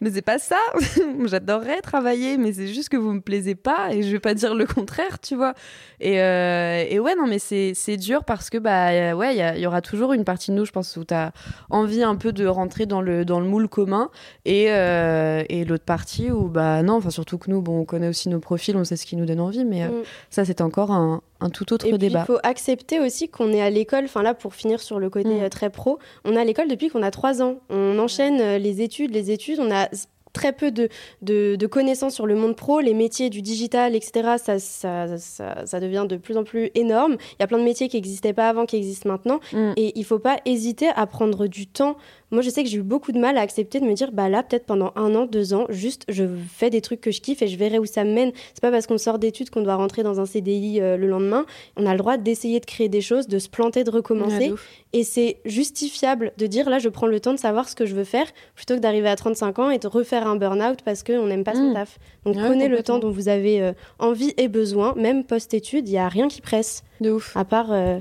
Mais 0.01 0.11
c'est 0.11 0.23
pas 0.23 0.39
ça. 0.39 0.57
J'adorerais 1.27 1.83
travailler, 1.83 2.39
mais 2.39 2.53
c'est 2.53 2.69
juste 2.69 2.89
que 2.89 2.97
vous 2.97 3.13
me 3.13 3.21
plaisez 3.21 3.55
pas 3.55 3.93
et 3.93 4.03
je 4.03 4.11
vais 4.11 4.21
pas 4.21 4.33
dire 4.33 4.55
le 4.55 4.65
contraire, 4.65 5.21
tu 5.21 5.37
vois. 5.37 5.53
Et, 6.01 6.23
euh, 6.23 6.85
et 6.89 6.99
ouais, 6.99 7.15
non, 7.15 7.27
mais 7.27 7.39
c'est 7.39 7.97
dur 7.99 8.25
parce 8.25 8.49
que 8.49 8.57
bah 8.57 9.15
ouais, 9.15 9.37
il 9.37 9.61
y, 9.61 9.67
aura 9.67 9.83
toujours 9.83 10.15
une 10.15 10.25
partie 10.25 10.51
de 10.51 10.57
nous, 10.57 10.65
je 10.65 10.73
pense, 10.73 10.97
où 10.97 11.05
t'as 11.09 11.33
envie 11.71 12.03
un 12.05 12.15
peu 12.15 12.33
de 12.33 12.47
rentrer 12.47 12.87
dans 12.87 13.01
le 13.01 13.25
dans 13.25 13.41
le 13.41 13.47
moule 13.47 13.69
commun 13.69 14.11
et 14.45 14.67
euh, 14.71 15.43
et 15.49 15.65
l'autre 15.65 15.85
partie 15.85 16.31
où 16.31 16.49
bah 16.49 16.83
non, 16.83 16.95
enfin 16.95 17.11
surtout 17.11 17.37
que 17.39 17.51
nous, 17.51 17.61
bon, 17.61 17.81
on 17.81 17.85
connaît 17.85 18.09
aussi 18.09 18.29
nos 18.29 18.39
profils, 18.41 18.77
on 18.77 18.85
sait 18.85 18.97
ce 18.97 19.05
qui 19.07 19.17
nous 19.17 19.27
donne 19.27 19.41
envie, 19.41 19.65
mais 19.65 19.83
euh, 19.83 19.89
Mm. 19.89 20.03
ça 20.31 20.45
c'est 20.45 20.61
encore 20.61 20.91
un, 20.93 21.21
un 21.41 21.51
tout 21.51 21.73
autre 21.73 21.87
Et 21.87 21.99
débat. 21.99 22.21
il 22.21 22.27
faut 22.27 22.39
accepter 22.43 23.01
aussi 23.01 23.29
qu'on 23.29 23.53
est 23.53 23.61
à 23.63 23.71
l'école, 23.71 24.05
enfin 24.05 24.23
là, 24.23 24.35
pour 24.35 24.55
finir 24.55 24.81
sur 24.81 24.99
le 25.01 25.11
côté 25.11 25.29
Mm. 25.41 25.43
euh, 25.43 25.49
très 25.49 25.71
pro, 25.71 25.99
on 26.25 26.33
est 26.37 26.41
à 26.41 26.45
l'école 26.45 26.69
depuis 26.69 26.89
qu'on 26.91 27.03
a 27.03 27.11
trois 27.11 27.43
ans. 27.43 27.57
On 27.71 27.99
enchaîne 27.99 28.57
les 28.57 28.83
études, 28.83 29.11
les 29.13 29.31
études, 29.31 29.59
on 29.61 29.71
a 29.75 29.89
très 30.33 30.53
peu 30.53 30.71
de, 30.71 30.89
de, 31.23 31.57
de 31.57 31.67
connaissances 31.67 32.15
sur 32.15 32.27
le 32.27 32.35
monde 32.35 32.57
pro, 32.57 32.81
les 32.81 32.95
métiers 32.95 33.31
du 33.31 33.43
digital, 33.43 33.95
etc. 33.95 34.37
Ça, 34.43 34.59
ça, 34.59 35.19
ça, 35.19 35.67
ça 35.67 35.81
devient 35.81 36.07
de 36.09 36.17
plus 36.17 36.37
en 36.37 36.45
plus 36.45 36.71
énorme. 36.75 37.17
Il 37.33 37.41
y 37.41 37.43
a 37.43 37.47
plein 37.47 37.59
de 37.59 37.65
métiers 37.65 37.89
qui 37.89 37.97
n'existaient 37.97 38.33
pas 38.33 38.49
avant, 38.49 38.67
qui 38.67 38.77
existent 38.77 39.09
maintenant. 39.09 39.41
Mm. 39.53 39.73
Et 39.77 39.99
il 39.99 40.05
faut 40.05 40.19
pas 40.19 40.39
hésiter 40.45 40.89
à 40.95 41.07
prendre 41.07 41.47
du 41.47 41.67
temps. 41.67 41.97
Moi, 42.31 42.43
je 42.43 42.51
sais 42.51 42.63
que 42.63 42.69
j'ai 42.69 42.77
eu 42.79 42.83
beaucoup 42.83 43.13
de 43.13 43.19
mal 43.19 43.39
à 43.39 43.41
accepter 43.41 43.81
de 43.81 43.87
me 43.87 43.95
dire, 43.95 44.13
bah 44.13 44.29
là, 44.29 44.43
peut-être 44.43 44.67
pendant 44.67 44.93
un 44.97 45.15
an, 45.15 45.25
deux 45.25 45.55
ans, 45.55 45.65
juste, 45.71 46.05
je 46.09 46.25
fais 46.53 46.69
des 46.69 46.83
trucs 46.83 47.01
que 47.01 47.11
je 47.11 47.23
kiffe 47.23 47.41
et 47.41 47.49
je 47.49 47.57
verrai 47.57 47.79
où 47.79 47.87
ça 47.87 48.05
me 48.05 48.13
mène. 48.13 48.33
C'est 48.53 48.61
pas 48.61 48.71
parce 48.71 48.87
qu'on 48.87 48.99
sort 48.99 49.19
d'études 49.19 49.49
qu'on 49.49 49.63
doit 49.63 49.77
rentrer 49.77 50.03
dans 50.03 50.21
un 50.21 50.27
CDI 50.27 50.81
euh, 50.81 50.97
le 50.99 51.07
lendemain. 51.07 51.47
On 51.77 51.87
a 51.87 51.93
le 51.93 51.99
droit 51.99 52.19
d'essayer 52.19 52.61
de 52.61 52.67
créer 52.67 52.91
des 52.91 53.01
choses, 53.01 53.29
de 53.29 53.39
se 53.39 53.49
planter, 53.49 53.83
de 53.83 53.91
recommencer. 53.91 54.53
Et 54.93 55.05
c'est 55.05 55.39
justifiable 55.47 56.33
de 56.37 56.47
dire, 56.47 56.69
là, 56.69 56.79
je 56.79 56.89
prends 56.91 57.07
le 57.07 57.19
temps 57.21 57.33
de 57.33 57.39
savoir 57.39 57.69
ce 57.69 57.75
que 57.75 57.87
je 57.87 57.95
veux 57.95 58.05
faire, 58.05 58.27
plutôt 58.55 58.75
que 58.75 58.81
d'arriver 58.81 59.09
à 59.09 59.17
35 59.17 59.59
ans 59.59 59.71
et 59.71 59.79
de 59.79 59.87
refaire 59.89 60.27
un 60.27 60.37
burn-out 60.37 60.81
parce 60.85 61.03
qu'on 61.03 61.27
n'aime 61.27 61.45
pas 61.45 61.55
son 61.55 61.71
Mm. 61.71 61.75
taf. 61.75 61.99
Donc 62.27 62.37
Ouais, 62.37 62.43
prenez 62.45 62.69
le 62.69 62.83
temps 62.83 62.99
dont 62.99 63.11
vous 63.11 63.29
avez 63.29 63.63
euh, 63.63 63.73
envie 63.99 64.35
et 64.37 64.49
besoin, 64.49 64.95
même 64.97 65.25
post-études, 65.25 65.89
il 65.89 65.93
n'y 65.93 65.99
a 65.99 66.09
rien 66.09 66.29
qui 66.29 66.41
presse, 66.43 66.83
de 67.01 67.11
ouf. 67.11 67.37
à 67.37 67.45
part 67.45 67.73
euh, 67.73 67.99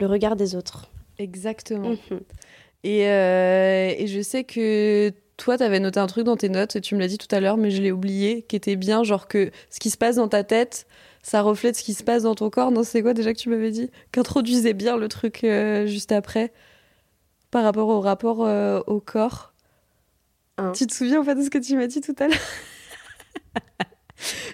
le 0.00 0.06
regard 0.06 0.36
des 0.36 0.54
autres. 0.56 0.90
Exactement. 1.18 1.90
Mhm. 1.90 2.20
Et, 2.84 3.08
euh, 3.08 3.94
et 3.96 4.06
je 4.06 4.20
sais 4.20 4.44
que 4.44 5.12
toi, 5.36 5.56
tu 5.56 5.64
avais 5.64 5.80
noté 5.80 6.00
un 6.00 6.06
truc 6.06 6.24
dans 6.24 6.36
tes 6.36 6.48
notes, 6.48 6.80
tu 6.80 6.94
me 6.94 7.00
l'as 7.00 7.08
dit 7.08 7.18
tout 7.18 7.32
à 7.34 7.40
l'heure, 7.40 7.56
mais 7.56 7.70
je 7.70 7.82
l'ai 7.82 7.92
oublié, 7.92 8.42
qui 8.42 8.56
était 8.56 8.76
bien, 8.76 9.02
genre 9.02 9.28
que 9.28 9.50
ce 9.70 9.80
qui 9.80 9.90
se 9.90 9.96
passe 9.96 10.16
dans 10.16 10.28
ta 10.28 10.44
tête, 10.44 10.86
ça 11.22 11.42
reflète 11.42 11.76
ce 11.76 11.82
qui 11.82 11.94
se 11.94 12.02
passe 12.04 12.24
dans 12.24 12.34
ton 12.34 12.50
corps. 12.50 12.70
Non, 12.70 12.82
c'est 12.82 13.02
quoi 13.02 13.14
déjà 13.14 13.32
que 13.32 13.38
tu 13.38 13.48
m'avais 13.48 13.70
dit? 13.70 13.90
Qu'introduisait 14.10 14.74
bien 14.74 14.96
le 14.96 15.08
truc 15.08 15.44
euh, 15.44 15.86
juste 15.86 16.12
après, 16.12 16.52
par 17.50 17.64
rapport 17.64 17.88
au 17.88 18.00
rapport 18.00 18.44
euh, 18.44 18.80
au 18.86 19.00
corps? 19.00 19.52
Hein. 20.58 20.72
Tu 20.74 20.86
te 20.86 20.94
souviens 20.94 21.20
en 21.20 21.24
fait 21.24 21.34
de 21.34 21.42
ce 21.42 21.50
que 21.50 21.58
tu 21.58 21.76
m'as 21.76 21.86
dit 21.86 22.00
tout 22.00 22.14
à 22.18 22.28
l'heure? 22.28 22.38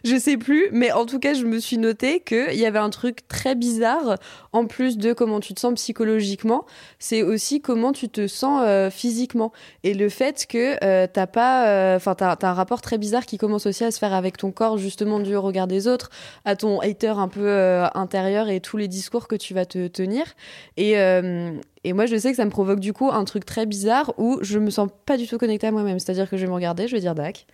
Je 0.05 0.17
sais 0.19 0.37
plus, 0.37 0.69
mais 0.73 0.93
en 0.93 1.07
tout 1.07 1.19
cas, 1.19 1.35
je 1.35 1.45
me 1.45 1.59
suis 1.59 1.79
noté 1.79 2.21
qu'il 2.21 2.55
y 2.55 2.67
avait 2.67 2.79
un 2.79 2.91
truc 2.91 3.27
très 3.29 3.55
bizarre, 3.55 4.17
en 4.53 4.67
plus 4.67 4.99
de 4.99 5.13
comment 5.13 5.41
tu 5.41 5.55
te 5.55 5.61
sens 5.61 5.75
psychologiquement, 5.75 6.65
c'est 6.99 7.23
aussi 7.23 7.61
comment 7.61 7.93
tu 7.93 8.09
te 8.09 8.27
sens 8.27 8.63
euh, 8.65 8.91
physiquement. 8.91 9.53
Et 9.85 9.95
le 9.95 10.09
fait 10.09 10.47
que 10.49 10.83
euh, 10.85 11.07
t'as 11.13 11.27
pas. 11.27 11.95
Enfin, 11.97 12.15
t'as 12.15 12.37
t'as 12.37 12.51
un 12.51 12.55
rapport 12.55 12.81
très 12.81 12.99
bizarre 12.99 13.27
qui 13.27 13.39
commence 13.39 13.67
aussi 13.67 13.85
à 13.85 13.91
se 13.91 13.99
faire 13.99 14.13
avec 14.15 14.37
ton 14.37 14.51
corps, 14.53 14.79
justement, 14.79 15.21
du 15.21 15.37
regard 15.37 15.67
des 15.67 15.87
autres, 15.89 16.11
à 16.45 16.57
ton 16.57 16.81
hater 16.81 17.19
un 17.19 17.29
peu 17.29 17.47
euh, 17.47 17.87
intérieur 17.95 18.49
et 18.49 18.61
tous 18.61 18.77
les 18.77 18.89
discours 18.89 19.29
que 19.29 19.37
tu 19.37 19.55
vas 19.55 19.67
te 19.67 19.87
tenir. 19.89 20.25
Et. 20.77 20.99
euh, 20.99 21.53
et 21.85 21.93
moi, 21.93 22.07
je 22.07 22.17
sais 22.17 22.31
que 22.31 22.37
ça 22.37 22.45
me 22.45 22.51
provoque 22.51 22.81
du 22.81 22.93
coup 22.93 23.09
un 23.11 23.25
truc 23.25 23.47
très 23.47 23.65
bizarre 23.65 24.13
où 24.19 24.39
je 24.43 24.59
me 24.59 24.69
sens 24.69 24.89
pas 25.07 25.17
du 25.17 25.27
tout 25.29 25.39
connectée 25.39 25.69
à 25.69 25.71
moi-même. 25.71 25.99
C'est-à-dire 26.01 26.29
que 26.29 26.37
je 26.37 26.43
vais 26.43 26.49
me 26.49 26.55
regarder, 26.55 26.89
je 26.89 26.95
vais 26.95 27.01
dire 27.01 27.15
dac. 27.15 27.47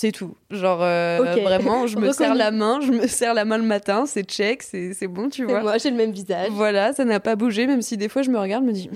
C'est 0.00 0.12
tout. 0.12 0.36
Genre, 0.48 0.78
euh, 0.80 1.18
vraiment, 1.42 1.88
je 1.88 1.98
me 1.98 2.12
serre 2.12 2.36
la 2.36 2.52
main, 2.52 2.78
je 2.80 2.92
me 2.92 3.08
serre 3.08 3.34
la 3.34 3.44
main 3.44 3.58
le 3.58 3.64
matin, 3.64 4.06
c'est 4.06 4.22
check, 4.22 4.62
c'est 4.62 4.94
c'est 4.94 5.08
bon, 5.08 5.28
tu 5.28 5.42
Et 5.42 5.46
vois. 5.46 5.60
moi, 5.60 5.76
j'ai 5.78 5.90
le 5.90 5.96
même 5.96 6.12
visage. 6.12 6.50
Voilà, 6.52 6.92
ça 6.92 7.04
n'a 7.04 7.18
pas 7.18 7.34
bougé, 7.34 7.66
même 7.66 7.82
si 7.82 7.96
des 7.96 8.08
fois 8.08 8.22
je 8.22 8.30
me 8.30 8.38
regarde, 8.38 8.62
je 8.62 8.68
me 8.68 8.72
dis 8.72 8.88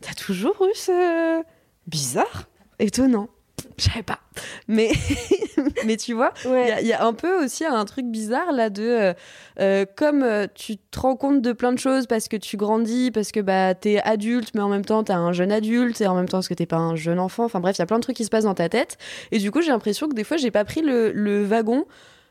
T'as 0.00 0.14
toujours 0.14 0.56
eu 0.68 0.74
ce. 0.74 1.44
Bizarre? 1.86 2.48
Étonnant. 2.80 3.28
Je 3.78 3.84
savais 3.84 4.02
pas. 4.02 4.20
Mais, 4.68 4.90
mais 5.86 5.96
tu 5.96 6.12
vois, 6.14 6.32
il 6.44 6.48
y 6.50 6.52
Ouais. 6.52 6.70
a- 6.72 6.80
il 6.80 6.86
y, 6.86 6.92
a 6.92 7.04
un 7.04 7.12
peu 7.12 7.44
aussi 7.44 7.64
un 7.64 7.84
truc 7.84 8.06
bizarre 8.06 8.52
là 8.52 8.70
de. 8.70 8.82
euh, 8.82 9.14
euh, 9.60 9.84
comme 9.96 10.22
euh, 10.22 10.46
tu 10.54 10.76
te 10.76 10.98
rends 11.00 11.16
compte 11.16 11.40
de 11.42 11.52
plein 11.52 11.72
de 11.72 11.78
choses 11.78 12.06
parce 12.06 12.28
que 12.28 12.36
tu 12.36 12.56
grandis, 12.56 13.10
parce 13.10 13.30
que 13.32 13.40
bah, 13.40 13.74
t'es 13.74 14.00
adulte, 14.02 14.50
mais 14.54 14.60
en 14.62 14.68
même 14.68 14.84
temps 14.84 15.04
t'es 15.04 15.12
un 15.12 15.32
jeune 15.32 15.52
adulte, 15.52 16.00
et 16.00 16.06
en 16.06 16.14
même 16.14 16.28
temps 16.28 16.38
parce 16.38 16.48
que 16.48 16.54
t'es 16.54 16.66
pas 16.66 16.76
un 16.76 16.96
jeune 16.96 17.18
enfant. 17.18 17.44
Enfin 17.44 17.60
bref, 17.60 17.76
il 17.76 17.80
y 17.80 17.82
a 17.82 17.86
plein 17.86 17.98
de 17.98 18.02
trucs 18.02 18.16
qui 18.16 18.24
se 18.24 18.30
passent 18.30 18.44
dans 18.44 18.54
ta 18.54 18.68
tête. 18.68 18.98
Et 19.32 19.38
du 19.38 19.50
coup, 19.50 19.62
j'ai 19.62 19.70
l'impression 19.70 20.08
que 20.08 20.14
des 20.14 20.24
fois, 20.24 20.36
j'ai 20.36 20.50
pas 20.50 20.64
pris 20.64 20.82
le, 20.82 21.12
le 21.12 21.44
wagon 21.44 21.84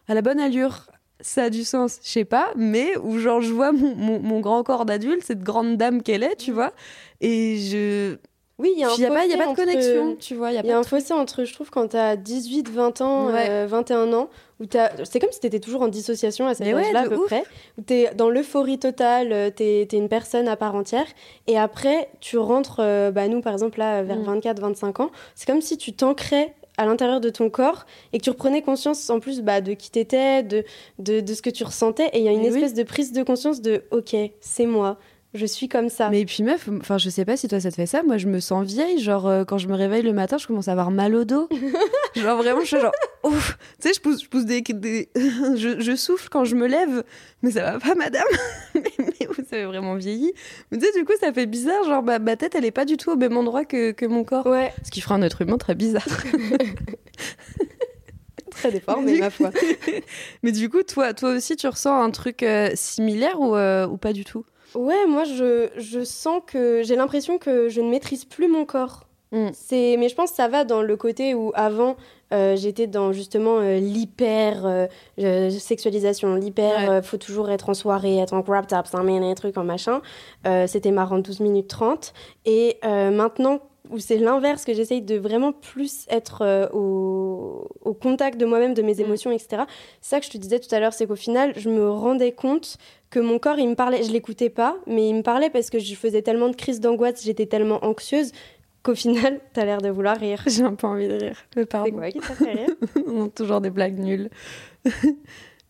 à 0.08 0.14
la 0.14 0.22
bonne 0.22 0.40
allure. 0.40 0.88
Ça 1.22 1.44
a 1.44 1.50
du 1.50 1.64
sens, 1.64 2.00
je 2.04 2.10
sais 2.10 2.26
pas, 2.26 2.52
mais 2.58 2.98
où 2.98 3.18
genre 3.18 3.40
je 3.40 3.54
vois 3.54 3.72
mon, 3.72 3.96
mon- 3.96 4.20
mon 4.20 4.40
grand 4.42 4.62
corps 4.64 4.84
d'adulte, 4.84 5.24
cette 5.24 5.42
grande 5.42 5.78
dame 5.78 6.02
qu'elle 6.04 6.24
est, 6.24 6.36
tu 6.36 6.52
vois, 6.52 6.74
et 7.22 7.58
je. 7.60 8.18
Oui, 8.60 8.72
il 8.76 8.80
y 8.80 8.84
a 8.84 8.88
a 8.88 8.90
pas, 9.10 9.26
de 9.28 9.42
entre- 9.50 9.56
connexion, 9.56 10.16
tu 10.20 10.36
vois, 10.36 10.52
il 10.52 10.56
y 10.56 10.58
a 10.60 10.64
y 10.64 10.72
un 10.72 10.84
fossé 10.84 11.12
entre, 11.12 11.44
je 11.44 11.54
trouve, 11.54 11.72
quand 11.72 11.88
t'as 11.88 12.16
18, 12.16 12.70
20 12.70 13.02
ans, 13.02 13.28
Ouais. 13.28 13.48
euh, 13.50 13.66
21 13.68 14.14
ans, 14.14 14.30
où 14.62 14.66
c'est 15.04 15.20
comme 15.20 15.32
si 15.32 15.40
t'étais 15.40 15.60
toujours 15.60 15.82
en 15.82 15.88
dissociation 15.88 16.46
à 16.46 16.54
cet 16.54 16.68
ouais, 16.68 16.74
âge-là 16.76 17.00
à 17.02 17.10
peu 17.10 17.16
ouf. 17.16 17.26
près, 17.26 17.44
où 17.80 17.82
t'es 17.82 18.12
dans 18.16 18.30
l'euphorie 18.30 18.78
totale, 18.78 19.34
euh, 19.34 19.50
t'es, 19.50 19.88
t'es 19.90 19.98
une 19.98 20.08
personne 20.08 20.48
à 20.48 20.56
part 20.56 20.76
entière, 20.76 21.08
et 21.48 21.58
après 21.58 22.10
tu 22.22 22.38
rentres, 22.38 22.78
euh, 22.80 23.10
bah, 23.10 23.28
nous 23.28 23.42
par 23.42 23.54
exemple 23.54 23.80
là, 23.80 24.04
vers 24.04 24.18
Mm. 24.20 24.24
24, 24.26 24.60
25 24.60 25.00
ans, 25.00 25.10
c'est 25.34 25.48
comme 25.48 25.62
si 25.62 25.78
tu 25.78 25.92
t'ancrais 25.94 26.54
à 26.78 26.86
l'intérieur 26.86 27.22
de 27.22 27.30
ton 27.30 27.50
corps 27.50 27.86
et 28.14 28.18
que 28.20 28.24
tu 28.24 28.30
reprenais 28.30 28.62
conscience 28.62 29.10
en 29.10 29.20
plus 29.20 29.42
bah, 29.42 29.62
de 29.62 29.74
qui 29.74 29.90
t'étais, 29.92 30.42
de, 30.44 30.64
de, 31.00 31.20
de 31.22 31.34
ce 31.34 31.42
que 31.42 31.50
tu 31.50 31.64
ressentais, 31.64 32.08
et 32.14 32.20
il 32.20 32.24
y 32.24 32.28
a 32.28 32.32
une 32.32 32.42
Mais 32.42 32.50
oui. 32.52 32.56
espèce 32.58 32.74
de 32.76 32.84
prise 32.84 33.12
de 33.14 33.24
conscience 33.24 33.62
de 33.62 33.84
ok, 33.92 34.16
c'est 34.42 34.66
moi, 34.68 34.98
je 35.34 35.46
suis 35.46 35.68
comme 35.68 35.90
ça. 35.90 36.10
Mais 36.10 36.26
puis 36.26 36.44
meuf, 36.44 36.70
enfin 36.80 36.98
je 36.98 37.10
sais 37.10 37.26
pas 37.26 37.36
si 37.38 37.48
toi 37.48 37.60
ça 37.60 37.70
te 37.72 37.76
fait 37.76 37.86
ça, 37.86 38.04
moi 38.04 38.18
je 38.18 38.28
me 38.28 38.40
sens 38.40 38.66
vieille, 38.68 39.00
genre 39.02 39.28
euh, 39.28 39.44
quand 39.46 39.58
je 39.58 39.68
me 39.68 39.76
réveille 39.76 40.04
le 40.04 40.14
matin, 40.14 40.38
je 40.38 40.46
commence 40.48 40.68
à 40.68 40.72
avoir 40.74 40.92
mal 40.92 41.16
au 41.16 41.24
dos. 41.26 41.50
genre 42.16 42.38
vraiment 42.38 42.62
je 42.62 42.66
suis 42.68 42.80
genre 42.80 42.92
ouf, 43.24 43.58
tu 43.82 43.88
sais 43.88 43.94
je 43.96 44.00
pousse 44.02 44.24
je 44.24 44.30
pousse 44.30 44.46
des, 44.46 44.62
des- 44.62 45.10
je, 45.16 45.80
je 45.80 45.96
souffle 45.96 46.30
quand 46.30 46.46
je 46.46 46.56
me 46.56 46.68
lève, 46.68 47.04
mais 47.42 47.52
ça 47.52 47.64
va 47.74 47.80
pas 47.80 47.96
madame. 47.96 48.24
mais, 48.76 48.82
mais 49.00 49.28
vous 49.28 49.44
avez 49.52 49.66
vraiment 49.66 49.96
vieilli. 49.96 50.32
Mais 50.72 50.78
tu 50.78 50.86
sais 50.86 50.92
du 51.00 51.06
coup 51.06 51.14
ça 51.20 51.34
fait 51.34 51.46
bizarre, 51.48 51.84
genre 51.86 52.04
ma, 52.04 52.20
ma 52.20 52.36
tête 52.36 52.54
elle 52.56 52.66
est 52.66 52.72
pas 52.72 52.86
du 52.86 52.98
tout 52.98 53.12
au 53.12 53.16
même 53.16 53.36
endroit 53.38 53.66
que, 53.66 53.92
que 53.92 54.06
mon 54.06 54.24
corps. 54.24 54.46
Ouais, 54.46 54.72
Ce 54.86 54.92
qui 54.92 55.02
fera 55.02 55.16
un 55.16 55.22
être 55.24 55.42
humain 55.42 55.58
très 55.58 55.74
bizarre. 55.76 56.06
très 58.52 58.72
déformée, 58.72 59.20
ma 59.20 59.30
foi. 59.30 59.50
Mais 60.44 60.52
du 60.52 60.70
coup, 60.70 60.84
toi, 60.84 61.14
toi 61.14 61.32
aussi, 61.32 61.56
tu 61.56 61.68
ressens 61.68 62.02
un 62.02 62.12
truc 62.12 62.44
euh, 62.44 62.70
similaire 62.76 63.40
ou, 63.42 63.56
euh, 63.56 63.88
ou 63.88 63.98
pas 63.98 64.14
du 64.14 64.26
tout? 64.26 64.46
Ouais, 64.76 65.06
moi, 65.08 65.24
je, 65.24 65.70
je 65.78 66.04
sens 66.04 66.42
que 66.46 66.82
j'ai 66.84 66.96
l'impression 66.96 67.38
que 67.38 67.70
je 67.70 67.82
ne 67.82 67.90
maîtrise 67.90 68.26
plus 68.26 68.48
mon 68.48 68.66
corps. 68.66 69.06
Mm. 69.34 69.50
C'est, 69.54 69.96
mais 69.98 70.10
je 70.10 70.16
pense 70.16 70.30
que 70.30 70.36
ça 70.36 70.48
va 70.48 70.64
dans 70.64 70.84
le 70.84 70.96
côté 70.96 71.34
où 71.34 71.52
avant 71.56 71.96
euh, 72.34 72.56
j'étais 72.56 72.88
dans 72.88 73.12
justement 73.14 73.58
euh, 73.60 73.78
l'hyper 73.80 74.88
euh, 75.20 75.50
sexualisation, 75.50 76.36
l'hyper 76.36 76.64
Ouais. 76.90 77.02
faut 77.02 77.18
toujours 77.18 77.50
être 77.50 77.70
en 77.70 77.74
soirée, 77.74 78.18
être 78.18 78.34
en 78.34 78.42
crop 78.42 78.68
top, 78.68 78.86
des 79.06 79.36
trucs 79.36 79.58
en 79.58 79.64
machin. 79.64 80.02
C'était 80.68 80.92
marrant 80.92 81.20
12 81.20 81.40
minutes 81.40 81.68
30 81.68 82.14
et 82.46 82.78
maintenant 82.84 83.60
où 83.90 84.00
c'est 84.00 84.18
l'inverse 84.18 84.64
que 84.66 84.74
j'essaye 84.74 85.02
de 85.02 85.16
vraiment 85.18 85.52
plus 85.52 86.06
être 86.10 86.42
euh, 86.42 86.68
au, 86.74 87.68
au 87.82 87.94
contact 87.94 88.40
de 88.40 88.46
moi-même, 88.46 88.74
de 88.74 88.82
mes 88.82 89.02
émotions, 89.02 89.32
etc. 89.32 89.64
C'est 90.02 90.10
ça 90.12 90.20
que 90.20 90.26
je 90.26 90.32
te 90.32 90.38
disais 90.38 90.60
tout 90.60 90.74
à 90.74 90.80
l'heure, 90.80 90.94
c'est 90.94 91.06
qu'au 91.08 91.16
final 91.16 91.54
je 91.58 91.70
me 91.70 91.90
rendais 91.90 92.32
compte 92.32 92.78
que 93.10 93.20
mon 93.20 93.40
corps 93.40 93.60
il 93.60 93.68
me 93.70 93.76
parlait, 93.76 94.02
je 94.04 94.12
l'écoutais 94.12 94.50
pas, 94.50 94.78
mais 94.88 95.10
il 95.10 95.16
me 95.16 95.22
parlait 95.22 95.50
parce 95.50 95.70
que 95.70 95.80
je 95.80 95.96
faisais 95.96 96.22
tellement 96.22 96.50
de 96.50 96.56
crises 96.56 96.80
d'angoisse, 96.80 97.24
j'étais 97.24 97.46
tellement 97.46 97.84
anxieuse 97.86 98.32
qu'au 98.84 98.96
final, 98.96 99.40
t'as 99.54 99.66
l'air 99.66 99.82
de 99.82 99.90
vouloir 99.90 100.18
rire. 100.18 100.44
J'ai 100.48 100.64
un 100.64 100.76
peu 100.76 100.88
envie 100.88 101.08
de 101.08 101.14
rire. 101.14 101.38
Mais 101.56 101.62
C'est 101.64 101.70
pardon. 101.70 101.92
quoi 101.92 102.10
qui 102.12 102.20
t'a 102.20 102.34
fait 102.36 102.52
rire? 102.52 102.70
On 103.08 103.26
a 103.26 103.30
toujours 103.30 103.62
des 103.62 103.70
blagues 103.70 104.00
nulles. 104.00 104.30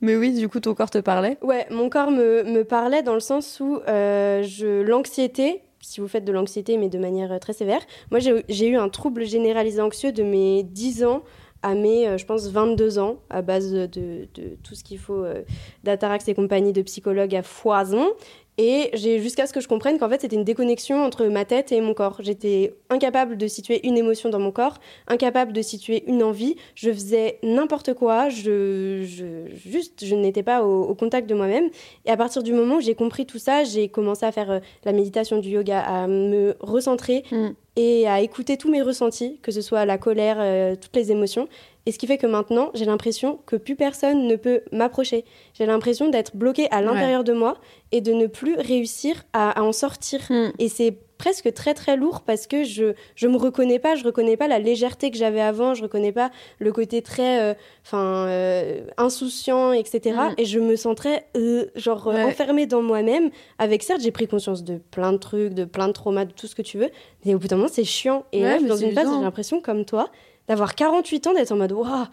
Mais 0.02 0.16
oui, 0.18 0.34
du 0.34 0.50
coup, 0.50 0.60
ton 0.60 0.74
corps 0.74 0.90
te 0.90 0.98
parlait? 0.98 1.38
Ouais, 1.42 1.66
mon 1.70 1.90
corps 1.90 2.12
me, 2.12 2.44
me 2.44 2.64
parlait 2.64 3.04
dans 3.04 3.14
le 3.14 3.20
sens 3.22 3.60
où 3.62 3.80
euh, 3.88 4.44
je 4.44 4.82
l'anxiété, 4.82 5.62
si 5.84 6.02
vous 6.02 6.08
faites 6.08 6.26
de 6.26 6.32
l'anxiété, 6.32 6.78
mais 6.78 6.90
de 6.90 6.98
manière 6.98 7.32
euh, 7.32 7.40
très 7.40 7.54
sévère, 7.54 7.82
moi 8.10 8.20
j'ai 8.20 8.68
eu 8.68 8.78
un 8.78 8.90
trouble 8.90 9.26
généralisé 9.26 9.82
anxieux 9.82 10.12
de 10.12 10.24
mes 10.24 10.64
10 10.64 11.04
ans 11.04 11.24
à 11.62 11.76
mes, 11.76 12.08
euh, 12.08 12.18
je 12.18 12.26
pense, 12.26 12.48
22 12.48 13.00
ans, 13.00 13.18
à 13.30 13.42
base 13.42 13.72
de 13.72 14.28
tout 14.64 14.76
ce 14.76 14.84
qu'il 14.84 15.00
faut 15.00 15.24
euh, 15.24 15.44
d'Atarax 15.84 16.28
et 16.28 16.34
compagnie, 16.34 16.74
de 16.74 16.82
psychologues 16.82 17.36
à 17.36 17.42
foison. 17.42 18.14
Et 18.60 18.92
j'ai 18.94 19.20
jusqu'à 19.20 19.48
ce 19.48 19.54
que 19.54 19.62
je 19.62 19.68
comprenne 19.68 19.98
qu'en 19.98 20.08
fait 20.10 20.22
c'était 20.22 20.36
une 20.36 20.44
déconnexion 20.44 21.04
entre 21.04 21.26
ma 21.26 21.44
tête 21.44 21.72
et 21.72 21.82
mon 21.82 21.96
corps. 21.96 22.18
J'étais 22.20 22.74
incapable 22.92 23.36
de 23.36 23.48
situer 23.48 23.86
une 23.88 23.98
émotion 23.98 24.30
dans 24.30 24.38
mon 24.40 24.52
corps, 24.52 24.78
incapable 25.08 25.54
de 25.54 25.62
situer 25.64 26.04
une 26.06 26.22
envie. 26.22 26.56
Je 26.76 26.92
faisais 26.92 27.40
n'importe 27.42 27.96
quoi. 27.96 28.30
Je, 28.30 29.02
je- 29.06 29.48
juste, 29.56 30.06
je 30.06 30.14
n'étais 30.14 30.44
pas 30.44 30.64
au, 30.64 30.84
au 30.84 30.94
contact 30.94 31.28
de 31.28 31.34
moi-même. 31.34 31.70
Et 32.06 32.12
à 32.12 32.18
partir 32.18 32.44
du 32.44 32.54
moment 32.54 32.76
où 32.76 32.82
j'ai 32.82 32.94
compris 32.96 33.26
tout 33.26 33.40
ça, 33.40 33.64
j'ai 33.64 33.88
commencé 33.88 34.24
à 34.26 34.32
faire 34.32 34.52
euh, 34.52 34.60
la 34.86 34.92
méditation, 34.94 35.40
du 35.40 35.50
yoga, 35.50 35.80
à 35.82 36.08
me 36.08 36.56
recentrer 36.60 37.24
Mm. 37.32 37.50
et 37.78 38.08
à 38.08 38.22
écouter 38.22 38.58
tous 38.58 38.70
mes 38.70 38.82
ressentis, 38.84 39.40
que 39.42 39.52
ce 39.52 39.62
soit 39.62 39.86
la 39.86 39.98
colère, 39.98 40.38
euh, 40.40 40.76
toutes 40.80 40.96
les 40.96 41.12
émotions. 41.12 41.48
Et 41.86 41.92
ce 41.92 41.98
qui 42.00 42.08
fait 42.08 42.18
que 42.18 42.28
maintenant, 42.28 42.72
j'ai 42.74 42.86
l'impression 42.86 43.40
que 43.46 43.56
plus 43.58 43.76
personne 43.76 44.26
ne 44.28 44.36
peut 44.38 44.62
m'approcher. 44.72 45.26
J'ai 45.54 45.66
l'impression 45.66 46.10
d'être 46.10 46.36
bloquée 46.36 46.68
à 46.72 46.82
l'intérieur 46.82 47.24
de 47.26 47.34
moi 47.34 47.58
et 47.92 48.00
de 48.02 48.14
ne 48.14 48.28
plus 48.28 48.56
réussir 48.56 49.24
à, 49.34 49.60
à 49.60 49.64
en 49.64 49.74
sortir. 49.74 50.22
Mm. 50.30 50.52
Et 50.60 50.70
c'est 50.70 50.98
presque 51.18 51.54
très 51.54 51.74
très 51.74 51.96
lourd 51.96 52.22
parce 52.22 52.48
que 52.48 52.64
je 52.64 52.94
je 53.16 53.28
me 53.28 53.38
reconnais 53.38 53.80
pas, 53.80 53.96
je 53.96 54.04
reconnais 54.04 54.36
pas 54.36 54.48
la 54.48 54.60
légèreté 54.60 55.10
que 55.12 55.18
j'avais 55.18 55.40
avant, 55.42 55.74
je 55.74 55.84
reconnais 55.84 56.12
pas 56.12 56.32
le 56.60 56.72
côté 56.74 57.02
très 57.02 57.42
euh, 57.42 57.54
enfin 57.86 58.28
euh, 58.28 58.82
insouciant 58.98 59.72
etc. 59.74 60.16
Mm. 60.16 60.34
Et 60.38 60.46
je 60.46 60.60
me 60.60 60.76
sens 60.76 60.96
très 60.96 61.26
euh, 61.38 61.66
genre 61.76 62.08
Ouais. 62.08 62.24
enfermée 62.24 62.66
dans 62.66 62.82
moi-même. 62.82 63.30
Avec 63.60 63.84
certes 63.84 64.02
j'ai 64.02 64.12
pris 64.12 64.28
conscience 64.28 64.64
de 64.64 64.78
plein 64.92 65.12
de 65.14 65.18
trucs, 65.18 65.54
de 65.54 65.66
plein 65.66 65.88
de 65.88 65.94
traumas, 65.94 66.26
de 66.26 66.32
tout 66.34 66.48
ce 66.48 66.56
que 66.56 66.62
tu 66.62 66.78
veux, 66.78 66.90
mais 67.26 67.36
au 67.36 67.40
bout 67.40 67.48
d'un 67.48 67.58
moment 67.58 67.70
c'est 67.72 67.84
chiant. 67.86 68.26
Et 68.32 68.42
Ouais, 68.42 68.44
là 68.44 68.52
je 68.54 68.58
suis 68.60 68.64
mais 68.64 68.70
dans 68.70 68.76
une 68.78 68.92
phase 68.94 69.08
j'ai 69.14 69.22
l'impression 69.22 69.62
comme 69.62 69.86
toi 69.86 70.10
d'avoir 70.48 70.76
48 70.76 71.28
ans 71.28 71.34
d'être 71.34 71.52
en 71.52 71.58
mode 71.58 71.72
waouh 71.72 72.06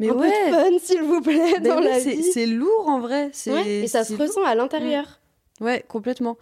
Mais 0.00 0.08
un 0.10 0.14
peu 0.14 0.26
de 0.26 0.52
fun 0.54 0.78
s'il 0.80 1.02
vous 1.02 1.20
plaît 1.20 1.54
Mais 1.60 1.68
dans 1.68 1.80
la 1.80 1.98
vie. 1.98 2.22
c'est 2.22 2.46
lourd 2.46 2.86
en 2.88 3.00
vrai. 3.00 3.30
Ouais, 3.46 3.68
et 3.68 3.86
ça 3.86 4.04
se 4.04 4.14
ressent 4.14 4.44
à 4.44 4.54
l'intérieur. 4.54 5.20
Ouais, 5.60 5.84
complètement. 5.88 6.36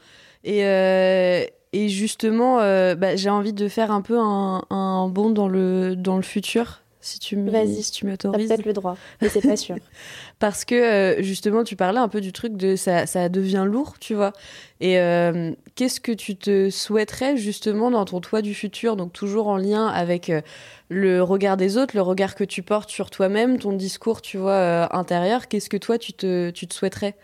Et, 0.44 0.64
euh, 0.66 1.44
et 1.72 1.88
justement, 1.88 2.60
euh, 2.60 2.94
bah, 2.94 3.16
j'ai 3.16 3.30
envie 3.30 3.52
de 3.52 3.68
faire 3.68 3.90
un 3.90 4.02
peu 4.02 4.18
un, 4.18 4.62
un 4.70 5.08
bond 5.08 5.30
dans 5.30 5.48
le, 5.48 5.96
dans 5.96 6.16
le 6.16 6.22
futur, 6.22 6.82
si 7.06 7.18
tu 7.18 7.36
me- 7.36 7.50
Vas-y. 7.50 7.82
si 7.82 7.92
tu 7.92 8.04
T'as 8.04 8.10
m'autorises. 8.10 8.48
peut-être 8.48 8.64
le 8.66 8.72
droit, 8.72 8.96
mais 9.22 9.28
c'est 9.28 9.40
pas 9.40 9.56
sûr. 9.56 9.76
Parce 10.38 10.64
que 10.64 10.74
euh, 10.74 11.22
justement, 11.22 11.64
tu 11.64 11.76
parlais 11.76 11.98
un 12.00 12.08
peu 12.08 12.20
du 12.20 12.32
truc 12.32 12.56
de 12.56 12.76
ça, 12.76 13.06
ça 13.06 13.28
devient 13.28 13.64
lourd, 13.66 13.94
tu 14.00 14.14
vois. 14.14 14.32
Et 14.80 14.98
euh, 14.98 15.52
qu'est-ce 15.74 16.00
que 16.00 16.12
tu 16.12 16.36
te 16.36 16.68
souhaiterais 16.70 17.36
justement 17.36 17.90
dans 17.90 18.04
ton 18.04 18.20
toit 18.20 18.42
du 18.42 18.52
futur, 18.54 18.96
donc 18.96 19.12
toujours 19.12 19.46
en 19.48 19.56
lien 19.56 19.86
avec 19.86 20.28
euh, 20.28 20.40
le 20.88 21.22
regard 21.22 21.56
des 21.56 21.78
autres, 21.78 21.94
le 21.96 22.02
regard 22.02 22.34
que 22.34 22.44
tu 22.44 22.62
portes 22.62 22.90
sur 22.90 23.08
toi-même, 23.10 23.58
ton 23.58 23.72
discours, 23.72 24.20
tu 24.20 24.36
vois, 24.36 24.94
intérieur. 24.94 25.48
Qu'est-ce 25.48 25.70
que 25.70 25.76
toi 25.78 25.96
tu 25.98 26.12
te, 26.12 26.50
tu 26.50 26.66
te 26.66 26.74
souhaiterais? 26.74 27.14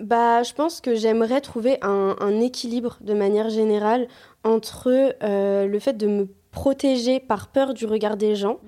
Bah, 0.00 0.44
je 0.44 0.52
pense 0.52 0.80
que 0.80 0.94
j'aimerais 0.94 1.40
trouver 1.40 1.78
un, 1.82 2.14
un 2.20 2.40
équilibre 2.40 2.98
de 3.00 3.14
manière 3.14 3.50
générale 3.50 4.06
entre 4.44 5.12
euh, 5.24 5.66
le 5.66 5.78
fait 5.80 5.94
de 5.96 6.06
me 6.06 6.28
protéger 6.52 7.18
par 7.18 7.48
peur 7.48 7.74
du 7.74 7.84
regard 7.84 8.16
des 8.16 8.36
gens 8.36 8.58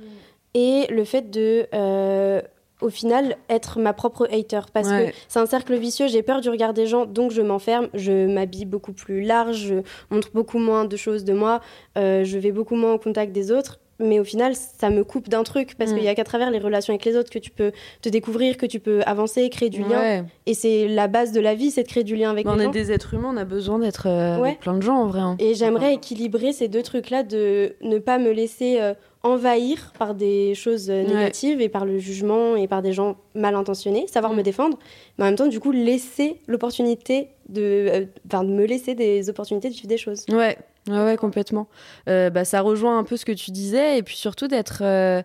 et 0.55 0.87
le 0.91 1.05
fait 1.05 1.31
de, 1.31 1.67
euh, 1.75 2.41
au 2.81 2.89
final, 2.89 3.37
être 3.51 3.79
ma 3.79 3.93
propre 3.93 4.27
hater. 4.33 4.61
Parce 4.73 4.89
Ouais. 4.89 5.11
que 5.11 5.17
c'est 5.29 5.39
un 5.39 5.47
cercle 5.47 5.75
vicieux, 5.77 6.09
j'ai 6.09 6.23
peur 6.23 6.41
du 6.41 6.49
regard 6.49 6.73
des 6.73 6.87
gens, 6.87 7.05
donc 7.07 7.31
je 7.31 7.43
m'enferme, 7.43 7.89
je 7.95 8.27
m'habille 8.27 8.65
beaucoup 8.65 8.93
plus 8.93 9.21
large, 9.23 9.57
je 9.59 9.75
montre 10.11 10.31
beaucoup 10.33 10.59
moins 10.59 10.85
de 10.87 10.97
choses 10.97 11.25
de 11.25 11.33
moi, 11.35 11.61
euh, 11.99 12.25
je 12.25 12.39
vais 12.39 12.53
beaucoup 12.53 12.77
moins 12.77 12.95
au 12.95 12.99
contact 12.99 13.33
des 13.33 13.53
autres. 13.53 13.81
Mais 14.03 14.19
au 14.19 14.25
final, 14.25 14.55
ça 14.57 14.89
me 14.89 15.05
coupe 15.05 15.29
d'un 15.29 15.43
truc, 15.43 15.75
parce 15.77 15.91
Mm. 15.91 15.95
qu'il 15.95 16.03
n'y 16.05 16.09
a 16.09 16.15
qu'à 16.15 16.25
travers 16.25 16.51
les 16.51 16.59
relations 16.59 16.95
avec 16.95 17.05
les 17.05 17.19
autres 17.19 17.29
que 17.29 17.39
tu 17.39 17.51
peux 17.51 17.71
te 18.01 18.09
découvrir, 18.09 18.57
que 18.57 18.65
tu 18.65 18.81
peux 18.81 19.03
avancer, 19.05 19.51
créer 19.51 19.69
du 19.69 19.83
lien. 19.83 20.25
Et 20.47 20.55
c'est 20.55 20.89
la 20.89 21.07
base 21.07 21.33
de 21.33 21.41
la 21.41 21.55
vie, 21.55 21.71
c'est 21.71 21.83
de 21.83 21.89
créer 21.89 22.03
du 22.03 22.17
lien 22.17 22.31
avec 22.31 22.47
Mais 22.47 22.51
on 22.51 22.55
les 22.55 22.63
est 22.63 22.65
gens. 22.65 22.71
des 22.71 22.93
êtres 22.93 23.13
humains, 23.13 23.33
on 23.35 23.37
a 23.37 23.45
besoin 23.45 23.79
d'être 23.79 24.07
euh, 24.09 24.39
Ouais. 24.39 24.49
avec 24.49 24.61
plein 24.61 24.73
de 24.73 24.81
gens 24.81 24.97
en 24.97 25.07
vrai. 25.07 25.21
hein. 25.21 25.37
Et 25.39 25.53
j'aimerais 25.53 25.93
équilibrer 25.93 26.55
ces 26.55 26.69
deux 26.69 26.83
trucs-là, 26.83 27.25
de 27.25 27.75
ne 27.83 27.99
pas 27.99 28.17
me 28.17 28.31
laisser 28.31 28.79
euh, 28.81 28.95
envahir 29.23 29.93
par 29.99 30.15
des 30.15 30.55
choses 30.55 30.89
euh, 30.91 31.03
Ouais. 31.03 31.09
négatives 31.09 31.61
et 31.61 31.69
par 31.69 31.85
le 31.85 31.99
jugement 31.99 32.57
et 32.57 32.67
par 32.69 32.81
des 32.83 32.93
gens 32.93 33.17
mal 33.35 33.55
intentionnés, 33.55 34.07
savoir 34.07 34.33
Mm. 34.33 34.37
me 34.37 34.43
défendre, 34.43 34.79
mais 35.19 35.25
en 35.25 35.27
même 35.29 35.37
temps, 35.37 35.47
du 35.47 35.61
coup, 35.61 35.73
laisser 35.73 36.39
l'opportunité 36.47 37.29
de, 37.49 37.61
euh, 37.63 38.05
de 38.43 38.47
me 38.49 38.65
laisser 38.65 38.95
des 38.95 39.29
opportunités 39.29 39.69
de 39.69 39.75
vivre 39.75 39.89
des 39.89 39.99
choses. 39.99 40.25
Ouais, 40.31 40.57
ouais, 40.89 41.05
ouais, 41.05 41.17
complètement. 41.17 41.67
Euh, 42.09 42.31
bah, 42.31 42.45
ça 42.45 42.61
rejoint 42.63 42.99
un 42.99 43.05
peu 43.05 43.17
ce 43.17 43.25
que 43.27 43.33
tu 43.33 43.51
disais, 43.51 43.99
et 43.99 44.03
puis 44.03 44.17
surtout 44.17 44.49
d'être 44.49 44.81
euh, 44.83 45.23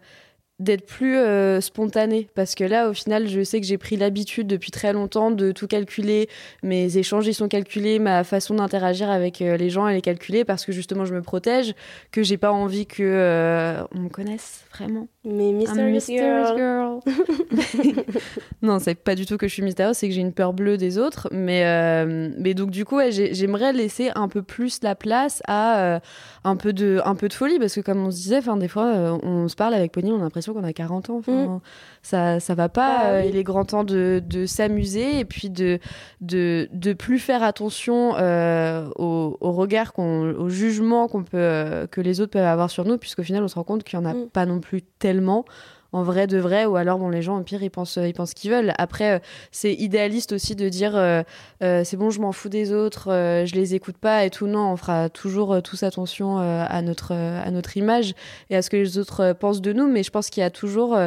d'être 0.59 0.85
plus 0.85 1.17
euh, 1.17 1.59
spontané. 1.61 2.29
Parce 2.35 2.55
que 2.55 2.63
là, 2.63 2.89
au 2.89 2.93
final, 2.93 3.27
je 3.27 3.43
sais 3.43 3.59
que 3.59 3.67
j'ai 3.67 3.77
pris 3.77 3.97
l'habitude 3.97 4.47
depuis 4.47 4.71
très 4.71 4.93
longtemps 4.93 5.31
de 5.31 5.51
tout 5.51 5.67
calculer. 5.67 6.29
Mes 6.63 6.97
échanges, 6.97 7.27
ils 7.27 7.33
sont 7.33 7.47
calculés, 7.47 7.99
ma 7.99 8.23
façon 8.23 8.55
d'interagir 8.55 9.09
avec 9.09 9.41
euh, 9.41 9.57
les 9.57 9.69
gens, 9.69 9.87
elle 9.87 9.97
est 9.97 10.01
calculée 10.01 10.45
parce 10.45 10.65
que 10.65 10.71
justement, 10.71 11.05
je 11.05 11.13
me 11.13 11.21
protège, 11.21 11.75
que 12.11 12.23
j'ai 12.23 12.37
pas 12.37 12.51
envie 12.51 12.85
que 12.85 13.03
euh, 13.03 13.83
on 13.93 13.99
me 13.99 14.09
connaisse 14.09 14.63
vraiment. 14.71 15.07
Mais 15.25 15.51
Mysterious, 15.51 15.91
mysterious 15.91 16.55
Girl. 16.55 16.99
girl. 17.05 18.05
non, 18.61 18.79
c'est 18.79 18.95
pas 18.95 19.15
du 19.15 19.25
tout 19.25 19.37
que 19.37 19.47
je 19.47 19.53
suis 19.53 19.63
mystérieuse, 19.63 19.97
c'est 19.97 20.07
que 20.07 20.13
j'ai 20.13 20.21
une 20.21 20.33
peur 20.33 20.53
bleue 20.53 20.77
des 20.77 20.97
autres. 20.97 21.27
Mais, 21.31 21.65
euh, 21.65 22.29
mais 22.37 22.53
donc, 22.53 22.69
du 22.69 22.85
coup, 22.85 22.97
ouais, 22.97 23.11
j'aimerais 23.11 23.73
laisser 23.73 24.11
un 24.15 24.27
peu 24.27 24.43
plus 24.43 24.81
la 24.83 24.95
place 24.95 25.41
à 25.47 25.79
euh, 25.79 25.99
un, 26.43 26.55
peu 26.55 26.73
de, 26.73 27.01
un 27.05 27.15
peu 27.15 27.27
de 27.27 27.33
folie. 27.33 27.57
Parce 27.57 27.73
que, 27.73 27.81
comme 27.81 28.05
on 28.05 28.11
se 28.11 28.17
disait, 28.17 28.41
des 28.57 28.67
fois, 28.67 28.85
euh, 28.85 29.17
on 29.23 29.47
se 29.47 29.55
parle 29.55 29.73
avec 29.73 29.91
Pony, 29.91 30.11
on 30.11 30.19
a 30.19 30.23
l'impression 30.23 30.53
qu'on 30.53 30.63
a 30.63 30.73
40 30.73 31.09
ans. 31.09 31.17
Enfin, 31.17 31.61
ça, 32.05 32.39
ça 32.39 32.53
va 32.53 32.69
pas. 32.69 32.97
Ah, 32.99 33.11
oui. 33.21 33.29
Il 33.29 33.35
est 33.35 33.43
grand 33.43 33.65
temps 33.65 33.83
de, 33.83 34.21
de 34.23 34.45
s'amuser 34.45 35.19
et 35.19 35.25
puis 35.25 35.49
de, 35.49 35.79
de, 36.21 36.69
de 36.71 36.93
plus 36.93 37.17
faire 37.17 37.41
attention 37.41 38.13
euh, 38.17 38.87
au, 38.95 39.37
au 39.41 39.51
regard, 39.53 39.91
qu'on, 39.91 40.35
au 40.35 40.47
jugement 40.47 41.07
qu'on 41.07 41.23
peut, 41.23 41.37
euh, 41.37 41.87
que 41.87 42.01
les 42.01 42.21
autres 42.21 42.31
peuvent 42.33 42.45
avoir 42.45 42.69
sur 42.69 42.85
nous. 42.85 42.99
Puisqu'au 42.99 43.23
final, 43.23 43.43
on 43.43 43.47
se 43.47 43.55
rend 43.55 43.63
compte 43.63 43.83
qu'il 43.83 43.97
y 43.97 44.01
en 44.01 44.05
a 44.05 44.13
Mm. 44.13 44.27
pas 44.31 44.45
non 44.45 44.59
plus 44.59 44.83
tellement 44.83 45.45
en 45.91 46.03
vrai 46.03 46.27
de 46.27 46.37
vrai 46.37 46.65
ou 46.65 46.75
alors 46.75 46.99
bon 46.99 47.07
les 47.09 47.21
gens 47.21 47.37
au 47.39 47.41
pire 47.41 47.63
ils 47.63 47.69
pensent 47.69 47.97
ils 48.01 48.13
pensent 48.13 48.31
ce 48.31 48.35
qu'ils 48.35 48.51
veulent 48.51 48.73
après 48.77 49.13
euh, 49.13 49.19
c'est 49.51 49.73
idéaliste 49.73 50.33
aussi 50.33 50.53
de 50.53 50.67
dire 50.67 50.93
euh, 50.95 51.23
euh, 51.63 51.83
c'est 51.85 51.95
bon 51.95 52.09
je 52.09 52.19
m'en 52.19 52.33
fous 52.33 52.49
des 52.49 52.73
autres 52.73 53.07
je 53.09 53.55
les 53.55 53.75
écoute 53.75 53.97
pas 53.97 54.25
et 54.25 54.29
tout 54.29 54.47
non 54.47 54.71
on 54.71 54.75
fera 54.75 55.07
toujours 55.09 55.61
tous 55.61 55.83
attention 55.83 56.37
à 56.37 56.81
notre 56.81 57.13
à 57.13 57.49
notre 57.49 57.77
image 57.77 58.13
et 58.49 58.57
à 58.57 58.61
ce 58.61 58.69
que 58.69 58.75
les 58.77 58.97
autres 58.97 59.33
pensent 59.33 59.61
de 59.61 59.71
nous 59.71 59.87
mais 59.87 60.03
je 60.03 60.11
pense 60.11 60.29
qu'il 60.29 60.41
y 60.41 60.45
a 60.45 60.49
toujours 60.49 60.97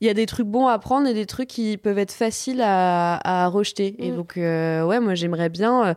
il 0.00 0.06
y 0.06 0.10
a 0.10 0.14
des 0.14 0.26
trucs 0.26 0.46
bons 0.46 0.66
à 0.68 0.78
prendre 0.78 1.08
et 1.08 1.14
des 1.14 1.26
trucs 1.26 1.48
qui 1.48 1.76
peuvent 1.76 1.98
être 1.98 2.12
faciles 2.12 2.60
à, 2.62 3.44
à 3.44 3.48
rejeter 3.48 3.96
et 3.98 4.12
Mm. 4.12 4.16
donc 4.16 4.36
euh, 4.36 4.84
ouais 4.84 5.00
moi 5.00 5.14
j'aimerais 5.14 5.48
bien 5.48 5.86
euh, 5.88 5.94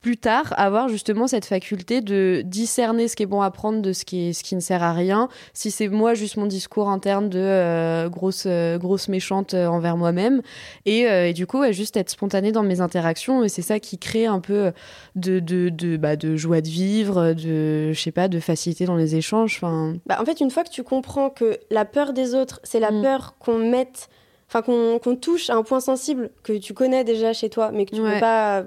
plus 0.00 0.16
tard 0.16 0.54
avoir 0.56 0.88
justement 0.88 1.26
cette 1.26 1.44
faculté 1.44 2.00
de 2.00 2.42
discerner 2.44 3.08
ce 3.08 3.16
qui 3.16 3.24
est 3.24 3.26
bon 3.26 3.40
à 3.42 3.50
prendre 3.50 3.82
de 3.82 3.92
ce 3.92 4.04
qui, 4.04 4.28
est, 4.28 4.32
ce 4.32 4.44
qui 4.44 4.54
ne 4.54 4.60
sert 4.60 4.82
à 4.82 4.92
rien. 4.92 5.28
Si 5.54 5.70
c'est 5.72 5.88
moi 5.88 6.14
juste 6.14 6.36
mon 6.36 6.46
discours 6.46 6.88
interne 6.88 7.28
de 7.28 7.38
euh, 7.40 8.08
grosse, 8.08 8.44
euh, 8.46 8.78
grosse 8.78 9.08
méchante 9.08 9.54
euh, 9.54 9.66
envers 9.66 9.96
moi-même. 9.96 10.40
Et, 10.86 11.08
euh, 11.08 11.28
et 11.28 11.32
du 11.32 11.46
coup, 11.48 11.58
ouais, 11.60 11.72
juste 11.72 11.96
être 11.96 12.10
spontanée 12.10 12.52
dans 12.52 12.62
mes 12.62 12.80
interactions. 12.80 13.42
Et 13.42 13.48
c'est 13.48 13.62
ça 13.62 13.80
qui 13.80 13.98
crée 13.98 14.26
un 14.26 14.38
peu 14.40 14.70
de, 15.16 15.40
de, 15.40 15.68
de, 15.68 15.96
bah, 15.96 16.14
de 16.16 16.36
joie 16.36 16.60
de 16.60 16.68
vivre, 16.68 17.32
de, 17.32 17.92
je 17.92 18.00
sais 18.00 18.12
pas, 18.12 18.28
de 18.28 18.38
facilité 18.38 18.84
dans 18.86 18.96
les 18.96 19.16
échanges. 19.16 19.60
Bah, 20.06 20.18
en 20.20 20.24
fait, 20.24 20.40
une 20.40 20.50
fois 20.50 20.62
que 20.62 20.70
tu 20.70 20.84
comprends 20.84 21.28
que 21.30 21.58
la 21.70 21.84
peur 21.84 22.12
des 22.12 22.34
autres, 22.34 22.60
c'est 22.62 22.80
la 22.80 22.92
Mm. 22.92 23.02
peur 23.02 23.34
qu'on 23.38 23.58
mette, 23.58 24.08
enfin 24.48 24.62
qu'on 24.62 25.16
touche 25.16 25.50
à 25.50 25.54
un 25.56 25.62
point 25.62 25.80
sensible 25.80 26.30
que 26.42 26.52
tu 26.56 26.72
connais 26.72 27.02
déjà 27.04 27.32
chez 27.32 27.50
toi, 27.50 27.70
mais 27.72 27.84
que 27.84 27.94
tu 27.96 28.00
Ouais. 28.00 28.14
peux 28.14 28.20
pas 28.20 28.64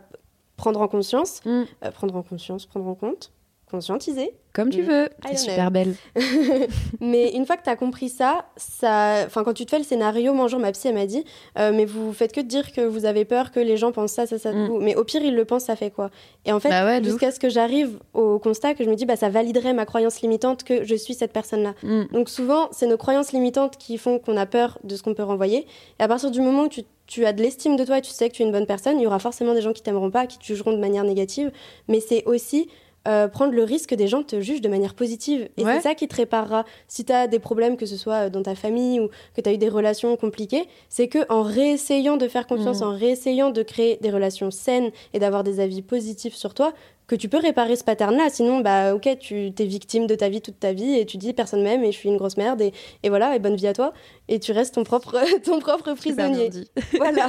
prendre 0.62 0.80
en 0.82 0.88
conscience, 0.88 1.42
Mm. 1.46 1.64
euh, 1.84 1.92
prendre 1.92 2.16
en 2.16 2.22
conscience, 2.24 2.66
prendre 2.68 2.88
en 2.88 2.94
compte, 2.96 3.32
conscientiser. 3.72 4.32
comme 4.54 4.70
tu 4.70 4.82
Mm. 4.82 4.86
veux. 4.86 5.10
T'es 5.26 5.38
super 5.38 5.72
belle. 5.72 5.96
mais 7.00 7.30
une 7.32 7.46
fois 7.46 7.56
que 7.58 7.64
tu 7.64 7.70
as 7.70 7.76
compris 7.78 8.10
ça, 8.10 8.46
ça, 8.58 9.24
enfin 9.26 9.44
quand 9.46 9.54
tu 9.54 9.66
te 9.66 9.70
fais 9.72 9.78
le 9.78 9.84
scénario, 9.86 10.34
moi 10.34 10.46
un 10.46 10.48
jour 10.50 10.60
ma 10.60 10.72
psy 10.74 10.90
elle 10.90 10.96
m'a 10.96 11.06
dit, 11.06 11.24
euh, 11.58 11.72
mais 11.74 11.86
vous 11.86 12.12
faites 12.14 12.34
que 12.34 12.42
de 12.42 12.48
dire 12.48 12.72
que 12.74 12.82
vous 12.82 13.06
avez 13.06 13.24
peur 13.26 13.52
que 13.52 13.60
les 13.62 13.78
gens 13.78 13.92
pensent 13.94 14.12
ça, 14.12 14.26
ça, 14.28 14.38
ça, 14.38 14.52
Mm. 14.52 14.78
mais 14.82 14.96
au 14.96 15.04
pire 15.06 15.22
ils 15.24 15.36
le 15.36 15.46
pensent, 15.46 15.64
ça 15.66 15.76
fait 15.78 15.90
quoi? 15.90 16.10
Et 16.46 16.52
en 16.52 16.60
fait, 16.60 16.70
Bah 16.70 16.86
ouais, 16.86 17.02
jusqu'à 17.04 17.32
ce 17.32 17.40
que 17.40 17.48
j'arrive 17.50 17.98
au 18.14 18.40
constat 18.40 18.74
que 18.74 18.84
je 18.84 18.90
me 18.90 18.96
dis, 18.96 19.06
bah 19.06 19.16
ça 19.16 19.30
validerait 19.30 19.74
ma 19.74 19.86
croyance 19.86 20.22
limitante 20.22 20.64
que 20.66 20.84
je 20.84 20.96
suis 20.96 21.14
cette 21.14 21.32
personne-là. 21.34 21.74
Mm. 21.84 22.04
Donc 22.12 22.30
souvent, 22.30 22.68
c'est 22.72 22.88
nos 22.88 22.98
croyances 22.98 23.32
limitantes 23.32 23.78
qui 23.78 23.98
font 23.98 24.20
qu'on 24.20 24.36
a 24.38 24.46
peur 24.46 24.80
de 24.84 24.96
ce 24.98 25.04
qu'on 25.04 25.14
peut 25.14 25.24
renvoyer. 25.24 25.66
Et 26.00 26.04
à 26.04 26.08
partir 26.10 26.30
du 26.30 26.42
moment 26.42 26.64
où 26.64 26.68
tu, 26.68 26.82
tu 27.08 27.26
as 27.26 27.32
de 27.34 27.42
l'estime 27.42 27.78
de 27.78 27.86
toi 27.86 28.00
et 28.00 28.02
tu 28.02 28.12
sais 28.12 28.30
que 28.30 28.36
tu 28.36 28.44
es 28.44 28.46
une 28.46 28.52
bonne 28.52 28.66
personne, 28.68 29.00
il 29.00 29.04
y 29.04 29.08
aura 29.08 29.20
forcément 29.20 29.54
des 29.54 29.62
gens 29.62 29.72
qui 29.74 29.82
t'aimeront 29.82 30.12
pas, 30.12 30.28
qui 30.28 30.38
te 30.40 30.44
jugeront 30.44 30.74
de 30.74 30.78
manière 30.80 31.06
négative. 31.06 31.52
Mais 31.88 32.02
c'est 32.02 32.26
aussi 32.26 32.68
euh, 33.08 33.28
prendre 33.28 33.54
le 33.54 33.64
risque 33.64 33.90
que 33.90 33.96
des 33.96 34.08
gens 34.08 34.22
te 34.24 34.40
jugent 34.42 34.62
de 34.62 34.70
manière 34.70 34.94
positive. 34.94 35.50
Et 35.58 35.64
Ouais. 35.66 35.76
c'est 35.76 35.82
ça 35.90 35.96
qui 35.96 36.08
te 36.08 36.16
réparera. 36.16 36.66
Si 36.88 37.04
tu 37.04 37.12
as 37.12 37.28
des 37.28 37.40
problèmes, 37.40 37.76
que 37.78 37.86
ce 37.86 37.98
soit 37.98 38.30
dans 38.30 38.44
ta 38.44 38.54
famille 38.56 39.00
ou 39.00 39.10
que 39.36 39.42
tu 39.42 39.50
as 39.50 39.54
eu 39.54 39.58
des 39.58 39.70
relations 39.70 40.16
compliquées, 40.18 40.66
c'est 40.90 41.08
que 41.08 41.20
en 41.30 41.42
réessayant 41.42 42.18
de 42.18 42.28
faire 42.28 42.46
confiance, 42.48 42.82
Mhm. 42.82 42.88
en 42.88 42.96
réessayant 42.98 43.50
de 43.50 43.64
créer 43.64 43.98
des 44.02 44.12
relations 44.12 44.52
saines 44.52 44.92
et 45.14 45.20
d'avoir 45.20 45.44
des 45.44 45.60
avis 45.60 45.82
positifs 45.82 46.36
sur 46.36 46.54
toi, 46.54 46.74
que 47.08 47.16
tu 47.18 47.28
peux 47.28 47.40
réparer 47.40 47.76
ce 47.76 47.84
pattern-là. 47.84 48.30
Sinon, 48.30 48.60
bah 48.62 48.96
ok, 48.96 49.18
tu 49.20 49.52
t'es 49.52 49.66
victime 49.66 50.08
de 50.08 50.16
ta 50.16 50.30
vie 50.30 50.40
toute 50.40 50.60
ta 50.62 50.72
vie 50.72 50.98
et 50.98 51.06
tu 51.06 51.18
dis 51.18 51.34
personne 51.34 51.62
m'aime 51.62 51.84
et 51.84 51.92
je 51.92 51.98
suis 51.98 52.08
une 52.08 52.16
grosse 52.16 52.38
merde 52.38 52.62
et, 52.62 52.72
et 53.04 53.10
voilà, 53.10 53.36
et 53.36 53.40
bonne 53.40 53.56
vie 53.58 53.68
à 53.68 53.74
toi. 53.74 53.92
Et 54.32 54.40
tu 54.40 54.54
restes 54.54 54.76
ton 54.76 54.86
propre, 54.86 55.20
ton 55.44 55.60
propre 55.60 55.94
prisonnier. 55.94 56.50
Voilà. 56.98 57.28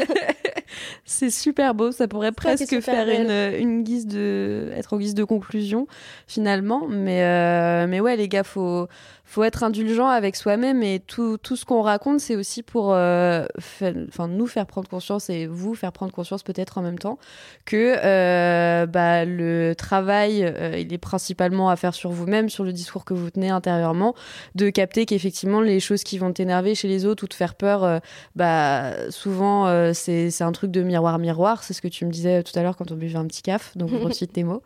C'est 1.05 1.31
super 1.31 1.75
beau, 1.75 1.91
ça 1.91 2.07
pourrait 2.07 2.33
presque 2.33 2.81
faire 2.81 3.09
une, 3.09 3.61
une 3.61 3.83
guise 3.83 4.07
de 4.07 4.71
être 4.75 4.95
en 4.95 4.99
guise 4.99 5.15
de 5.15 5.25
conclusion 5.25 5.87
finalement, 6.27 6.87
mais 6.89 7.23
euh, 7.25 7.87
mais 7.89 8.01
ouais 8.01 8.17
les 8.17 8.29
gars, 8.29 8.45
faut 8.45 8.87
faut 9.33 9.45
être 9.45 9.63
indulgent 9.65 10.09
avec 10.09 10.37
soi-même 10.37 10.83
et 10.83 11.01
tout, 11.01 11.39
tout 11.39 11.57
ce 11.57 11.65
qu'on 11.65 11.81
raconte, 11.81 12.21
c'est 12.21 12.37
aussi 12.37 12.63
pour 12.63 12.93
euh, 12.93 13.47
enfin 13.57 14.29
nous 14.29 14.47
faire 14.47 14.67
prendre 14.67 14.91
conscience 14.91 15.31
et 15.31 15.47
vous 15.47 15.75
faire 15.75 15.91
prendre 15.91 16.13
conscience 16.13 16.43
peut-être 16.43 16.77
en 16.77 16.83
même 16.83 16.99
temps 16.99 17.19
que 17.65 17.97
euh, 18.05 18.85
bah, 18.85 19.25
le 19.25 19.73
travail 19.73 20.45
euh, 20.45 20.77
il 20.79 20.93
est 20.93 20.99
principalement 20.99 21.71
à 21.71 21.77
faire 21.77 21.95
sur 21.95 22.11
vous-même, 22.11 22.51
sur 22.51 22.63
le 22.63 22.75
discours 22.75 23.07
que 23.07 23.15
vous 23.15 23.31
tenez 23.31 23.49
intérieurement, 23.49 24.15
de 24.55 24.69
capter 24.69 25.07
qu'effectivement 25.07 25.63
les 25.63 25.81
choses 25.81 26.05
qui 26.05 26.19
vont 26.19 26.33
t'énerver 26.35 26.75
chez 26.75 26.89
les 26.93 27.07
autres 27.07 27.25
ou 27.25 27.27
te 27.27 27.35
faire 27.35 27.55
peur 27.55 27.85
euh, 27.85 27.99
bah 28.37 29.11
souvent 29.11 29.67
euh, 29.67 29.93
c'est 29.95 30.31
c'est 30.31 30.45
un 30.45 30.53
truc 30.53 30.71
de 30.71 30.83
miroir 30.83 31.19
miroir 31.19 31.63
c'est 31.65 31.75
ce 31.75 31.83
que 31.83 31.89
tu 31.89 32.05
me 32.05 32.11
disais 32.11 32.43
tout 32.43 32.57
à 32.59 32.63
l'heure 32.63 32.77
quand 32.77 32.93
on 32.93 32.97
buvait 32.97 33.19
un 33.19 33.27
petit 33.27 33.43
caf 33.43 33.77
donc 33.77 33.91
je 33.91 33.97
recite 34.05 34.33
tes 34.33 34.45
mots 34.45 34.63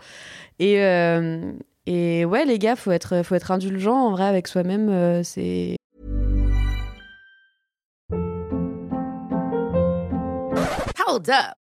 et 0.58 0.82
euh, 0.82 1.52
et 1.86 2.24
ouais 2.24 2.44
les 2.44 2.58
gars 2.58 2.76
faut 2.76 2.92
être 2.92 3.22
faut 3.22 3.34
être 3.34 3.50
indulgent 3.50 3.96
en 3.96 4.10
vrai 4.10 4.24
avec 4.24 4.48
soi-même 4.48 4.88
euh, 4.88 5.22
c'est 5.22 5.76
Hold 11.08 11.30
up. 11.30 11.65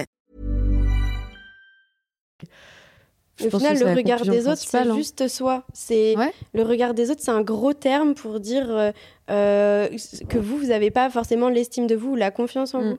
Je 3.41 3.55
Au 3.55 3.59
final, 3.59 3.77
le 3.79 3.93
regard 3.93 4.21
des 4.21 4.47
autres, 4.47 4.57
c'est 4.61 4.77
hein. 4.77 4.95
juste 4.95 5.27
soi. 5.27 5.63
C'est 5.73 6.15
Ouais. 6.17 6.31
le 6.53 6.63
regard 6.63 6.93
des 6.93 7.09
autres, 7.11 7.21
c'est 7.23 7.31
un 7.31 7.41
gros 7.41 7.73
terme 7.73 8.13
pour 8.13 8.39
dire 8.39 8.65
euh, 8.69 8.91
euh, 9.29 9.87
que 10.29 10.37
vous, 10.37 10.57
vous 10.57 10.67
n'avez 10.67 10.91
pas 10.91 11.09
forcément 11.09 11.49
l'estime 11.49 11.87
de 11.87 11.95
vous 11.95 12.11
ou 12.11 12.15
la 12.15 12.31
confiance 12.31 12.73
en 12.73 12.81
Mm. 12.81 12.89
vous. 12.91 12.97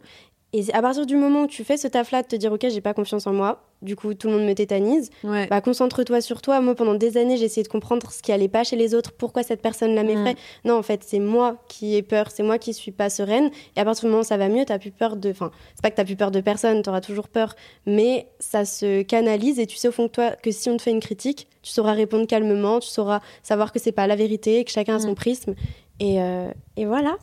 Et 0.55 0.65
à 0.75 0.83
partir 0.83 1.07
du 1.07 1.17
moment 1.17 1.45
où 1.45 1.47
tu 1.47 1.65
fais 1.65 1.79
ce 1.79 1.89
taf-là 1.89 2.23
de 2.23 2.27
te 2.29 2.37
dire, 2.37 2.53
ok, 2.53 2.67
j'ai 2.69 2.83
pas 2.83 2.93
confiance 2.93 3.27
en 3.27 3.33
moi, 3.33 3.63
du 3.81 3.97
coup, 3.97 4.13
tout 4.13 4.29
le 4.29 4.35
monde 4.37 4.47
me 4.47 4.53
tétanise, 4.55 5.09
ouais 5.25 5.47
bah 5.47 5.61
concentre-toi 5.63 6.21
sur 6.21 6.43
toi. 6.43 6.61
Moi, 6.61 6.75
pendant 6.75 6.95
des 6.95 7.17
années, 7.17 7.39
j'ai 7.39 7.47
essayé 7.47 7.63
de 7.63 7.69
comprendre 7.69 8.13
ce 8.13 8.21
qui 8.23 8.33
allait 8.33 8.49
pas 8.49 8.63
chez 8.63 8.77
les 8.77 8.95
autres, 8.95 9.13
pourquoi 9.13 9.43
cette 9.43 9.63
personne-là 9.63 10.03
m'effraie. 10.03 10.37
Non, 10.67 10.75
en 10.77 10.83
fait, 10.83 11.03
c'est 11.05 11.19
moi 11.21 11.57
qui 11.69 11.97
ai 11.97 12.03
peur, 12.03 12.31
c'est 12.31 12.43
moi 12.43 12.59
qui 12.59 12.75
suis 12.75 12.93
pas 12.93 13.09
sereine. 13.09 13.51
Et 13.77 13.81
à 13.81 13.85
partir 13.87 14.03
du 14.05 14.09
moment 14.11 14.21
où 14.21 14.25
ça 14.27 14.37
va 14.37 14.49
mieux, 14.51 14.65
t'as 14.67 14.79
plus 14.79 14.91
peur 14.91 15.17
de. 15.17 15.31
Enfin, 15.31 15.51
c'est 15.75 15.83
pas 15.83 15.91
que 15.91 15.97
t'as 15.97 16.05
plus 16.05 16.17
peur 16.17 16.31
de 16.31 16.41
personne, 16.43 16.83
t'auras 16.83 17.01
toujours 17.01 17.29
peur, 17.29 17.57
mais 17.87 18.29
ça 18.39 18.65
se 18.67 19.01
canalise 19.03 19.59
et 19.59 19.67
tu 19.67 19.77
sais 19.77 19.89
au 19.89 19.93
fond 19.93 20.05
de 20.05 20.09
toi 20.09 20.33
que 20.33 20.51
si 20.51 20.69
on 20.69 20.77
te 20.77 20.83
fait 20.83 20.91
une 20.91 21.01
critique, 21.01 21.49
tu 21.63 21.71
sauras 21.73 21.95
répondre 21.95 22.27
calmement, 22.27 22.79
tu 22.79 22.89
sauras 22.89 23.21
savoir 23.43 23.73
que 23.73 23.79
c'est 23.79 23.91
pas 23.93 24.07
la 24.07 24.17
vérité, 24.17 24.65
que 24.65 24.71
chacun 24.71 24.97
a 24.97 25.01
son 25.01 25.13
Mm. 25.13 25.15
prisme. 25.15 25.55
Et, 25.99 26.21
euh, 26.21 26.51
et 26.77 26.85
voilà, 26.85 27.17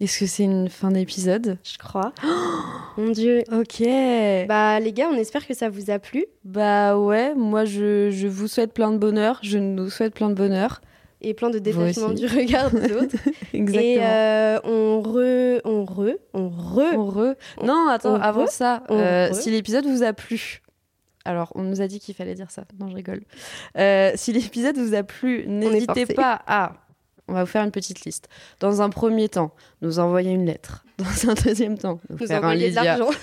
est-ce 0.00 0.18
que 0.20 0.26
c'est 0.26 0.44
une 0.44 0.68
fin 0.68 0.90
d'épisode 0.90 1.58
je 1.64 1.78
crois. 1.78 2.12
Mon 2.96 3.10
Dieu. 3.10 3.42
ok 3.52 3.82
Bah 4.48 4.80
les 4.80 4.92
gars, 4.92 5.08
on 5.12 5.16
espère 5.16 5.46
que 5.46 5.54
ça 5.54 5.68
vous 5.68 5.90
a 5.90 5.98
plu. 5.98 6.24
bah 6.44 6.98
ouais 6.98 7.34
moi 7.34 7.64
je, 7.64 8.10
je 8.10 8.26
vous 8.28 8.48
souhaite 8.48 8.72
plein 8.74 8.90
de 8.92 8.98
bonheur 8.98 9.38
je 9.42 9.58
nous 9.58 9.88
souhaite 9.90 10.14
plein 10.14 10.28
de 10.28 10.34
bonheur 10.34 10.80
Et 11.22 11.34
plein 11.34 11.50
de 11.50 11.58
détachement 11.58 12.10
du 12.10 12.26
regard 12.26 12.70
des 12.70 12.92
autres. 13.00 13.16
exactement 13.52 13.82
Et 13.82 13.98
euh, 14.00 14.58
on 14.64 15.00
re, 15.02 15.60
on 15.64 15.84
re, 15.84 16.14
on 16.34 16.48
re. 16.48 16.82
On 16.96 17.08
re- 17.10 17.36
Non, 17.64 17.88
attends, 17.88 18.14
on 18.14 18.20
avant 18.20 18.44
re- 18.46 18.50
ça, 18.50 18.82
euh, 18.90 19.28
si 19.32 19.50
l'épisode 19.50 19.86
vous 19.86 20.02
a 20.02 20.12
plu, 20.12 20.62
alors 21.26 21.52
on 21.54 21.62
nous 21.62 21.80
a 21.82 21.86
dit 21.86 22.00
qu'il 22.00 22.14
fallait 22.14 22.34
dire 22.34 22.50
ça, 22.50 22.64
non 22.78 22.88
je 22.88 22.96
rigole. 22.96 23.20
Euh, 23.78 24.12
si 24.14 24.32
l'épisode 24.32 24.76
vous 24.78 24.94
a 24.94 25.02
plu, 25.02 25.44
n'hésitez 25.46 26.06
pas 26.06 26.40
à... 26.46 26.72
On 27.30 27.34
va 27.34 27.44
vous 27.44 27.50
faire 27.50 27.62
une 27.62 27.70
petite 27.70 28.04
liste. 28.04 28.28
Dans 28.58 28.82
un 28.82 28.90
premier 28.90 29.28
temps, 29.28 29.54
nous 29.82 30.00
envoyer 30.00 30.32
une 30.32 30.46
lettre. 30.46 30.84
Dans 30.98 31.30
un 31.30 31.34
deuxième 31.34 31.78
temps, 31.78 32.00
nous, 32.10 32.16
Nous 32.18 32.26
faire 32.26 32.44
un 32.44 32.56
de 32.56 32.74
l'argent. 32.74 33.10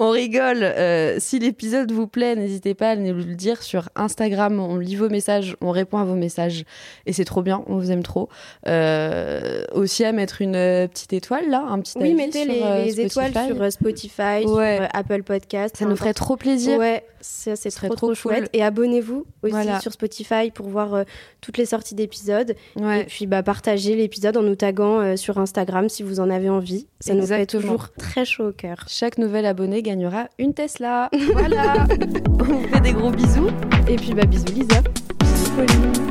On 0.00 0.10
rigole. 0.10 0.62
Euh, 0.62 1.16
si 1.18 1.38
l'épisode 1.40 1.90
vous 1.90 2.06
plaît, 2.06 2.36
n'hésitez 2.36 2.74
pas 2.74 2.90
à 2.90 2.96
nous 2.96 3.12
le 3.14 3.34
dire 3.34 3.62
sur 3.62 3.88
Instagram. 3.96 4.60
On 4.60 4.76
lit 4.76 4.94
vos 4.96 5.08
messages, 5.08 5.56
on 5.60 5.70
répond 5.72 5.98
à 5.98 6.04
vos 6.04 6.14
messages. 6.14 6.64
Et 7.06 7.12
c'est 7.12 7.24
trop 7.24 7.42
bien, 7.42 7.64
on 7.66 7.76
vous 7.78 7.90
aime 7.90 8.04
trop. 8.04 8.28
Euh, 8.68 9.64
aussi 9.72 10.04
à 10.04 10.12
mettre 10.12 10.40
une 10.40 10.54
euh, 10.56 10.86
petite 10.86 11.12
étoile 11.12 11.48
là, 11.50 11.64
un 11.68 11.80
petit 11.80 11.98
Oui, 11.98 12.04
avis 12.08 12.14
mettez 12.14 12.44
sur, 12.44 12.52
les, 12.52 12.62
euh, 12.62 12.84
les 12.84 13.00
étoiles 13.00 13.30
Spotify. 13.32 13.54
sur 13.56 13.72
Spotify, 13.72 14.44
Ouais. 14.46 14.76
sur 14.76 14.88
Apple 14.94 15.22
Podcast. 15.24 15.76
Ça 15.76 15.84
nous 15.84 15.96
ferait 15.96 16.14
trop 16.14 16.36
plaisir. 16.36 16.78
Ouais, 16.78 17.04
ça 17.20 17.56
c'est 17.56 17.70
serait 17.70 17.88
trop, 17.88 17.96
trop 17.96 18.06
trop 18.08 18.14
chouette. 18.14 18.38
cool. 18.44 18.48
Et 18.52 18.62
abonnez-vous 18.62 19.26
aussi 19.42 19.50
Voilà. 19.50 19.80
sur 19.80 19.92
Spotify 19.92 20.50
pour 20.54 20.68
voir 20.68 21.04
toutes 21.40 21.58
les 21.58 21.66
sorties 21.66 21.94
d'épisodes. 21.96 22.54
Et 22.76 23.04
puis 23.08 23.26
bah, 23.26 23.42
partagez 23.42 23.96
l'épisode 23.96 24.36
en 24.36 24.42
nous 24.42 24.54
taguant 24.54 25.16
sur 25.16 25.38
Instagram 25.38 25.88
si 25.88 26.02
vous 26.04 26.20
en 26.20 26.30
avez 26.30 26.48
envie. 26.48 26.86
Ça 27.00 27.14
nous 27.14 27.26
fait 27.26 27.46
toujours 27.46 27.88
très 27.98 28.24
chaud 28.24 28.48
au 28.48 28.52
cœur. 28.52 28.84
Chaque 28.88 29.18
nouvel 29.18 29.44
abonné 29.46 29.82
gagnera 29.88 30.28
une 30.38 30.52
Tesla. 30.52 31.08
Voilà. 31.32 31.86
on 32.28 32.44
vous 32.44 32.68
fait 32.68 32.80
des 32.80 32.92
gros 32.92 33.10
bisous. 33.10 33.48
Et 33.88 33.96
puis 33.96 34.12
bah 34.12 34.26
bisous 34.26 34.44
Lisa. 34.54 34.82
Bisous 35.18 35.50
Pauline. 35.56 36.07